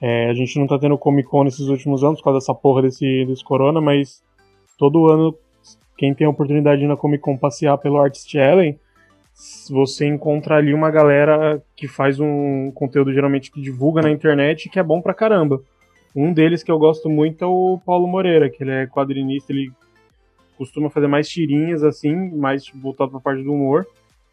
É, 0.01 0.29
a 0.29 0.33
gente 0.33 0.59
não 0.59 0.67
tá 0.67 0.77
tendo 0.77 0.97
Comic 0.97 1.29
Con 1.29 1.43
nesses 1.43 1.67
últimos 1.67 2.03
anos 2.03 2.19
por 2.19 2.25
causa 2.25 2.39
dessa 2.39 2.53
porra 2.53 2.81
desse, 2.81 3.25
desse 3.25 3.43
corona, 3.43 3.79
mas 3.79 4.21
todo 4.77 5.07
ano, 5.07 5.35
quem 5.97 6.13
tem 6.13 6.27
a 6.27 6.29
oportunidade 6.29 6.79
de 6.79 6.85
ir 6.85 6.87
na 6.87 6.97
Comic 6.97 7.23
Con 7.23 7.37
passear 7.37 7.77
pelo 7.77 7.97
Artist 7.97 8.37
Alley, 8.37 8.77
você 9.69 10.05
encontra 10.07 10.55
ali 10.55 10.73
uma 10.73 10.89
galera 10.89 11.61
que 11.75 11.87
faz 11.87 12.19
um 12.19 12.71
conteúdo 12.71 13.13
geralmente 13.13 13.51
que 13.51 13.61
divulga 13.61 14.01
na 14.01 14.11
internet 14.11 14.69
que 14.69 14.79
é 14.79 14.83
bom 14.83 15.01
pra 15.01 15.13
caramba. 15.13 15.61
Um 16.15 16.31
deles 16.31 16.63
que 16.63 16.71
eu 16.71 16.79
gosto 16.79 17.09
muito 17.09 17.43
é 17.43 17.47
o 17.47 17.79
Paulo 17.85 18.07
Moreira, 18.07 18.49
que 18.49 18.63
ele 18.63 18.71
é 18.71 18.87
quadrinista, 18.87 19.51
ele 19.51 19.71
costuma 20.57 20.89
fazer 20.89 21.07
mais 21.07 21.27
tirinhas 21.27 21.83
assim, 21.83 22.15
mais 22.37 22.69
voltado 22.69 23.11
pra 23.11 23.19
parte 23.19 23.43
do 23.43 23.51
humor. 23.51 23.85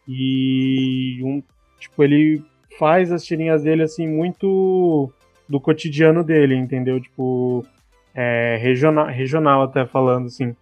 E 0.07 1.19
um, 1.21 1.43
tipo, 1.79 2.01
ele 2.01 2.41
faz 2.79 3.11
as 3.11 3.23
tirinhas 3.25 3.63
dele 3.63 3.83
assim 3.83 4.07
muito 4.07 5.11
do 5.53 5.61
cotidiano 5.61 6.23
dele, 6.23 6.55
entendeu? 6.55 6.99
Tipo, 6.99 7.63
é, 8.11 8.57
regional, 8.59 9.05
regional 9.05 9.61
até 9.61 9.85
falando 9.85 10.25
assim. 10.25 10.55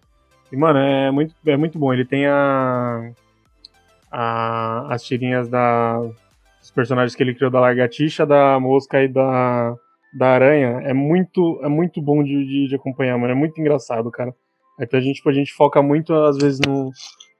E, 0.52 0.56
mano, 0.56 0.78
é 0.78 1.10
muito, 1.10 1.34
é 1.46 1.56
muito 1.56 1.78
bom. 1.78 1.94
Ele 1.94 2.04
tem 2.04 2.26
a, 2.26 3.10
a 4.10 4.92
as 4.92 5.02
tirinhas 5.02 5.48
da, 5.48 5.98
dos 6.60 6.70
personagens 6.74 7.14
que 7.14 7.22
ele 7.22 7.34
criou 7.34 7.50
da 7.50 7.58
Largatixa, 7.58 8.26
da 8.26 8.60
Mosca 8.60 9.02
e 9.02 9.08
da, 9.08 9.74
da 10.12 10.28
Aranha. 10.28 10.82
É 10.82 10.92
muito, 10.92 11.58
é 11.62 11.68
muito 11.68 12.02
bom 12.02 12.22
de, 12.22 12.44
de, 12.44 12.68
de 12.68 12.74
acompanhar, 12.74 13.16
mano. 13.16 13.32
É 13.32 13.36
muito 13.36 13.58
engraçado, 13.58 14.10
cara. 14.10 14.34
Então 14.78 15.00
a 15.00 15.02
gente, 15.02 15.16
tipo, 15.16 15.30
a 15.30 15.32
gente 15.32 15.54
foca 15.54 15.80
muito, 15.80 16.12
às 16.12 16.36
vezes, 16.36 16.60
no, 16.66 16.90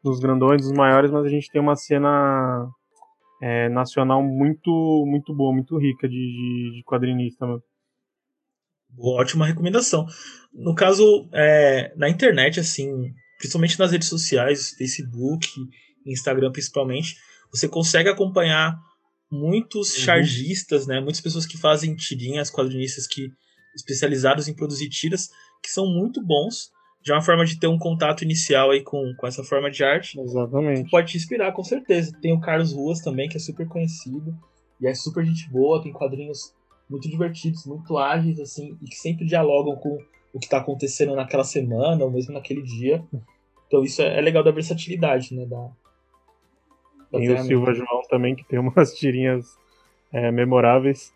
nos 0.02 0.18
grandões, 0.20 0.62
nos 0.62 0.72
maiores, 0.72 1.10
mas 1.10 1.26
a 1.26 1.28
gente 1.28 1.50
tem 1.50 1.60
uma 1.60 1.76
cena 1.76 2.66
é, 3.42 3.68
nacional 3.68 4.22
muito 4.22 5.04
muito 5.04 5.34
boa, 5.34 5.52
muito 5.52 5.76
rica 5.76 6.08
de, 6.08 6.14
de, 6.14 6.76
de 6.76 6.82
quadrinista. 6.84 7.44
Mano. 7.44 7.62
Boa, 8.88 9.20
ótima 9.20 9.46
recomendação. 9.46 10.06
No 10.52 10.74
caso, 10.74 11.28
é, 11.32 11.92
na 11.96 12.08
internet, 12.08 12.60
assim, 12.60 12.86
principalmente 13.38 13.78
nas 13.78 13.90
redes 13.90 14.08
sociais, 14.08 14.70
Facebook, 14.78 15.48
Instagram 16.06 16.52
principalmente, 16.52 17.16
você 17.50 17.68
consegue 17.68 18.08
acompanhar 18.08 18.78
muitos 19.30 19.96
uhum. 19.96 20.04
chargistas, 20.04 20.86
né? 20.86 21.00
Muitas 21.00 21.20
pessoas 21.20 21.46
que 21.46 21.58
fazem 21.58 21.96
tirinhas, 21.96 22.50
quadrinistas 22.50 23.06
que 23.08 23.28
especializados 23.74 24.46
em 24.46 24.54
produzir 24.54 24.88
tiras, 24.88 25.30
que 25.62 25.70
são 25.70 25.86
muito 25.86 26.24
bons. 26.24 26.70
Já 27.04 27.14
é 27.14 27.16
uma 27.16 27.22
forma 27.22 27.44
de 27.44 27.58
ter 27.58 27.66
um 27.66 27.78
contato 27.78 28.22
inicial 28.22 28.70
aí 28.70 28.82
com, 28.82 29.12
com 29.16 29.26
essa 29.26 29.42
forma 29.42 29.70
de 29.70 29.82
arte. 29.82 30.20
Exatamente. 30.20 30.90
Pode 30.90 31.10
te 31.10 31.16
inspirar, 31.16 31.52
com 31.52 31.64
certeza. 31.64 32.16
Tem 32.20 32.32
o 32.32 32.40
Carlos 32.40 32.72
Ruas 32.72 33.00
também, 33.00 33.28
que 33.28 33.36
é 33.36 33.40
super 33.40 33.66
conhecido. 33.66 34.34
E 34.80 34.86
é 34.86 34.94
super 34.94 35.24
gente 35.24 35.50
boa, 35.50 35.82
tem 35.82 35.92
quadrinhos 35.92 36.54
muito 36.88 37.08
divertidos, 37.08 37.66
muito 37.66 37.96
ágeis, 37.98 38.38
assim, 38.38 38.76
e 38.82 38.86
que 38.86 38.96
sempre 38.96 39.24
dialogam 39.24 39.76
com 39.76 39.98
o 40.32 40.38
que 40.38 40.46
está 40.46 40.58
acontecendo 40.58 41.14
naquela 41.14 41.44
semana, 41.44 42.04
ou 42.04 42.10
mesmo 42.10 42.34
naquele 42.34 42.62
dia. 42.62 43.04
Então 43.66 43.82
isso 43.82 44.02
é, 44.02 44.18
é 44.18 44.20
legal 44.20 44.44
da 44.44 44.50
versatilidade, 44.50 45.34
né? 45.34 45.46
Da, 45.46 45.70
da 47.10 47.18
tem 47.18 47.32
o 47.32 47.44
Silva 47.44 47.74
João 47.74 48.02
também, 48.08 48.34
que 48.34 48.44
tem 48.44 48.58
umas 48.58 48.92
tirinhas 48.98 49.56
é, 50.12 50.30
memoráveis. 50.30 51.12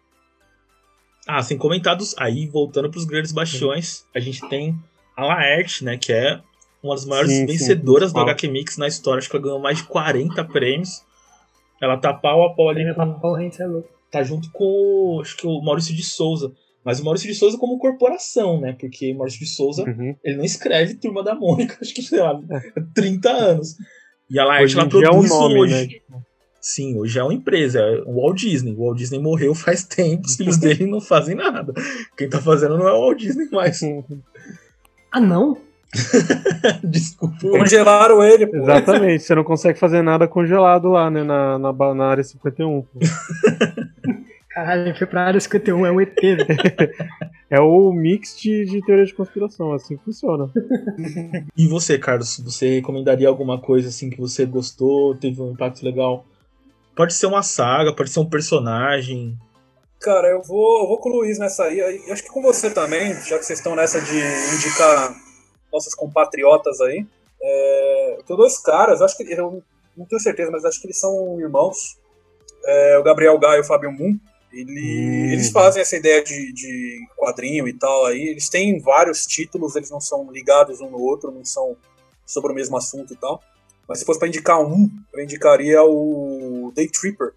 Ah, 1.26 1.42
sem 1.42 1.58
comentados, 1.58 2.14
aí 2.18 2.46
voltando 2.46 2.88
para 2.90 2.98
os 2.98 3.04
grandes 3.04 3.32
bastiões, 3.32 4.06
a 4.14 4.20
gente 4.20 4.48
tem 4.48 4.78
a 5.16 5.24
Laerte, 5.24 5.84
né, 5.84 5.96
que 5.96 6.12
é 6.12 6.40
uma 6.82 6.94
das 6.94 7.04
maiores 7.04 7.32
sim, 7.32 7.46
vencedoras 7.46 8.10
sim, 8.10 8.14
do 8.14 8.20
HQ 8.20 8.48
Mix 8.48 8.76
na 8.76 8.86
história, 8.86 9.18
acho 9.18 9.28
que 9.28 9.36
ela 9.36 9.44
ganhou 9.44 9.58
mais 9.58 9.78
de 9.78 9.84
40 9.84 10.44
prêmios. 10.44 11.02
Ela 11.80 11.96
tá 11.96 12.12
pau 12.12 12.44
a 12.44 12.54
pau 12.54 12.68
ali 12.68 12.84
com... 12.94 13.02
É 13.02 13.96
tá 14.10 14.22
junto 14.22 14.50
com 14.52 15.18
acho 15.20 15.36
que 15.36 15.46
o 15.46 15.60
Maurício 15.60 15.94
de 15.94 16.02
Souza. 16.02 16.52
Mas 16.84 17.00
o 17.00 17.04
Maurício 17.04 17.28
de 17.28 17.34
Souza 17.34 17.58
como 17.58 17.78
corporação, 17.78 18.60
né? 18.60 18.76
Porque 18.78 19.12
o 19.12 19.16
Maurício 19.16 19.40
de 19.40 19.46
Souza, 19.46 19.82
uhum. 19.82 20.14
ele 20.22 20.36
não 20.36 20.44
escreve 20.44 20.94
Turma 20.94 21.24
da 21.24 21.34
Mônica, 21.34 21.76
acho 21.82 21.92
que, 21.92 22.02
sei 22.02 22.20
lá, 22.20 22.40
30 22.94 23.28
anos. 23.28 23.76
E 24.30 24.38
a 24.38 24.44
Laerte, 24.44 24.78
ela 24.78 24.88
produz 24.88 25.08
é 25.08 25.10
um 25.10 25.40
nome, 25.40 25.58
hoje. 25.58 26.02
Né? 26.08 26.20
Sim, 26.60 26.98
hoje 26.98 27.18
é 27.18 27.22
uma 27.22 27.34
empresa, 27.34 27.80
é 27.80 28.02
o 28.06 28.20
Walt 28.20 28.38
Disney. 28.38 28.72
O 28.72 28.84
Walt 28.84 28.98
Disney 28.98 29.18
morreu 29.18 29.54
faz 29.54 29.82
tempo, 29.86 30.26
os 30.26 30.36
filhos 30.36 30.56
dele 30.56 30.86
não 30.86 31.00
fazem 31.00 31.34
nada. 31.34 31.72
Quem 32.16 32.28
tá 32.28 32.40
fazendo 32.40 32.78
não 32.78 32.88
é 32.88 32.92
o 32.92 33.00
Walt 33.00 33.18
Disney 33.18 33.48
mais. 33.50 33.80
Ah, 35.16 35.20
não? 35.20 35.56
Desculpa. 36.84 37.38
Congelaram 37.40 38.22
ele, 38.22 38.46
pô. 38.46 38.54
Exatamente, 38.58 39.22
você 39.22 39.34
não 39.34 39.44
consegue 39.44 39.78
fazer 39.78 40.02
nada 40.02 40.28
congelado 40.28 40.90
lá, 40.90 41.10
né, 41.10 41.24
na, 41.24 41.58
na, 41.58 41.72
na 41.94 42.06
área 42.06 42.22
51. 42.22 42.82
Pô. 42.82 42.88
Caralho, 44.52 44.94
foi 44.94 45.06
pra 45.06 45.24
área 45.24 45.40
51, 45.40 45.86
é 45.86 45.90
um 45.90 46.00
ET. 46.02 46.18
é 47.48 47.58
o 47.58 47.90
mix 47.92 48.38
de, 48.38 48.66
de 48.66 48.82
teoria 48.82 49.06
de 49.06 49.14
conspiração, 49.14 49.72
assim 49.72 49.96
que 49.96 50.04
funciona. 50.04 50.50
E 51.56 51.66
você, 51.66 51.98
Carlos, 51.98 52.38
você 52.40 52.74
recomendaria 52.74 53.28
alguma 53.28 53.58
coisa 53.58 53.88
assim 53.88 54.10
que 54.10 54.20
você 54.20 54.44
gostou, 54.44 55.14
teve 55.14 55.40
um 55.40 55.52
impacto 55.52 55.82
legal? 55.82 56.26
Pode 56.94 57.14
ser 57.14 57.24
uma 57.24 57.42
saga, 57.42 57.90
pode 57.90 58.10
ser 58.10 58.20
um 58.20 58.28
personagem, 58.28 59.34
Cara, 60.06 60.28
eu 60.28 60.40
vou, 60.40 60.82
eu 60.82 60.86
vou 60.86 60.98
com 60.98 61.08
o 61.08 61.12
Luiz 61.14 61.36
nessa 61.36 61.64
aí. 61.64 61.80
Acho 62.12 62.22
que 62.22 62.28
com 62.28 62.40
você 62.40 62.70
também, 62.70 63.12
já 63.24 63.40
que 63.40 63.44
vocês 63.44 63.58
estão 63.58 63.74
nessa 63.74 64.00
de 64.00 64.16
indicar 64.54 65.12
nossos 65.72 65.96
compatriotas 65.96 66.80
aí. 66.80 67.04
É, 67.42 68.14
eu 68.16 68.22
tenho 68.22 68.36
dois 68.36 68.56
caras, 68.56 69.02
acho 69.02 69.16
que 69.16 69.24
eu 69.24 69.60
não 69.96 70.06
tenho 70.06 70.20
certeza, 70.20 70.48
mas 70.48 70.64
acho 70.64 70.80
que 70.80 70.86
eles 70.86 71.00
são 71.00 71.40
irmãos. 71.40 71.98
É, 72.64 72.96
o 72.98 73.02
Gabriel 73.02 73.36
Gaio 73.36 73.56
e 73.56 73.60
o 73.62 73.64
Fábio 73.64 73.90
Moon. 73.90 74.16
Ele, 74.52 75.26
hum. 75.26 75.32
Eles 75.32 75.50
fazem 75.50 75.82
essa 75.82 75.96
ideia 75.96 76.22
de, 76.22 76.52
de 76.52 77.00
quadrinho 77.16 77.66
e 77.66 77.72
tal 77.72 78.06
aí. 78.06 78.28
Eles 78.28 78.48
têm 78.48 78.80
vários 78.80 79.26
títulos, 79.26 79.74
eles 79.74 79.90
não 79.90 80.00
são 80.00 80.30
ligados 80.30 80.80
um 80.80 80.88
no 80.88 81.00
outro, 81.00 81.32
não 81.32 81.44
são 81.44 81.76
sobre 82.24 82.52
o 82.52 82.54
mesmo 82.54 82.76
assunto 82.76 83.12
e 83.12 83.16
tal. 83.16 83.42
Mas 83.88 83.98
se 83.98 84.04
fosse 84.04 84.20
para 84.20 84.28
indicar 84.28 84.60
um, 84.60 84.88
eu 85.12 85.20
indicaria 85.20 85.82
o 85.82 86.70
Day 86.76 86.88
Tripper. 86.88 87.32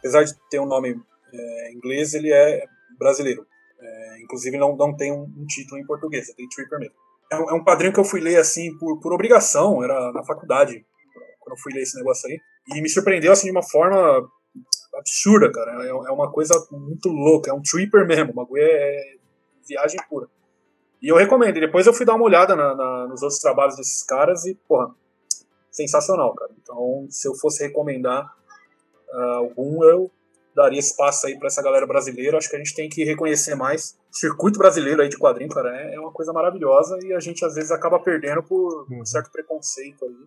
Apesar 0.00 0.24
de 0.24 0.34
ter 0.50 0.58
um 0.58 0.66
nome 0.66 1.00
é, 1.32 1.72
inglês, 1.72 2.14
ele 2.14 2.32
é 2.32 2.64
brasileiro. 2.98 3.46
É, 3.80 4.22
inclusive 4.22 4.56
não, 4.56 4.76
não 4.76 4.94
tem 4.94 5.12
um, 5.12 5.22
um, 5.22 5.46
título 5.46 5.80
em 5.80 5.86
português, 5.86 6.28
é 6.28 6.34
Day 6.34 6.46
Tripper 6.48 6.78
mesmo. 6.78 6.94
É 7.30 7.36
um, 7.36 7.50
é 7.50 7.54
um 7.54 7.64
quadrinho 7.64 7.92
que 7.92 8.00
eu 8.00 8.04
fui 8.04 8.20
ler 8.20 8.36
assim 8.36 8.76
por, 8.78 9.00
por 9.00 9.12
obrigação, 9.12 9.82
era 9.82 10.12
na 10.12 10.22
faculdade, 10.22 10.84
quando 11.40 11.56
eu 11.56 11.62
fui 11.62 11.72
ler 11.72 11.82
esse 11.82 11.96
negócio 11.96 12.28
aí. 12.28 12.38
E 12.74 12.80
me 12.80 12.88
surpreendeu 12.88 13.32
assim 13.32 13.46
de 13.46 13.52
uma 13.52 13.62
forma 13.62 14.28
absurda, 14.94 15.50
cara. 15.50 15.84
É, 15.84 15.88
é 15.88 16.12
uma 16.12 16.30
coisa 16.30 16.54
muito 16.70 17.08
louca, 17.08 17.50
é 17.50 17.54
um 17.54 17.62
tripper 17.62 18.06
mesmo, 18.06 18.30
o 18.30 18.34
bagulho 18.34 18.62
é 18.62 19.16
viagem 19.66 20.00
pura. 20.08 20.28
E 21.00 21.08
eu 21.08 21.16
recomendo. 21.16 21.56
E 21.56 21.60
depois 21.60 21.86
eu 21.86 21.92
fui 21.92 22.06
dar 22.06 22.14
uma 22.14 22.24
olhada 22.24 22.54
na, 22.54 22.74
na, 22.74 23.08
nos 23.08 23.22
outros 23.22 23.40
trabalhos 23.40 23.76
desses 23.76 24.04
caras 24.04 24.46
e, 24.46 24.54
porra, 24.54 24.94
sensacional, 25.70 26.32
cara. 26.34 26.52
Então, 26.62 27.06
se 27.10 27.26
eu 27.26 27.34
fosse 27.34 27.66
recomendar 27.66 28.32
uh, 29.12 29.38
algum, 29.38 29.82
eu 29.82 30.10
daria 30.54 30.78
espaço 30.78 31.26
aí 31.26 31.38
para 31.38 31.46
essa 31.46 31.62
galera 31.62 31.86
brasileira. 31.86 32.36
Acho 32.36 32.48
que 32.48 32.56
a 32.56 32.58
gente 32.58 32.74
tem 32.74 32.88
que 32.88 33.04
reconhecer 33.04 33.54
mais. 33.54 33.98
O 34.10 34.16
circuito 34.16 34.58
brasileiro 34.58 35.02
aí 35.02 35.08
de 35.08 35.18
quadrinho, 35.18 35.50
cara, 35.50 35.74
é, 35.74 35.94
é 35.94 36.00
uma 36.00 36.12
coisa 36.12 36.32
maravilhosa 36.32 36.98
e 37.02 37.12
a 37.12 37.20
gente 37.20 37.44
às 37.44 37.54
vezes 37.54 37.70
acaba 37.70 37.98
perdendo 37.98 38.42
por 38.42 38.86
um 38.90 38.98
uhum. 38.98 39.06
certo 39.06 39.30
preconceito 39.30 40.04
aí. 40.04 40.26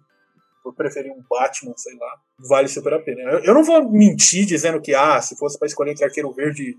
Por 0.63 0.73
preferir 0.73 1.11
um 1.11 1.23
Batman, 1.29 1.73
sei 1.77 1.95
lá, 1.95 2.17
vale 2.39 2.67
super 2.67 2.95
a 2.95 2.99
pena. 2.99 3.21
Eu, 3.21 3.39
eu 3.39 3.53
não 3.53 3.63
vou 3.63 3.87
mentir 3.87 4.47
dizendo 4.47 4.81
que, 4.81 4.95
ah, 4.95 5.21
se 5.21 5.37
fosse 5.37 5.59
para 5.59 5.67
escolher 5.67 5.91
entre 5.91 6.05
Arqueiro 6.05 6.31
Verde 6.31 6.75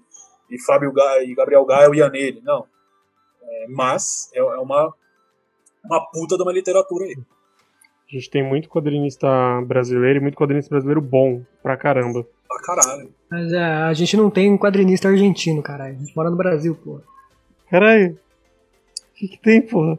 e 0.50 0.60
Fábio 0.64 0.92
Ga 0.92 1.22
e 1.22 1.32
Gabriel 1.36 1.64
Gaia, 1.64 1.86
eu 1.86 1.94
ia 1.94 2.10
nele. 2.10 2.40
Não. 2.42 2.66
É, 3.42 3.66
mas 3.68 4.28
é, 4.34 4.40
é 4.40 4.58
uma, 4.58 4.92
uma 5.84 6.10
puta 6.10 6.36
de 6.36 6.42
uma 6.42 6.52
literatura 6.52 7.04
aí. 7.04 7.16
A 8.08 8.16
gente 8.16 8.30
tem 8.30 8.42
muito 8.42 8.68
quadrinista 8.68 9.28
brasileiro 9.66 10.18
e 10.18 10.22
muito 10.22 10.36
quadrinista 10.36 10.70
brasileiro 10.70 11.00
bom 11.00 11.42
pra 11.60 11.76
caramba. 11.76 12.24
Pra 12.46 12.62
caralho. 12.62 13.10
Mas 13.28 13.52
é, 13.52 13.64
a 13.64 13.92
gente 13.92 14.16
não 14.16 14.30
tem 14.30 14.50
um 14.50 14.56
quadrinista 14.56 15.08
argentino, 15.08 15.60
caralho. 15.60 15.96
A 15.96 15.98
gente 15.98 16.16
mora 16.16 16.30
no 16.30 16.36
Brasil, 16.36 16.76
pô. 16.84 17.00
Caralho. 17.68 18.12
O 18.12 19.18
que, 19.18 19.28
que 19.28 19.38
tem, 19.38 19.60
porra? 19.60 19.98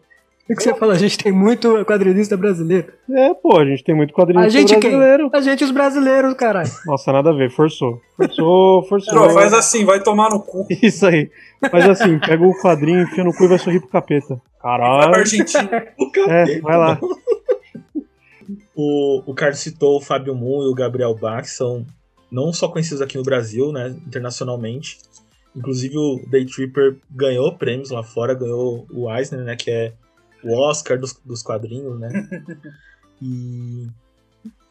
O 0.50 0.56
que 0.56 0.64
você 0.64 0.74
fala? 0.74 0.94
A 0.94 0.98
gente 0.98 1.18
tem 1.18 1.34
muito 1.34 1.84
quadrinista 1.84 2.38
brasileiro. 2.38 2.94
É, 3.12 3.34
pô, 3.34 3.60
a 3.60 3.66
gente 3.66 3.84
tem 3.84 3.94
muito 3.94 4.14
quadrinista 4.14 4.48
a 4.48 4.50
gente 4.50 4.80
brasileiro. 4.80 5.30
Quem? 5.30 5.40
A 5.40 5.44
gente 5.44 5.64
os 5.66 5.72
brasileiros, 5.72 6.34
caralho. 6.36 6.72
Nossa, 6.86 7.12
nada 7.12 7.32
a 7.32 7.34
ver, 7.34 7.52
forçou. 7.52 8.00
Forçou, 8.16 8.84
forçou. 8.88 9.14
Não, 9.14 9.30
faz 9.32 9.52
assim, 9.52 9.84
vai 9.84 10.02
tomar 10.02 10.30
no 10.30 10.40
cu. 10.40 10.66
Isso 10.82 11.06
aí. 11.06 11.30
Faz 11.70 11.90
assim, 11.90 12.18
pega 12.20 12.46
o 12.46 12.58
quadrinho, 12.62 13.02
enfia 13.02 13.26
no 13.26 13.34
cu 13.34 13.44
e 13.44 13.48
vai 13.48 13.60
sorrir 13.60 13.82
pro 13.82 13.90
capeta. 13.90 14.42
Caralho. 14.62 15.00
Vai 15.00 15.10
pra 15.10 15.20
Argentina. 15.20 15.88
o 16.00 16.12
capeta, 16.12 16.52
é, 16.52 16.62
vai 16.62 16.78
lá. 16.78 16.98
O, 18.80 19.24
o 19.26 19.34
Carlos 19.34 19.58
citou 19.58 19.98
o 19.98 20.02
Fábio 20.02 20.36
Moon 20.36 20.62
e 20.62 20.68
o 20.68 20.76
Gabriel 20.76 21.16
Bach, 21.16 21.48
são 21.48 21.84
não 22.32 22.54
só 22.54 22.68
conhecidos 22.68 23.02
aqui 23.02 23.18
no 23.18 23.24
Brasil, 23.24 23.72
né, 23.72 23.90
internacionalmente. 24.06 25.00
Inclusive 25.56 25.98
o 25.98 26.24
Day 26.30 26.46
Tripper 26.46 27.00
ganhou 27.10 27.58
prêmios 27.58 27.90
lá 27.90 28.04
fora, 28.04 28.36
ganhou 28.36 28.86
o 28.94 29.12
Eisner, 29.12 29.44
né? 29.44 29.56
Que 29.56 29.72
é 29.72 29.94
o 30.44 30.54
Oscar 30.54 31.00
dos, 31.00 31.20
dos 31.26 31.42
quadrinhos, 31.42 32.00
né? 32.00 32.10
e 33.20 33.88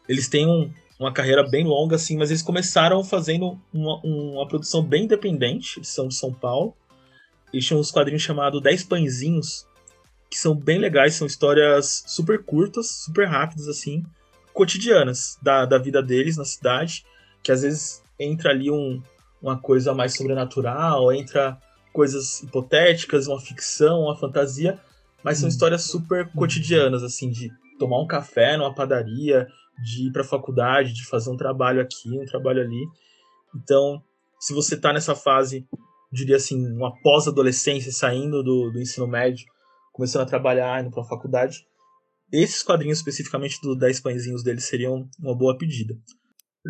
eles 0.07 0.29
têm 0.29 0.47
um, 0.47 0.71
uma 0.97 1.11
carreira 1.11 1.45
bem 1.45 1.65
longa, 1.65 1.97
assim, 1.97 2.15
mas 2.15 2.29
eles 2.29 2.41
começaram 2.41 3.03
fazendo 3.03 3.59
uma, 3.73 3.99
uma 4.01 4.47
produção 4.47 4.81
bem 4.81 5.03
independente, 5.03 5.79
eles 5.79 5.89
são 5.89 6.07
de 6.07 6.15
São 6.15 6.33
Paulo. 6.33 6.73
Eles 7.51 7.65
tinham 7.65 7.81
uns 7.81 7.91
quadrinhos 7.91 8.21
chamados 8.21 8.61
Dez 8.61 8.85
Pãezinhos, 8.85 9.66
que 10.29 10.37
são 10.37 10.55
bem 10.55 10.77
legais, 10.79 11.15
são 11.15 11.27
histórias 11.27 12.03
super 12.05 12.43
curtas, 12.43 12.87
super 12.87 13.27
rápidas, 13.27 13.67
assim, 13.67 14.03
cotidianas 14.53 15.37
da, 15.41 15.65
da 15.65 15.77
vida 15.77 16.01
deles 16.01 16.37
na 16.37 16.45
cidade, 16.45 17.05
que 17.43 17.51
às 17.51 17.61
vezes 17.61 18.03
entra 18.19 18.49
ali 18.49 18.69
um, 18.71 19.01
uma 19.41 19.57
coisa 19.57 19.93
mais 19.93 20.15
sobrenatural, 20.15 21.13
entra 21.13 21.57
coisas 21.93 22.41
hipotéticas, 22.41 23.27
uma 23.27 23.39
ficção, 23.39 24.01
uma 24.01 24.15
fantasia, 24.15 24.79
mas 25.23 25.37
são 25.37 25.49
histórias 25.49 25.83
super 25.83 26.31
cotidianas, 26.31 27.03
assim, 27.03 27.29
de 27.29 27.51
tomar 27.79 28.01
um 28.01 28.07
café 28.07 28.57
numa 28.57 28.73
padaria, 28.73 29.47
de 29.83 30.07
ir 30.07 30.11
para 30.11 30.21
a 30.21 30.25
faculdade, 30.25 30.93
de 30.93 31.05
fazer 31.05 31.29
um 31.29 31.37
trabalho 31.37 31.81
aqui, 31.81 32.09
um 32.09 32.25
trabalho 32.25 32.61
ali. 32.61 32.85
Então, 33.55 34.01
se 34.39 34.53
você 34.53 34.75
está 34.75 34.91
nessa 34.91 35.15
fase, 35.15 35.65
diria 36.11 36.35
assim, 36.35 36.65
uma 36.71 36.95
pós-adolescência, 37.01 37.91
saindo 37.91 38.43
do, 38.43 38.71
do 38.71 38.79
ensino 38.79 39.07
médio, 39.07 39.45
começando 39.97 40.21
a 40.21 40.27
trabalhar, 40.27 40.79
indo 40.79 40.91
para 40.91 41.03
faculdade, 41.03 41.65
esses 42.31 42.63
quadrinhos 42.63 42.99
especificamente 42.99 43.59
do 43.61 43.75
10 43.75 43.99
pãezinhos 43.99 44.43
dele 44.43 44.61
seriam 44.61 45.09
uma 45.19 45.35
boa 45.35 45.57
pedida. 45.57 45.95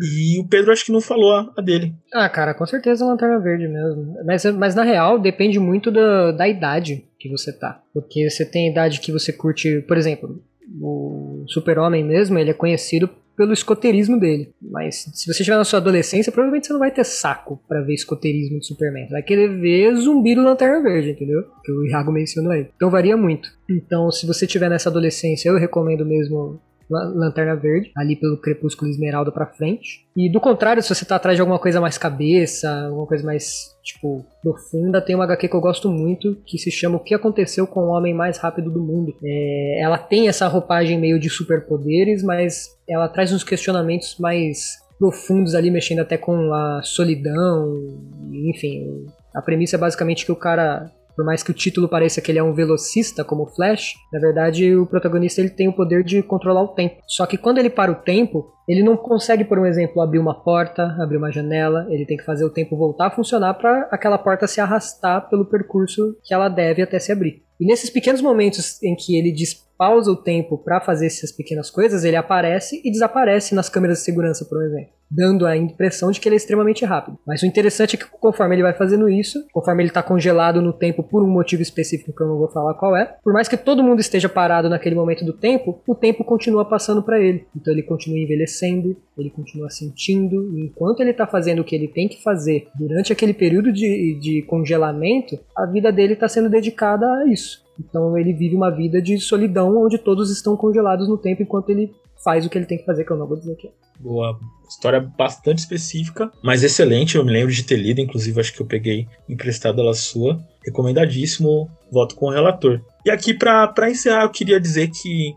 E 0.00 0.40
o 0.40 0.48
Pedro 0.48 0.72
acho 0.72 0.84
que 0.84 0.92
não 0.92 1.00
falou 1.00 1.52
a, 1.56 1.60
dele. 1.60 1.94
Ah, 2.14 2.28
cara, 2.28 2.54
com 2.54 2.64
certeza 2.64 3.04
a 3.04 3.08
Lanterna 3.08 3.38
Verde 3.40 3.66
mesmo. 3.66 4.14
Mas, 4.24 4.44
mas 4.46 4.74
na 4.74 4.84
real, 4.84 5.18
depende 5.18 5.58
muito 5.58 5.90
da, 5.90 6.32
da 6.32 6.48
idade 6.48 7.04
que 7.18 7.28
você 7.28 7.52
tá. 7.52 7.82
Porque 7.92 8.30
você 8.30 8.44
tem 8.46 8.70
idade 8.70 9.00
que 9.00 9.10
você 9.10 9.32
curte, 9.32 9.82
por 9.88 9.96
exemplo, 9.96 10.40
o 10.80 11.44
Super-Homem 11.48 12.04
mesmo, 12.04 12.38
ele 12.38 12.50
é 12.50 12.54
conhecido 12.54 13.10
pelo 13.38 13.52
escoteirismo 13.52 14.18
dele. 14.18 14.52
Mas 14.60 15.08
se 15.14 15.32
você 15.32 15.42
estiver 15.42 15.56
na 15.56 15.64
sua 15.64 15.78
adolescência, 15.78 16.32
provavelmente 16.32 16.66
você 16.66 16.72
não 16.72 16.80
vai 16.80 16.90
ter 16.90 17.04
saco 17.04 17.62
para 17.68 17.80
ver 17.82 17.94
escoteirismo 17.94 18.58
de 18.58 18.66
Superman. 18.66 19.08
Vai 19.08 19.22
querer 19.22 19.48
ver 19.60 19.94
zumbi 19.94 20.34
do 20.34 20.42
Lanterna 20.42 20.82
Verde, 20.82 21.10
entendeu? 21.10 21.44
Que 21.64 21.70
o 21.70 21.86
Iago 21.86 22.10
mencionou 22.10 22.50
aí. 22.50 22.66
Então 22.74 22.90
varia 22.90 23.16
muito. 23.16 23.48
Então, 23.70 24.10
se 24.10 24.26
você 24.26 24.44
estiver 24.44 24.68
nessa 24.68 24.88
adolescência, 24.88 25.48
eu 25.48 25.56
recomendo 25.56 26.04
mesmo 26.04 26.60
Lanterna 26.90 27.54
Verde, 27.54 27.92
ali 27.96 28.16
pelo 28.16 28.40
Crepúsculo 28.40 28.90
Esmeralda 28.90 29.30
pra 29.30 29.46
frente. 29.46 30.06
E 30.16 30.30
do 30.30 30.40
contrário, 30.40 30.82
se 30.82 30.94
você 30.94 31.04
tá 31.04 31.16
atrás 31.16 31.36
de 31.36 31.40
alguma 31.40 31.58
coisa 31.58 31.80
mais 31.80 31.98
cabeça, 31.98 32.86
alguma 32.86 33.06
coisa 33.06 33.24
mais, 33.24 33.76
tipo, 33.82 34.24
profunda, 34.42 35.00
tem 35.00 35.14
uma 35.14 35.24
HQ 35.24 35.48
que 35.48 35.54
eu 35.54 35.60
gosto 35.60 35.90
muito, 35.90 36.36
que 36.46 36.58
se 36.58 36.70
chama 36.70 36.96
O 36.96 37.00
que 37.00 37.14
Aconteceu 37.14 37.66
com 37.66 37.80
o 37.80 37.88
Homem 37.88 38.14
Mais 38.14 38.38
Rápido 38.38 38.70
do 38.70 38.80
Mundo. 38.80 39.14
É, 39.22 39.80
ela 39.82 39.98
tem 39.98 40.28
essa 40.28 40.46
roupagem 40.46 40.98
meio 40.98 41.18
de 41.18 41.28
superpoderes, 41.28 42.22
mas 42.22 42.68
ela 42.88 43.08
traz 43.08 43.32
uns 43.32 43.44
questionamentos 43.44 44.16
mais 44.18 44.78
profundos 44.98 45.54
ali, 45.54 45.70
mexendo 45.70 46.00
até 46.00 46.16
com 46.16 46.52
a 46.52 46.80
solidão, 46.82 48.00
enfim. 48.32 49.06
A 49.34 49.42
premissa 49.42 49.76
é 49.76 49.78
basicamente 49.78 50.24
que 50.24 50.32
o 50.32 50.36
cara 50.36 50.90
por 51.18 51.24
mais 51.24 51.42
que 51.42 51.50
o 51.50 51.54
título 51.54 51.88
pareça 51.88 52.20
que 52.20 52.30
ele 52.30 52.38
é 52.38 52.42
um 52.44 52.54
velocista 52.54 53.24
como 53.24 53.42
o 53.42 53.48
Flash, 53.48 53.94
na 54.12 54.20
verdade 54.20 54.76
o 54.76 54.86
protagonista 54.86 55.40
ele 55.40 55.50
tem 55.50 55.66
o 55.66 55.72
poder 55.72 56.04
de 56.04 56.22
controlar 56.22 56.62
o 56.62 56.68
tempo. 56.68 57.02
Só 57.08 57.26
que 57.26 57.36
quando 57.36 57.58
ele 57.58 57.68
para 57.68 57.90
o 57.90 57.96
tempo, 57.96 58.52
ele 58.68 58.82
não 58.82 58.96
consegue, 58.96 59.44
por 59.44 59.58
um 59.58 59.64
exemplo, 59.64 60.02
abrir 60.02 60.18
uma 60.18 60.34
porta, 60.34 60.94
abrir 61.00 61.16
uma 61.16 61.32
janela, 61.32 61.86
ele 61.88 62.04
tem 62.04 62.18
que 62.18 62.24
fazer 62.24 62.44
o 62.44 62.50
tempo 62.50 62.76
voltar 62.76 63.06
a 63.06 63.10
funcionar 63.10 63.54
para 63.54 63.88
aquela 63.90 64.18
porta 64.18 64.46
se 64.46 64.60
arrastar 64.60 65.28
pelo 65.30 65.46
percurso 65.46 66.14
que 66.22 66.34
ela 66.34 66.50
deve 66.50 66.82
até 66.82 66.98
se 66.98 67.10
abrir. 67.10 67.42
E 67.58 67.66
nesses 67.66 67.90
pequenos 67.90 68.20
momentos 68.20 68.80
em 68.82 68.94
que 68.94 69.18
ele 69.18 69.32
pausa 69.78 70.10
o 70.10 70.16
tempo 70.16 70.58
para 70.58 70.80
fazer 70.80 71.06
essas 71.06 71.30
pequenas 71.30 71.70
coisas, 71.70 72.02
ele 72.02 72.16
aparece 72.16 72.82
e 72.84 72.90
desaparece 72.90 73.54
nas 73.54 73.68
câmeras 73.68 73.98
de 73.98 74.04
segurança, 74.04 74.44
por 74.44 74.60
exemplo, 74.62 74.90
dando 75.08 75.46
a 75.46 75.56
impressão 75.56 76.10
de 76.10 76.20
que 76.20 76.28
ele 76.28 76.34
é 76.34 76.36
extremamente 76.36 76.84
rápido. 76.84 77.16
Mas 77.24 77.42
o 77.42 77.46
interessante 77.46 77.94
é 77.94 77.98
que 77.98 78.06
conforme 78.20 78.56
ele 78.56 78.62
vai 78.62 78.74
fazendo 78.74 79.08
isso, 79.08 79.46
conforme 79.52 79.84
ele 79.84 79.90
está 79.90 80.02
congelado 80.02 80.60
no 80.60 80.72
tempo 80.72 81.04
por 81.04 81.22
um 81.22 81.30
motivo 81.30 81.62
específico 81.62 82.12
que 82.12 82.22
eu 82.22 82.26
não 82.26 82.38
vou 82.38 82.50
falar 82.50 82.74
qual 82.74 82.96
é, 82.96 83.16
por 83.22 83.32
mais 83.32 83.46
que 83.46 83.56
todo 83.56 83.82
mundo 83.82 84.00
esteja 84.00 84.28
parado 84.28 84.68
naquele 84.68 84.96
momento 84.96 85.24
do 85.24 85.32
tempo, 85.32 85.80
o 85.86 85.94
tempo 85.94 86.24
continua 86.24 86.64
passando 86.64 87.02
para 87.02 87.20
ele. 87.20 87.46
Então 87.56 87.72
ele 87.72 87.84
continua 87.84 88.18
envelhecendo, 88.18 88.57
ele 88.66 89.30
continua 89.30 89.70
sentindo, 89.70 90.56
e 90.56 90.62
enquanto 90.66 91.00
ele 91.00 91.10
está 91.10 91.26
fazendo 91.26 91.60
o 91.60 91.64
que 91.64 91.74
ele 91.74 91.88
tem 91.88 92.08
que 92.08 92.22
fazer 92.22 92.68
durante 92.74 93.12
aquele 93.12 93.34
período 93.34 93.72
de, 93.72 94.18
de 94.20 94.42
congelamento, 94.42 95.38
a 95.56 95.66
vida 95.66 95.92
dele 95.92 96.14
está 96.14 96.28
sendo 96.28 96.48
dedicada 96.48 97.06
a 97.06 97.26
isso. 97.26 97.64
Então 97.78 98.16
ele 98.18 98.32
vive 98.32 98.56
uma 98.56 98.70
vida 98.70 99.00
de 99.00 99.18
solidão 99.18 99.76
onde 99.76 99.98
todos 99.98 100.30
estão 100.30 100.56
congelados 100.56 101.08
no 101.08 101.16
tempo 101.16 101.42
enquanto 101.42 101.70
ele 101.70 101.92
faz 102.22 102.44
o 102.44 102.50
que 102.50 102.58
ele 102.58 102.66
tem 102.66 102.78
que 102.78 102.84
fazer, 102.84 103.04
que 103.04 103.12
eu 103.12 103.16
não 103.16 103.26
vou 103.26 103.36
dizer 103.36 103.52
aqui. 103.52 103.70
Boa. 103.98 104.38
História 104.68 105.00
bastante 105.00 105.58
específica, 105.58 106.30
mas 106.42 106.62
excelente. 106.62 107.16
Eu 107.16 107.24
me 107.24 107.32
lembro 107.32 107.52
de 107.52 107.64
ter 107.64 107.76
lido, 107.76 108.00
inclusive 108.00 108.40
acho 108.40 108.52
que 108.52 108.60
eu 108.60 108.66
peguei 108.66 109.08
emprestado 109.28 109.80
ela 109.80 109.94
sua. 109.94 110.38
Recomendadíssimo. 110.64 111.70
Voto 111.90 112.14
com 112.14 112.26
o 112.26 112.30
relator. 112.30 112.80
E 113.04 113.10
aqui, 113.10 113.32
para 113.32 113.90
encerrar, 113.90 114.24
eu 114.24 114.30
queria 114.30 114.60
dizer 114.60 114.90
que 114.90 115.34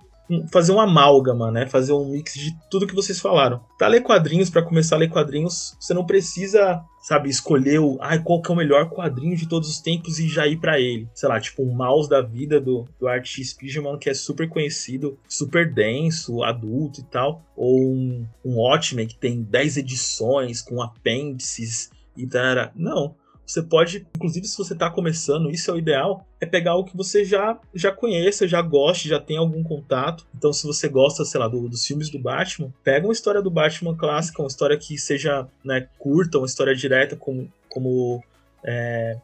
fazer 0.52 0.72
um 0.72 0.80
amálgama, 0.80 1.52
né? 1.52 1.66
Fazer 1.68 1.94
um 1.94 2.06
mix 2.06 2.34
de 2.34 2.52
tudo 2.70 2.88
que 2.88 2.96
vocês 2.96 3.20
falaram. 3.20 3.62
Para 3.78 3.88
ler 3.88 4.02
quadrinhos, 4.02 4.50
para 4.50 4.62
começar 4.62 4.96
a 4.96 5.00
ler 5.00 5.10
quadrinhos, 5.10 5.76
você 5.80 5.94
não 5.94 6.06
precisa, 6.06 6.82
sabe, 7.02 7.30
escolher 7.30 7.80
o, 7.80 7.98
ai, 8.02 8.22
qual 8.22 8.42
que 8.42 8.52
é 8.52 8.54
o 8.54 8.58
melhor 8.58 8.90
quadrinho 8.90 9.36
de 9.36 9.48
todos 9.48 9.70
os 9.70 9.80
tempos 9.80 10.20
e 10.20 10.28
já 10.28 10.48
ir 10.48 10.58
para 10.58 10.80
ele. 10.80 11.08
Sei 11.14 11.28
lá, 11.28 11.40
tipo 11.40 11.64
um 11.64 11.74
mouse 11.74 12.10
da 12.10 12.22
vida 12.22 12.60
do, 12.60 12.88
do 13.00 13.08
Art 13.08 13.28
Spiegelman, 13.28 13.98
que 13.98 14.10
é 14.10 14.14
super 14.14 14.48
conhecido, 14.50 15.18
super 15.28 15.72
denso, 15.72 16.44
adulto 16.44 17.00
e 17.00 17.04
tal, 17.04 17.44
ou 17.56 17.80
um, 17.80 18.26
um 18.44 18.56
Watchmen 18.58 19.08
que 19.08 19.18
tem 19.18 19.42
10 19.42 19.78
edições 19.78 20.62
com 20.62 20.82
apêndices 20.82 21.90
e 22.16 22.28
tal. 22.28 22.72
Não, 22.76 23.16
você 23.46 23.62
pode, 23.62 24.08
inclusive 24.16 24.48
se 24.48 24.58
você 24.58 24.74
está 24.74 24.90
começando, 24.90 25.52
isso 25.52 25.70
é 25.70 25.74
o 25.74 25.78
ideal, 25.78 26.26
é 26.40 26.46
pegar 26.46 26.76
o 26.76 26.86
que 26.86 26.96
você 26.96 27.26
já 27.26 27.60
já 27.74 27.92
conheça, 27.92 28.48
já 28.48 28.62
goste, 28.62 29.10
já 29.10 29.20
tem 29.20 29.38
algum 29.38 29.62
contato. 29.64 30.26
Então, 30.36 30.54
se 30.54 30.66
você 30.66 30.88
gosta, 30.88 31.26
sei 31.26 31.40
lá, 31.40 31.48
do, 31.48 31.68
dos 31.68 31.86
filmes 31.86 32.10
do 32.10 32.20
Batman, 32.20 32.74
pega 32.84 33.06
uma 33.06 33.14
história 33.14 33.42
do 33.42 33.52
Batman 33.52 33.96
clássica, 33.96 34.42
uma 34.42 34.48
história 34.48 34.78
que 34.78 34.98
seja 34.98 35.48
né, 35.64 35.88
curta, 36.00 36.38
uma 36.38 36.48
história 36.48 36.74
direta, 36.74 37.16
como, 37.16 37.52
como 37.70 38.24
é, 38.64 39.20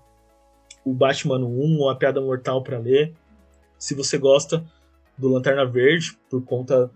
o 0.83 0.93
Batman 0.93 1.39
1 1.39 1.79
ou 1.79 1.89
a 1.89 1.95
Piada 1.95 2.19
Mortal 2.19 2.61
para 2.61 2.77
ler. 2.77 3.13
Se 3.77 3.93
você 3.93 4.17
gosta 4.17 4.63
do 5.17 5.29
Lanterna 5.29 5.65
Verde, 5.65 6.17
por 6.29 6.43
conta 6.43 6.91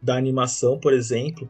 da 0.00 0.16
animação, 0.16 0.78
por 0.78 0.92
exemplo, 0.92 1.48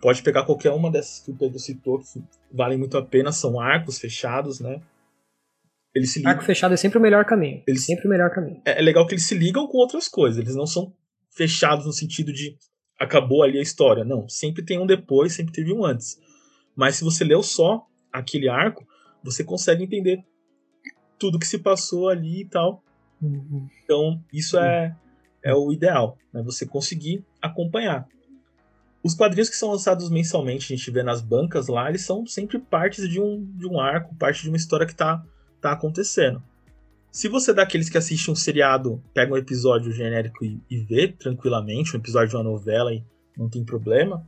pode 0.00 0.22
pegar 0.22 0.44
qualquer 0.44 0.70
uma 0.70 0.90
dessas 0.90 1.24
que 1.24 1.30
o 1.30 1.36
Pedro 1.36 1.58
citou, 1.58 1.98
que 1.98 2.22
valem 2.52 2.78
muito 2.78 2.96
a 2.96 3.04
pena, 3.04 3.32
são 3.32 3.60
arcos 3.60 3.98
fechados, 3.98 4.60
né? 4.60 4.80
Eles 5.94 6.12
se 6.12 6.20
ligam... 6.20 6.32
Arco 6.32 6.44
fechado 6.44 6.72
é 6.72 6.76
sempre 6.76 6.98
o 6.98 7.00
melhor 7.00 7.24
caminho. 7.24 7.62
Eles... 7.66 7.84
Sempre 7.84 8.06
o 8.06 8.10
melhor 8.10 8.30
caminho. 8.30 8.62
É, 8.64 8.78
é 8.78 8.82
legal 8.82 9.06
que 9.06 9.14
eles 9.14 9.26
se 9.26 9.34
ligam 9.34 9.66
com 9.66 9.78
outras 9.78 10.08
coisas, 10.08 10.38
eles 10.38 10.54
não 10.54 10.66
são 10.66 10.92
fechados 11.30 11.86
no 11.86 11.92
sentido 11.92 12.32
de 12.32 12.56
acabou 12.98 13.42
ali 13.42 13.58
a 13.58 13.62
história. 13.62 14.04
Não, 14.04 14.28
sempre 14.28 14.62
tem 14.62 14.78
um 14.78 14.86
depois, 14.86 15.32
sempre 15.32 15.52
teve 15.52 15.72
um 15.72 15.84
antes. 15.84 16.20
Mas 16.76 16.96
se 16.96 17.04
você 17.04 17.24
leu 17.24 17.42
só 17.42 17.86
aquele 18.12 18.48
arco, 18.48 18.86
você 19.24 19.42
consegue 19.42 19.84
entender 19.84 20.22
tudo 21.18 21.38
que 21.38 21.46
se 21.46 21.58
passou 21.58 22.08
ali 22.08 22.42
e 22.42 22.44
tal. 22.44 22.82
Uhum. 23.20 23.68
Então, 23.82 24.22
isso 24.32 24.58
é, 24.58 24.94
é 25.42 25.54
o 25.54 25.72
ideal, 25.72 26.16
né? 26.32 26.42
Você 26.42 26.66
conseguir 26.66 27.24
acompanhar. 27.40 28.06
Os 29.02 29.14
quadrinhos 29.14 29.48
que 29.48 29.56
são 29.56 29.70
lançados 29.70 30.10
mensalmente, 30.10 30.72
a 30.72 30.76
gente 30.76 30.90
vê 30.90 31.02
nas 31.02 31.22
bancas 31.22 31.68
lá, 31.68 31.88
eles 31.88 32.04
são 32.04 32.26
sempre 32.26 32.58
partes 32.58 33.08
de 33.08 33.20
um, 33.20 33.42
de 33.56 33.66
um 33.66 33.80
arco, 33.80 34.14
parte 34.14 34.42
de 34.42 34.48
uma 34.48 34.56
história 34.56 34.86
que 34.86 34.94
tá, 34.94 35.24
tá 35.60 35.72
acontecendo. 35.72 36.42
Se 37.10 37.26
você 37.26 37.50
é 37.50 37.54
daqueles 37.54 37.88
que 37.88 37.98
assiste 37.98 38.30
um 38.30 38.34
seriado, 38.34 39.02
pega 39.12 39.32
um 39.32 39.36
episódio 39.36 39.90
genérico 39.90 40.44
e, 40.44 40.60
e 40.70 40.78
vê 40.78 41.08
tranquilamente, 41.08 41.96
um 41.96 41.98
episódio 41.98 42.28
de 42.28 42.36
uma 42.36 42.44
novela 42.44 42.92
e 42.92 43.02
não 43.36 43.48
tem 43.48 43.64
problema, 43.64 44.24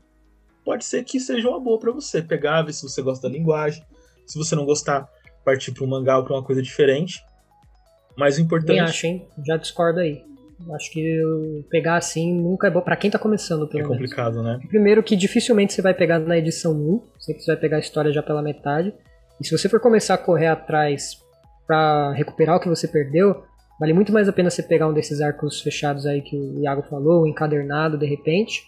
pode 0.64 0.85
ser 0.85 1.05
que 1.05 1.20
seja 1.20 1.49
uma 1.49 1.61
boa 1.61 1.79
para 1.79 1.93
você 1.93 2.23
pegar, 2.23 2.62
ver 2.62 2.73
se 2.73 2.83
você 2.83 3.03
gosta 3.03 3.29
da 3.29 3.35
linguagem. 3.35 3.85
Se 4.27 4.39
você 4.39 4.57
não 4.57 4.64
gostar, 4.64 5.09
partir 5.45 5.73
para 5.73 5.85
um 5.85 5.89
mangá 5.89 6.16
ou 6.16 6.25
para 6.25 6.35
uma 6.35 6.43
coisa 6.43 6.62
diferente. 6.62 7.23
Mas 8.16 8.39
o 8.39 8.41
importante. 8.41 8.73
Nem 8.73 8.81
acho, 8.81 9.07
hein? 9.07 9.29
Já 9.47 9.57
discordo 9.57 10.01
aí. 10.01 10.25
Acho 10.74 10.90
que 10.92 11.64
pegar 11.70 11.96
assim 11.96 12.32
nunca 12.32 12.66
é 12.66 12.70
bom 12.70 12.80
para 12.80 12.96
quem 12.96 13.10
tá 13.10 13.18
começando, 13.18 13.66
pelo 13.68 13.84
É 13.84 13.86
complicado, 13.86 14.42
menos. 14.42 14.60
né? 14.60 14.66
Primeiro 14.68 15.02
que 15.02 15.16
dificilmente 15.16 15.72
você 15.72 15.82
vai 15.82 15.94
pegar 15.94 16.18
na 16.18 16.36
edição 16.38 16.72
1, 16.72 17.02
sempre 17.18 17.42
você 17.42 17.52
vai 17.52 17.60
pegar 17.60 17.76
a 17.78 17.80
história 17.80 18.12
já 18.12 18.22
pela 18.22 18.42
metade. 18.42 18.94
E 19.40 19.46
se 19.46 19.56
você 19.56 19.68
for 19.68 19.80
começar 19.80 20.14
a 20.14 20.18
correr 20.18 20.46
atrás 20.46 21.16
para 21.66 22.12
recuperar 22.12 22.56
o 22.56 22.60
que 22.60 22.68
você 22.68 22.86
perdeu, 22.86 23.42
vale 23.80 23.92
muito 23.92 24.12
mais 24.12 24.28
a 24.28 24.32
pena 24.32 24.50
você 24.50 24.62
pegar 24.62 24.88
um 24.88 24.92
desses 24.92 25.20
arcos 25.20 25.60
fechados 25.60 26.06
aí 26.06 26.20
que 26.20 26.36
o 26.36 26.60
Iago 26.62 26.82
falou, 26.82 27.22
um 27.22 27.26
encadernado 27.26 27.98
de 27.98 28.06
repente, 28.06 28.62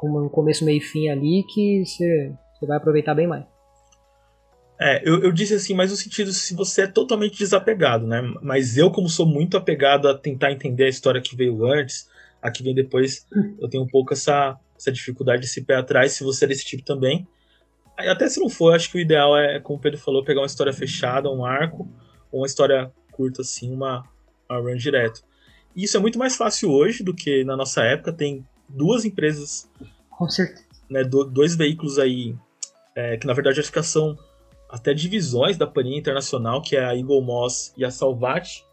com 0.00 0.08
um 0.08 0.28
começo, 0.28 0.64
meio 0.64 0.78
e 0.78 0.80
fim 0.80 1.08
ali, 1.08 1.44
que 1.54 1.84
você, 1.84 2.32
você 2.58 2.66
vai 2.66 2.76
aproveitar 2.76 3.14
bem 3.14 3.26
mais. 3.26 3.44
É, 4.84 5.00
eu, 5.08 5.22
eu 5.22 5.30
disse 5.32 5.54
assim, 5.54 5.74
mas 5.74 5.90
no 5.92 5.96
sentido 5.96 6.32
se 6.32 6.54
você 6.54 6.82
é 6.82 6.86
totalmente 6.88 7.38
desapegado, 7.38 8.04
né? 8.04 8.20
Mas 8.42 8.76
eu, 8.76 8.90
como 8.90 9.08
sou 9.08 9.24
muito 9.24 9.56
apegado 9.56 10.08
a 10.08 10.18
tentar 10.18 10.50
entender 10.50 10.84
a 10.84 10.88
história 10.88 11.20
que 11.20 11.36
veio 11.36 11.64
antes, 11.66 12.08
a 12.42 12.50
que 12.50 12.64
vem 12.64 12.74
depois, 12.74 13.24
eu 13.60 13.68
tenho 13.68 13.84
um 13.84 13.86
pouco 13.86 14.12
essa, 14.12 14.58
essa 14.76 14.90
dificuldade 14.90 15.42
de 15.42 15.48
se 15.48 15.62
pé 15.62 15.76
atrás, 15.76 16.12
se 16.12 16.24
você 16.24 16.46
é 16.46 16.48
desse 16.48 16.64
tipo 16.64 16.82
também. 16.84 17.26
Até 17.96 18.28
se 18.28 18.40
não 18.40 18.48
for, 18.48 18.74
acho 18.74 18.90
que 18.90 18.98
o 18.98 19.00
ideal 19.00 19.36
é, 19.38 19.60
como 19.60 19.78
o 19.78 19.80
Pedro 19.80 20.00
falou, 20.00 20.24
pegar 20.24 20.40
uma 20.40 20.46
história 20.46 20.72
fechada, 20.72 21.30
um 21.30 21.44
arco, 21.44 21.88
ou 22.32 22.40
uma 22.40 22.46
história 22.46 22.90
curta, 23.12 23.42
assim, 23.42 23.72
uma, 23.72 24.02
uma 24.50 24.58
run 24.58 24.74
direto. 24.76 25.22
E 25.76 25.84
isso 25.84 25.96
é 25.96 26.00
muito 26.00 26.18
mais 26.18 26.34
fácil 26.34 26.70
hoje 26.72 27.04
do 27.04 27.14
que 27.14 27.44
na 27.44 27.56
nossa 27.56 27.82
época. 27.84 28.12
Tem 28.12 28.44
duas 28.68 29.04
empresas 29.04 29.70
Com 30.10 30.28
certeza. 30.28 30.64
né, 30.90 31.04
do- 31.04 31.24
dois 31.24 31.54
veículos 31.54 31.98
aí, 32.00 32.34
é, 32.96 33.16
que 33.16 33.26
na 33.26 33.32
verdade 33.32 33.60
acho 33.60 33.70
que 33.70 33.82
são 33.82 34.18
até 34.72 34.94
divisões 34.94 35.58
da 35.58 35.66
Panini 35.66 35.98
Internacional, 35.98 36.62
que 36.62 36.74
é 36.74 36.82
a 36.82 36.96
Eagle 36.96 37.20
Moss 37.20 37.74
e 37.76 37.84
a 37.84 37.90
Salvat, 37.90 38.64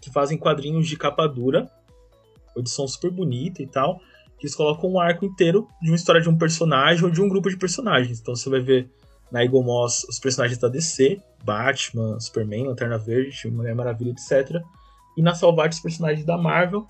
que 0.00 0.08
fazem 0.08 0.38
quadrinhos 0.38 0.86
de 0.86 0.96
capa 0.96 1.26
dura, 1.26 1.68
edição 2.56 2.86
super 2.86 3.10
bonita 3.10 3.60
e 3.60 3.66
tal, 3.66 3.98
que 4.38 4.46
eles 4.46 4.54
colocam 4.54 4.90
um 4.90 5.00
arco 5.00 5.24
inteiro 5.24 5.66
de 5.82 5.90
uma 5.90 5.96
história 5.96 6.20
de 6.20 6.28
um 6.28 6.38
personagem 6.38 7.04
ou 7.04 7.10
de 7.10 7.20
um 7.20 7.28
grupo 7.28 7.50
de 7.50 7.56
personagens. 7.56 8.20
Então 8.20 8.36
você 8.36 8.48
vai 8.48 8.60
ver 8.60 8.88
na 9.32 9.42
Eagle 9.42 9.64
Moss 9.64 10.04
os 10.08 10.20
personagens 10.20 10.58
da 10.58 10.68
DC, 10.68 11.20
Batman, 11.42 12.20
Superman, 12.20 12.68
Lanterna 12.68 12.98
Verde, 12.98 13.50
Mulher 13.50 13.74
Maravilha, 13.74 14.12
etc. 14.12 14.62
E 15.16 15.22
na 15.22 15.34
Salvat 15.34 15.72
os 15.72 15.80
personagens 15.80 16.24
da 16.24 16.38
Marvel, 16.38 16.86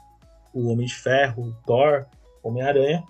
o 0.53 0.69
Homem 0.69 0.87
de 0.87 0.95
Ferro, 0.95 1.45
o 1.45 1.53
Thor, 1.67 2.05
Homem-Aranha, 2.43 3.03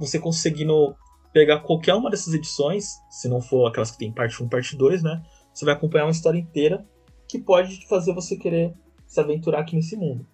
você 0.00 0.18
conseguindo 0.18 0.96
pegar 1.32 1.60
qualquer 1.60 1.94
uma 1.94 2.10
dessas 2.10 2.34
edições, 2.34 2.98
se 3.08 3.28
não 3.28 3.40
for 3.40 3.66
aquelas 3.66 3.90
que 3.90 3.98
tem 3.98 4.12
parte 4.12 4.42
1, 4.42 4.48
parte 4.48 4.76
2, 4.76 5.02
né? 5.02 5.22
Você 5.52 5.64
vai 5.64 5.74
acompanhar 5.74 6.04
uma 6.04 6.10
história 6.10 6.38
inteira 6.38 6.84
que 7.28 7.38
pode 7.38 7.86
fazer 7.88 8.12
você 8.12 8.36
querer 8.36 8.74
se 9.06 9.20
aventurar 9.20 9.60
aqui 9.60 9.76
nesse 9.76 9.96
mundo. 9.96 10.26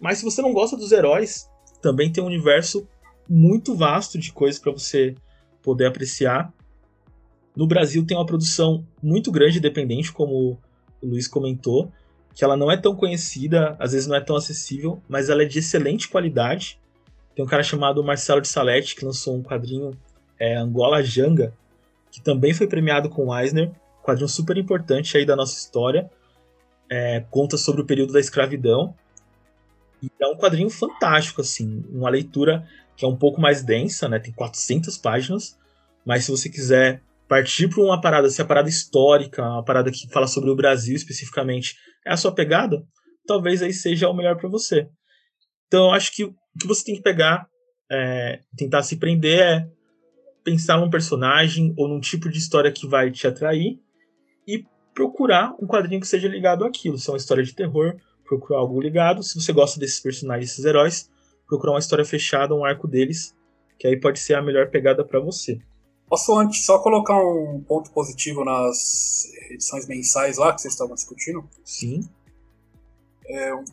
Mas 0.00 0.18
se 0.18 0.24
você 0.24 0.42
não 0.42 0.52
gosta 0.52 0.76
dos 0.76 0.92
heróis, 0.92 1.48
também 1.80 2.10
tem 2.10 2.22
um 2.22 2.26
universo 2.26 2.88
muito 3.28 3.74
vasto 3.74 4.18
de 4.18 4.32
coisas 4.32 4.60
para 4.60 4.72
você 4.72 5.14
poder 5.62 5.86
apreciar. 5.86 6.52
No 7.56 7.66
Brasil 7.66 8.04
tem 8.04 8.16
uma 8.16 8.26
produção 8.26 8.86
muito 9.02 9.30
grande 9.30 9.58
independente, 9.58 10.12
como 10.12 10.58
o 11.00 11.06
Luiz 11.06 11.28
comentou, 11.28 11.92
que 12.34 12.44
ela 12.44 12.56
não 12.56 12.70
é 12.70 12.76
tão 12.76 12.96
conhecida, 12.96 13.76
às 13.78 13.92
vezes 13.92 14.08
não 14.08 14.16
é 14.16 14.20
tão 14.20 14.36
acessível, 14.36 15.00
mas 15.08 15.30
ela 15.30 15.42
é 15.42 15.46
de 15.46 15.60
excelente 15.60 16.08
qualidade. 16.08 16.80
Tem 17.34 17.44
um 17.44 17.48
cara 17.48 17.62
chamado 17.62 18.02
Marcelo 18.02 18.40
de 18.40 18.48
Salete 18.48 18.96
que 18.96 19.04
lançou 19.04 19.36
um 19.36 19.42
quadrinho 19.42 19.92
é, 20.44 20.56
Angola 20.56 21.02
Janga, 21.02 21.54
que 22.10 22.20
também 22.20 22.52
foi 22.52 22.66
premiado 22.66 23.08
com 23.08 23.34
Eisner, 23.34 23.72
quadrinho 24.02 24.28
super 24.28 24.58
importante 24.58 25.16
aí 25.16 25.24
da 25.24 25.34
nossa 25.34 25.58
história, 25.58 26.10
é, 26.90 27.24
conta 27.30 27.56
sobre 27.56 27.80
o 27.80 27.86
período 27.86 28.12
da 28.12 28.20
escravidão, 28.20 28.94
e 30.02 30.10
é 30.20 30.26
um 30.26 30.36
quadrinho 30.36 30.68
fantástico, 30.68 31.40
assim, 31.40 31.82
uma 31.88 32.10
leitura 32.10 32.68
que 32.94 33.06
é 33.06 33.08
um 33.08 33.16
pouco 33.16 33.40
mais 33.40 33.62
densa, 33.62 34.06
né, 34.06 34.18
tem 34.18 34.34
400 34.34 34.98
páginas, 34.98 35.58
mas 36.04 36.26
se 36.26 36.30
você 36.30 36.50
quiser 36.50 37.00
partir 37.26 37.68
para 37.68 37.82
uma 37.82 37.98
parada, 37.98 38.28
se 38.28 38.42
a 38.42 38.44
parada 38.44 38.68
histórica, 38.68 39.42
uma 39.42 39.64
parada 39.64 39.90
que 39.90 40.06
fala 40.10 40.26
sobre 40.26 40.50
o 40.50 40.54
Brasil 40.54 40.94
especificamente, 40.94 41.74
é 42.06 42.12
a 42.12 42.18
sua 42.18 42.34
pegada, 42.34 42.84
talvez 43.26 43.62
aí 43.62 43.72
seja 43.72 44.10
o 44.10 44.14
melhor 44.14 44.36
para 44.36 44.50
você. 44.50 44.86
Então 45.66 45.86
eu 45.86 45.92
acho 45.92 46.14
que 46.14 46.24
o 46.24 46.34
que 46.60 46.66
você 46.66 46.84
tem 46.84 46.96
que 46.96 47.02
pegar, 47.02 47.48
é, 47.90 48.40
tentar 48.54 48.82
se 48.82 48.96
prender 48.96 49.40
é 49.40 49.74
pensar 50.44 50.78
num 50.78 50.90
personagem 50.90 51.74
ou 51.76 51.88
num 51.88 51.98
tipo 51.98 52.28
de 52.28 52.38
história 52.38 52.70
que 52.70 52.86
vai 52.86 53.10
te 53.10 53.26
atrair 53.26 53.80
e 54.46 54.64
procurar 54.94 55.54
um 55.60 55.66
quadrinho 55.66 56.00
que 56.00 56.06
seja 56.06 56.28
ligado 56.28 56.64
àquilo. 56.64 56.98
Se 56.98 57.08
é 57.08 57.12
uma 57.12 57.16
história 57.16 57.42
de 57.42 57.54
terror, 57.54 57.96
procurar 58.24 58.58
algo 58.58 58.80
ligado. 58.80 59.22
Se 59.22 59.34
você 59.34 59.52
gosta 59.52 59.80
desses 59.80 59.98
personagens, 59.98 60.50
desses 60.50 60.64
heróis, 60.64 61.10
procurar 61.48 61.72
uma 61.72 61.78
história 61.78 62.04
fechada, 62.04 62.54
um 62.54 62.64
arco 62.64 62.86
deles, 62.86 63.34
que 63.78 63.86
aí 63.86 63.98
pode 63.98 64.20
ser 64.20 64.34
a 64.34 64.42
melhor 64.42 64.70
pegada 64.70 65.04
para 65.04 65.18
você. 65.18 65.58
Posso 66.08 66.38
antes 66.38 66.64
só 66.64 66.78
colocar 66.78 67.16
um 67.16 67.64
ponto 67.66 67.90
positivo 67.90 68.44
nas 68.44 69.24
edições 69.50 69.88
mensais 69.88 70.36
lá 70.36 70.52
que 70.52 70.60
vocês 70.60 70.74
estavam 70.74 70.94
discutindo? 70.94 71.42
Sim. 71.64 72.02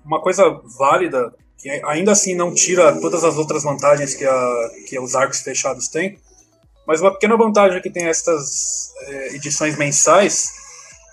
Uma 0.06 0.22
coisa 0.22 0.50
válida, 0.80 1.36
que 1.58 1.70
ainda 1.70 2.14
assim 2.14 2.34
não 2.34 2.54
tira 2.54 3.00
todas 3.00 3.24
as 3.24 3.38
outras 3.38 3.64
vantagens 3.64 4.16
que, 4.16 4.26
a, 4.26 4.72
que 4.88 4.98
os 4.98 5.14
arcos 5.14 5.42
fechados 5.42 5.90
têm, 5.90 6.18
mas 6.86 7.02
uma 7.02 7.12
pequena 7.12 7.38
vantagem 7.38 7.82
que 7.82 7.90
tem 7.90 8.06
essas 8.06 8.94
é, 9.08 9.36
edições 9.36 9.78
mensais 9.78 10.50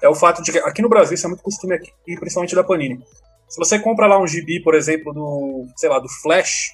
é 0.03 0.09
o 0.09 0.15
fato 0.15 0.43
de 0.43 0.53
que 0.53 0.59
aqui 0.59 0.83
no 0.83 0.89
Brasil 0.89 1.15
isso 1.15 1.27
é 1.27 1.29
muito 1.29 1.43
costume 1.43 1.75
aqui, 1.75 1.93
principalmente 2.19 2.55
da 2.55 2.65
Panini. 2.65 3.03
Se 3.49 3.59
você 3.59 3.79
compra 3.79 4.07
lá 4.07 4.19
um 4.19 4.27
gibi, 4.27 4.63
por 4.63 4.75
exemplo, 4.75 5.13
do, 5.13 5.67
sei 5.77 5.89
lá, 5.89 5.99
do 5.99 6.09
Flash, 6.09 6.71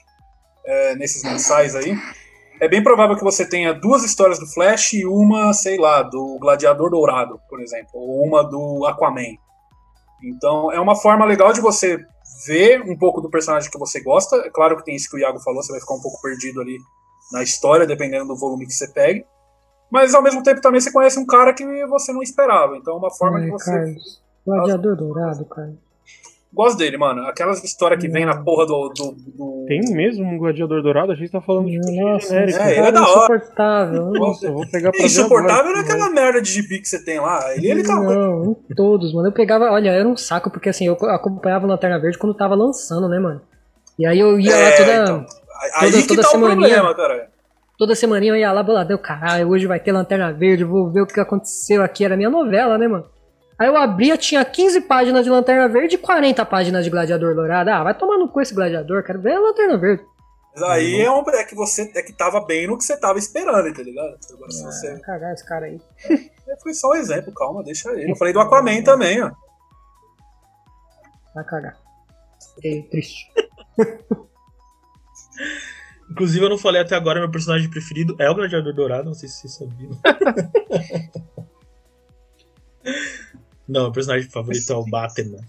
é, 0.65 0.95
nesses 0.97 1.23
mensais 1.23 1.75
aí, 1.75 1.97
é 2.61 2.69
bem 2.69 2.83
provável 2.83 3.17
que 3.17 3.25
você 3.25 3.47
tenha 3.47 3.73
duas 3.73 4.05
histórias 4.05 4.39
do 4.39 4.47
Flash 4.47 4.95
e 4.95 5.07
uma, 5.07 5.53
sei 5.53 5.79
lá, 5.79 6.03
do 6.03 6.39
Gladiador 6.41 6.91
Dourado, 6.91 7.39
por 7.49 7.61
exemplo, 7.61 7.93
ou 7.95 8.25
uma 8.25 8.43
do 8.43 8.85
Aquaman. 8.87 9.37
Então 10.23 10.73
é 10.73 10.81
uma 10.81 10.97
forma 10.97 11.25
legal 11.25 11.53
de 11.53 11.61
você 11.61 11.99
ver 12.47 12.81
um 12.83 12.97
pouco 12.97 13.21
do 13.21 13.31
personagem 13.31 13.71
que 13.71 13.79
você 13.79 14.01
gosta. 14.01 14.37
É 14.37 14.51
claro 14.51 14.77
que 14.77 14.85
tem 14.85 14.95
isso 14.95 15.09
que 15.09 15.17
o 15.17 15.19
Iago 15.19 15.41
falou, 15.41 15.63
você 15.63 15.73
vai 15.73 15.81
ficar 15.81 15.95
um 15.95 16.01
pouco 16.01 16.21
perdido 16.21 16.61
ali 16.61 16.79
na 17.33 17.43
história, 17.43 17.87
dependendo 17.87 18.27
do 18.29 18.37
volume 18.37 18.67
que 18.67 18.73
você 18.73 18.89
pegue. 18.93 19.25
Mas 19.91 20.15
ao 20.15 20.23
mesmo 20.23 20.43
tempo 20.43 20.61
também 20.61 20.81
você 20.81 20.91
conhece 20.93 21.19
um 21.19 21.27
cara 21.27 21.53
que 21.53 21.65
você 21.87 22.13
não 22.13 22.23
esperava. 22.23 22.77
Então 22.77 22.95
é 22.95 22.97
uma 22.97 23.11
forma 23.11 23.39
Ai, 23.39 23.45
de 23.45 23.51
você. 23.51 23.71
Carlos. 23.71 24.23
Gladiador 24.47 24.97
dourado, 24.97 25.45
cara. 25.47 25.73
Gosto 26.53 26.79
dele, 26.79 26.97
mano. 26.97 27.23
Aquelas 27.27 27.65
histórias 27.65 28.01
que 28.01 28.09
vem 28.09 28.25
na 28.25 28.41
porra 28.45 28.65
do. 28.67 28.89
do, 28.91 29.13
do- 29.13 29.65
Tem 29.67 29.81
mesmo 29.93 30.25
um 30.25 30.39
gladiador 30.39 30.83
dourado? 30.83 31.11
A 31.11 31.15
gente 31.17 31.33
tá 31.33 31.41
falando 31.41 31.69
de 31.69 31.81
coisa 31.81 32.01
Nossa, 32.01 32.29
genérica. 32.29 32.63
É, 32.63 32.79
ele 32.79 32.87
é 32.87 32.93
da 32.93 33.03
hora. 33.03 33.35
insuportável. 33.37 34.11
Nossa, 34.13 34.47
eu 34.47 34.53
vou 34.55 34.71
pegar 34.71 34.93
pra 34.93 35.01
É 35.01 35.05
insuportável 35.07 35.71
agora. 35.73 35.77
naquela 35.79 36.11
merda 36.11 36.41
de 36.41 36.53
gibi 36.53 36.79
que 36.81 36.89
você 36.89 37.03
tem 37.05 37.19
lá. 37.19 37.41
Ele, 37.57 37.71
ele 37.71 37.83
tá. 37.83 37.97
Não, 38.01 38.57
em 38.71 38.75
todos, 38.75 39.13
mano. 39.13 39.29
Eu 39.29 39.33
pegava, 39.33 39.65
olha, 39.73 39.91
era 39.91 40.07
um 40.09 40.17
saco, 40.17 40.49
porque 40.49 40.69
assim, 40.69 40.87
eu 40.87 40.95
acompanhava 41.11 41.67
o 41.67 41.69
Lanterna 41.69 41.99
Verde 41.99 42.19
quando 42.19 42.35
tava 42.37 42.55
lançando, 42.55 43.09
né, 43.09 43.19
mano? 43.19 43.41
E 43.99 44.07
aí 44.07 44.21
eu 44.21 44.39
ia 44.39 44.53
lá 44.53 44.57
É, 44.59 44.77
toda, 44.77 45.03
então. 45.03 45.27
Aí 45.75 45.91
toda- 45.91 46.03
que 46.03 46.09
toda 46.09 46.23
tá 46.23 46.29
o 46.29 46.31
semaninha. 46.33 46.69
problema, 46.69 46.95
cara. 46.95 47.31
toda 47.79 47.95
semaninha 47.95 48.33
eu 48.33 48.37
ia 48.37 48.53
lá 48.53 48.63
boladão, 48.63 48.97
caralho, 48.99 49.49
hoje 49.49 49.67
vai 49.67 49.81
ter 49.81 49.93
Lanterna 49.93 50.33
Verde, 50.33 50.65
vou 50.65 50.91
ver 50.91 51.01
o 51.03 51.07
que 51.07 51.19
aconteceu 51.21 51.83
aqui. 51.83 52.05
Era 52.05 52.17
minha 52.17 52.31
novela, 52.31 52.79
né, 52.79 52.87
mano? 52.89 53.07
Aí 53.59 53.69
eu 53.69 53.77
abria, 53.77 54.17
tinha 54.17 54.45
15 54.45 54.81
páginas 54.83 55.25
de 55.25 55.31
Lanterna 55.31 55.69
Verde 55.69 55.95
e 55.95 55.99
40 55.99 56.45
páginas 56.45 56.85
de 56.85 56.91
Gladiador 56.91 57.35
Dourado. 57.35 57.71
Ah, 57.71 57.85
vai 57.85 57.95
tomar 57.97 58.19
no 58.19 58.29
cu 58.29 58.41
esse 58.41 58.55
Gladiador, 58.55 59.03
quero 59.05 59.21
ver 59.21 59.35
a 59.35 59.41
Lanterna 59.41 59.77
Verde. 59.79 60.03
Mas 60.55 60.63
aí 60.63 61.01
é, 61.01 61.11
um, 61.11 61.23
é 61.31 61.45
que 61.45 61.55
você 61.55 61.91
é 61.97 62.03
que 62.03 62.13
tava 62.13 62.41
bem 62.45 62.67
no 62.69 62.79
que 62.79 62.85
você 62.85 62.97
tava 62.97 63.19
esperando, 63.19 63.73
tá 63.75 63.83
ligado? 63.83 64.17
Agora 64.33 64.51
se 64.51 64.65
você. 64.65 64.89
Ah, 64.89 65.01
cagar 65.01 65.33
esse 65.35 65.45
cara 65.45 65.67
aí. 65.67 65.81
Foi 66.63 66.73
só 66.75 66.91
um 66.91 66.95
exemplo, 66.95 67.33
calma, 67.35 67.63
deixa 67.65 67.91
ele. 67.91 68.13
Eu 68.13 68.17
falei 68.17 68.33
do 68.33 68.39
Aquaman 68.41 68.83
também, 68.83 69.21
ó. 69.23 69.33
Vai 71.35 71.45
cagar. 71.45 71.77
Fiquei 72.55 72.83
triste. 72.85 73.27
Inclusive, 76.15 76.45
eu 76.45 76.49
não 76.49 76.57
falei 76.57 76.81
até 76.81 76.95
agora, 76.95 77.19
meu 77.19 77.29
personagem 77.29 77.69
preferido 77.69 78.15
é 78.21 78.31
o 78.31 78.35
Gladiador 78.37 78.73
Dourado, 78.73 79.07
não 79.07 79.15
sei 79.15 79.29
se 79.29 79.49
vocês 79.49 79.55
sabiam. 79.55 79.91
não, 83.67 83.83
meu 83.83 83.91
personagem 83.93 84.31
favorito 84.31 84.73
é 84.73 84.77
o 84.77 84.85
Batman. 84.85 85.41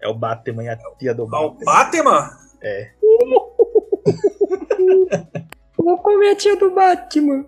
É 0.00 0.08
o 0.08 0.14
Batman 0.14 0.64
e 0.64 0.68
a 0.70 0.76
tia 0.98 1.14
do 1.14 1.32
Ah, 1.32 1.46
o 1.46 1.50
Batman. 1.52 2.02
Batman? 2.02 2.36
Vou 5.78 5.98
comer 5.98 6.30
a 6.30 6.34
tia 6.34 6.56
do 6.56 6.72
Batman. 6.72 7.46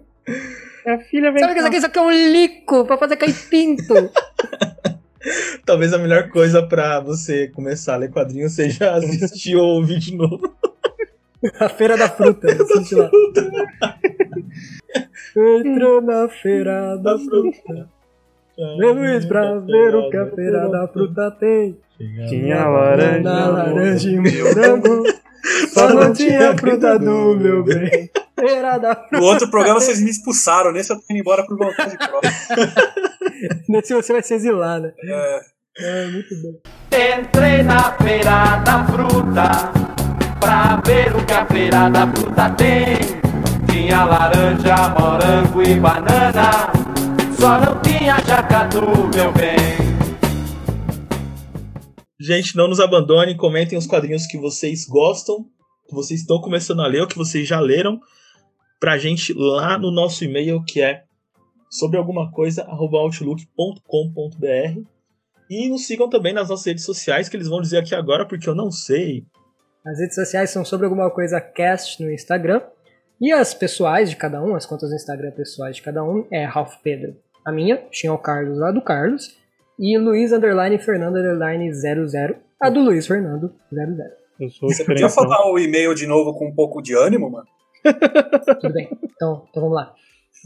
A 0.86 0.98
filha 0.98 1.32
vem 1.32 1.42
Sabe 1.42 1.54
que 1.54 1.58
isso 1.58 1.66
aqui, 1.66 1.76
isso 1.78 1.86
aqui 1.86 1.98
é 1.98 2.02
um 2.02 2.10
lico 2.12 2.84
pra 2.84 2.96
fazer 2.96 3.16
cair 3.16 3.34
pinto. 3.50 3.94
Talvez 5.66 5.92
a 5.92 5.98
melhor 5.98 6.28
coisa 6.28 6.64
pra 6.64 7.00
você 7.00 7.48
começar 7.48 7.94
a 7.94 7.96
ler 7.96 8.12
quadrinhos 8.12 8.52
seja 8.52 8.92
assistir 8.92 9.56
ou 9.56 9.78
ouvir 9.78 9.98
de 9.98 10.14
novo. 10.14 10.54
A 11.60 11.68
feira 11.68 11.96
da 11.96 12.08
fruta. 12.08 12.46
assiste 12.52 12.94
lá. 12.94 13.10
Entrou 15.36 16.00
na 16.00 16.28
feira 16.28 16.96
da 16.96 17.18
fruta. 17.18 17.88
Vê 18.78 18.92
Luiz 18.92 19.24
pra 19.24 19.58
ver 19.58 19.94
o 19.94 20.10
que 20.10 20.16
a 20.16 20.26
feira 20.30 20.68
da 20.68 20.86
fruta 20.88 21.30
tem. 21.32 21.76
Tinha 22.28 22.66
laranja, 22.68 23.46
laranja 23.48 24.10
e 24.10 24.16
morango. 24.18 25.02
Só 25.72 25.92
não 25.92 26.12
tinha 26.12 26.56
fruta 26.56 26.98
do 26.98 27.36
meu 27.36 27.64
bem. 27.64 28.10
Feira 28.38 28.78
da 28.78 28.94
fruta. 28.94 29.16
No 29.18 29.24
outro 29.24 29.50
programa 29.50 29.80
vocês 29.80 30.00
me 30.00 30.10
expulsaram, 30.10 30.72
nesse 30.72 30.92
eu 30.92 30.96
tô 30.96 31.02
indo 31.10 31.20
embora 31.20 31.44
por 31.44 31.56
vontade 31.58 31.96
própria. 31.98 32.32
Nesse 33.68 33.92
você 33.92 34.12
vai 34.12 34.22
se 34.22 34.34
exilar, 34.34 34.80
né? 34.80 34.92
É, 35.04 35.40
É, 35.78 36.06
muito 36.06 36.34
bom. 36.40 36.60
Entrei 37.20 37.62
na 37.64 37.92
feira 37.98 38.56
da 38.64 38.84
fruta 38.86 40.03
pra 40.44 40.76
ver 40.84 41.16
o 41.16 41.24
que 41.24 41.32
a 41.32 41.46
feira 41.46 41.88
da 41.88 42.06
fruta 42.12 42.50
tem. 42.50 42.98
Tinha 43.70 44.04
laranja, 44.04 44.90
morango 44.90 45.62
e 45.62 45.80
banana. 45.80 46.70
só 47.38 47.58
não 47.60 47.80
tinha 47.80 48.18
jacatu, 48.24 48.82
meu 49.14 49.32
bem. 49.32 49.56
Gente, 52.20 52.54
não 52.56 52.68
nos 52.68 52.78
abandonem, 52.78 53.36
comentem 53.36 53.78
os 53.78 53.86
quadrinhos 53.86 54.26
que 54.26 54.38
vocês 54.38 54.86
gostam, 54.86 55.46
que 55.88 55.94
vocês 55.94 56.20
estão 56.20 56.40
começando 56.40 56.80
a 56.80 56.86
ler 56.86 57.00
ou 57.00 57.08
que 57.08 57.16
vocês 57.16 57.48
já 57.48 57.58
leram, 57.58 57.98
pra 58.78 58.98
gente 58.98 59.32
lá 59.32 59.78
no 59.78 59.90
nosso 59.90 60.24
e-mail 60.24 60.62
que 60.62 60.80
é 60.80 61.04
sobre 61.70 61.98
alguma 61.98 62.30
coisa 62.30 62.64
outlook.com.br 62.68 64.80
e 65.50 65.68
nos 65.68 65.86
sigam 65.86 66.08
também 66.08 66.32
nas 66.32 66.48
nossas 66.48 66.66
redes 66.66 66.84
sociais 66.84 67.28
que 67.28 67.36
eles 67.36 67.48
vão 67.48 67.60
dizer 67.60 67.78
aqui 67.78 67.94
agora 67.94 68.26
porque 68.26 68.48
eu 68.48 68.54
não 68.54 68.70
sei. 68.70 69.26
As 69.84 69.98
redes 69.98 70.14
sociais 70.14 70.50
são 70.50 70.64
sobre 70.64 70.86
alguma 70.86 71.10
coisa 71.10 71.40
cast 71.40 72.02
no 72.02 72.10
Instagram. 72.10 72.62
E 73.20 73.32
as 73.32 73.52
pessoais 73.52 74.08
de 74.08 74.16
cada 74.16 74.42
um, 74.42 74.54
as 74.54 74.64
contas 74.64 74.88
do 74.88 74.96
Instagram 74.96 75.30
pessoais 75.32 75.76
de 75.76 75.82
cada 75.82 76.02
um, 76.02 76.26
é 76.30 76.44
Ralph 76.44 76.76
Pedro. 76.82 77.16
A 77.44 77.52
minha, 77.52 77.76
tinha 77.90 78.12
o 78.12 78.18
Carlos 78.18 78.58
lá 78.58 78.70
do 78.70 78.80
Carlos. 78.80 79.36
E 79.78 79.98
Luiz 79.98 80.32
Underline 80.32 80.78
Fernando 80.78 81.16
Underline 81.16 81.72
00. 81.74 82.36
A 82.60 82.70
do 82.70 82.80
Luiz 82.80 83.06
Fernando 83.06 83.54
00. 83.70 83.94
Eu 84.40 84.48
sou 84.48 84.68
Você 84.68 84.84
podia 84.84 85.08
falar 85.08 85.52
o 85.52 85.58
e-mail 85.58 85.94
de 85.94 86.06
novo 86.06 86.34
com 86.34 86.48
um 86.48 86.54
pouco 86.54 86.80
de 86.80 86.96
ânimo, 86.96 87.30
mano? 87.30 87.46
Tudo 88.60 88.72
bem. 88.72 88.88
Então, 89.02 89.46
então 89.50 89.62
vamos 89.62 89.74
lá. 89.74 89.94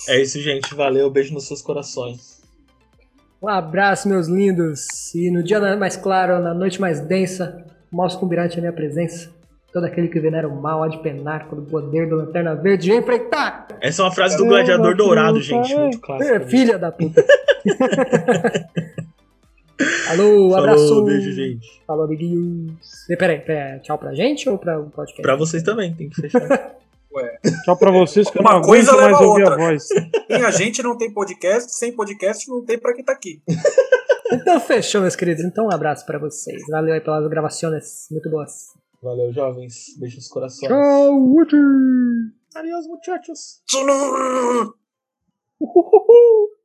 É 0.09 0.21
isso, 0.23 0.41
gente. 0.41 0.75
Valeu, 0.75 1.11
beijo 1.11 1.35
nos 1.35 1.47
seus 1.47 1.61
corações. 1.63 2.39
Um 3.43 3.49
abraço, 3.49 4.09
meus 4.09 4.27
lindos. 4.27 5.15
E 5.15 5.31
no 5.31 5.43
dia 5.43 5.77
mais 5.77 5.97
claro, 5.97 6.41
na 6.41 6.55
noite 6.55 6.81
mais 6.81 7.01
densa, 7.01 7.65
o 7.93 7.97
mouse 7.97 8.17
combinante 8.19 8.57
é 8.59 8.61
minha 8.61 8.73
presença. 8.73 9.31
Todo 9.73 9.85
aquele 9.85 10.09
que 10.09 10.19
venera 10.19 10.49
o 10.49 10.61
mal 10.61 10.83
há 10.83 10.89
de 10.89 10.99
penar 11.03 11.47
quando 11.47 11.63
o 11.63 11.67
poder 11.67 12.09
da 12.09 12.17
lanterna 12.17 12.55
verde 12.55 12.91
empreitar. 12.91 13.69
Essa 13.81 14.01
é 14.03 14.05
uma 14.07 14.11
frase 14.13 14.37
do 14.37 14.47
Gladiador 14.47 14.97
Dourado, 14.97 15.41
gente. 15.43 15.75
Muito 15.75 15.99
É, 15.99 16.01
clássico. 16.01 16.47
filha 16.49 16.79
da 16.79 16.91
puta. 16.91 17.23
Alô, 20.11 20.55
abraço. 20.57 20.89
Falou, 20.89 21.05
beijo, 21.05 21.33
gente. 21.33 21.83
Falou, 21.87 22.05
amiguinhos. 22.05 23.09
E, 23.09 23.17
Peraí, 23.17 23.41
peraí, 23.41 23.81
tchau 23.81 23.99
pra 23.99 24.15
gente 24.15 24.49
ou 24.49 24.59
pra 24.59 24.79
o 24.81 24.91
podcast? 24.91 25.23
Pra 25.23 25.37
vocês 25.37 25.63
também, 25.63 25.95
tem 25.95 26.09
que 26.09 26.21
fechar. 26.21 26.41
Ué. 27.13 27.39
Tchau 27.65 27.77
pra 27.77 27.91
vocês 27.91 28.29
que 28.31 28.37
eu 28.39 28.43
Uma 28.43 28.55
não 28.55 28.61
coisa 28.63 28.91
aguento 28.93 29.01
mais 29.03 29.13
leva 29.13 29.25
a 29.25 29.29
ouvir 29.29 29.43
a 29.43 29.51
outra. 29.51 29.65
voz. 29.65 29.89
Sem 30.29 30.45
a 30.45 30.51
gente 30.51 30.83
não 30.83 30.97
tem 30.97 31.13
podcast, 31.13 31.75
sem 31.75 31.93
podcast 31.93 32.49
não 32.51 32.63
tem 32.65 32.79
pra 32.79 32.93
quem 32.95 33.05
tá 33.05 33.13
aqui. 33.13 33.41
Então 34.31 34.61
fechou, 34.61 35.01
meus 35.01 35.17
queridos. 35.17 35.43
Então 35.43 35.65
um 35.69 35.73
abraço 35.73 36.05
pra 36.05 36.19
vocês. 36.19 36.61
Valeu 36.69 36.93
aí 36.93 37.01
pelas 37.01 37.27
gravações 37.31 38.07
muito 38.11 38.29
boas. 38.29 38.67
Valeu, 39.03 39.33
jovens. 39.33 39.97
Beijo 39.99 40.17
nos 40.17 40.29
corações. 40.29 40.69
Tchau, 40.71 41.19
Woody. 41.19 41.57
Adiós, 42.55 42.87
muchachos. 42.87 43.63
Tchau. 43.67 44.75
Uhuhu. 45.59 46.49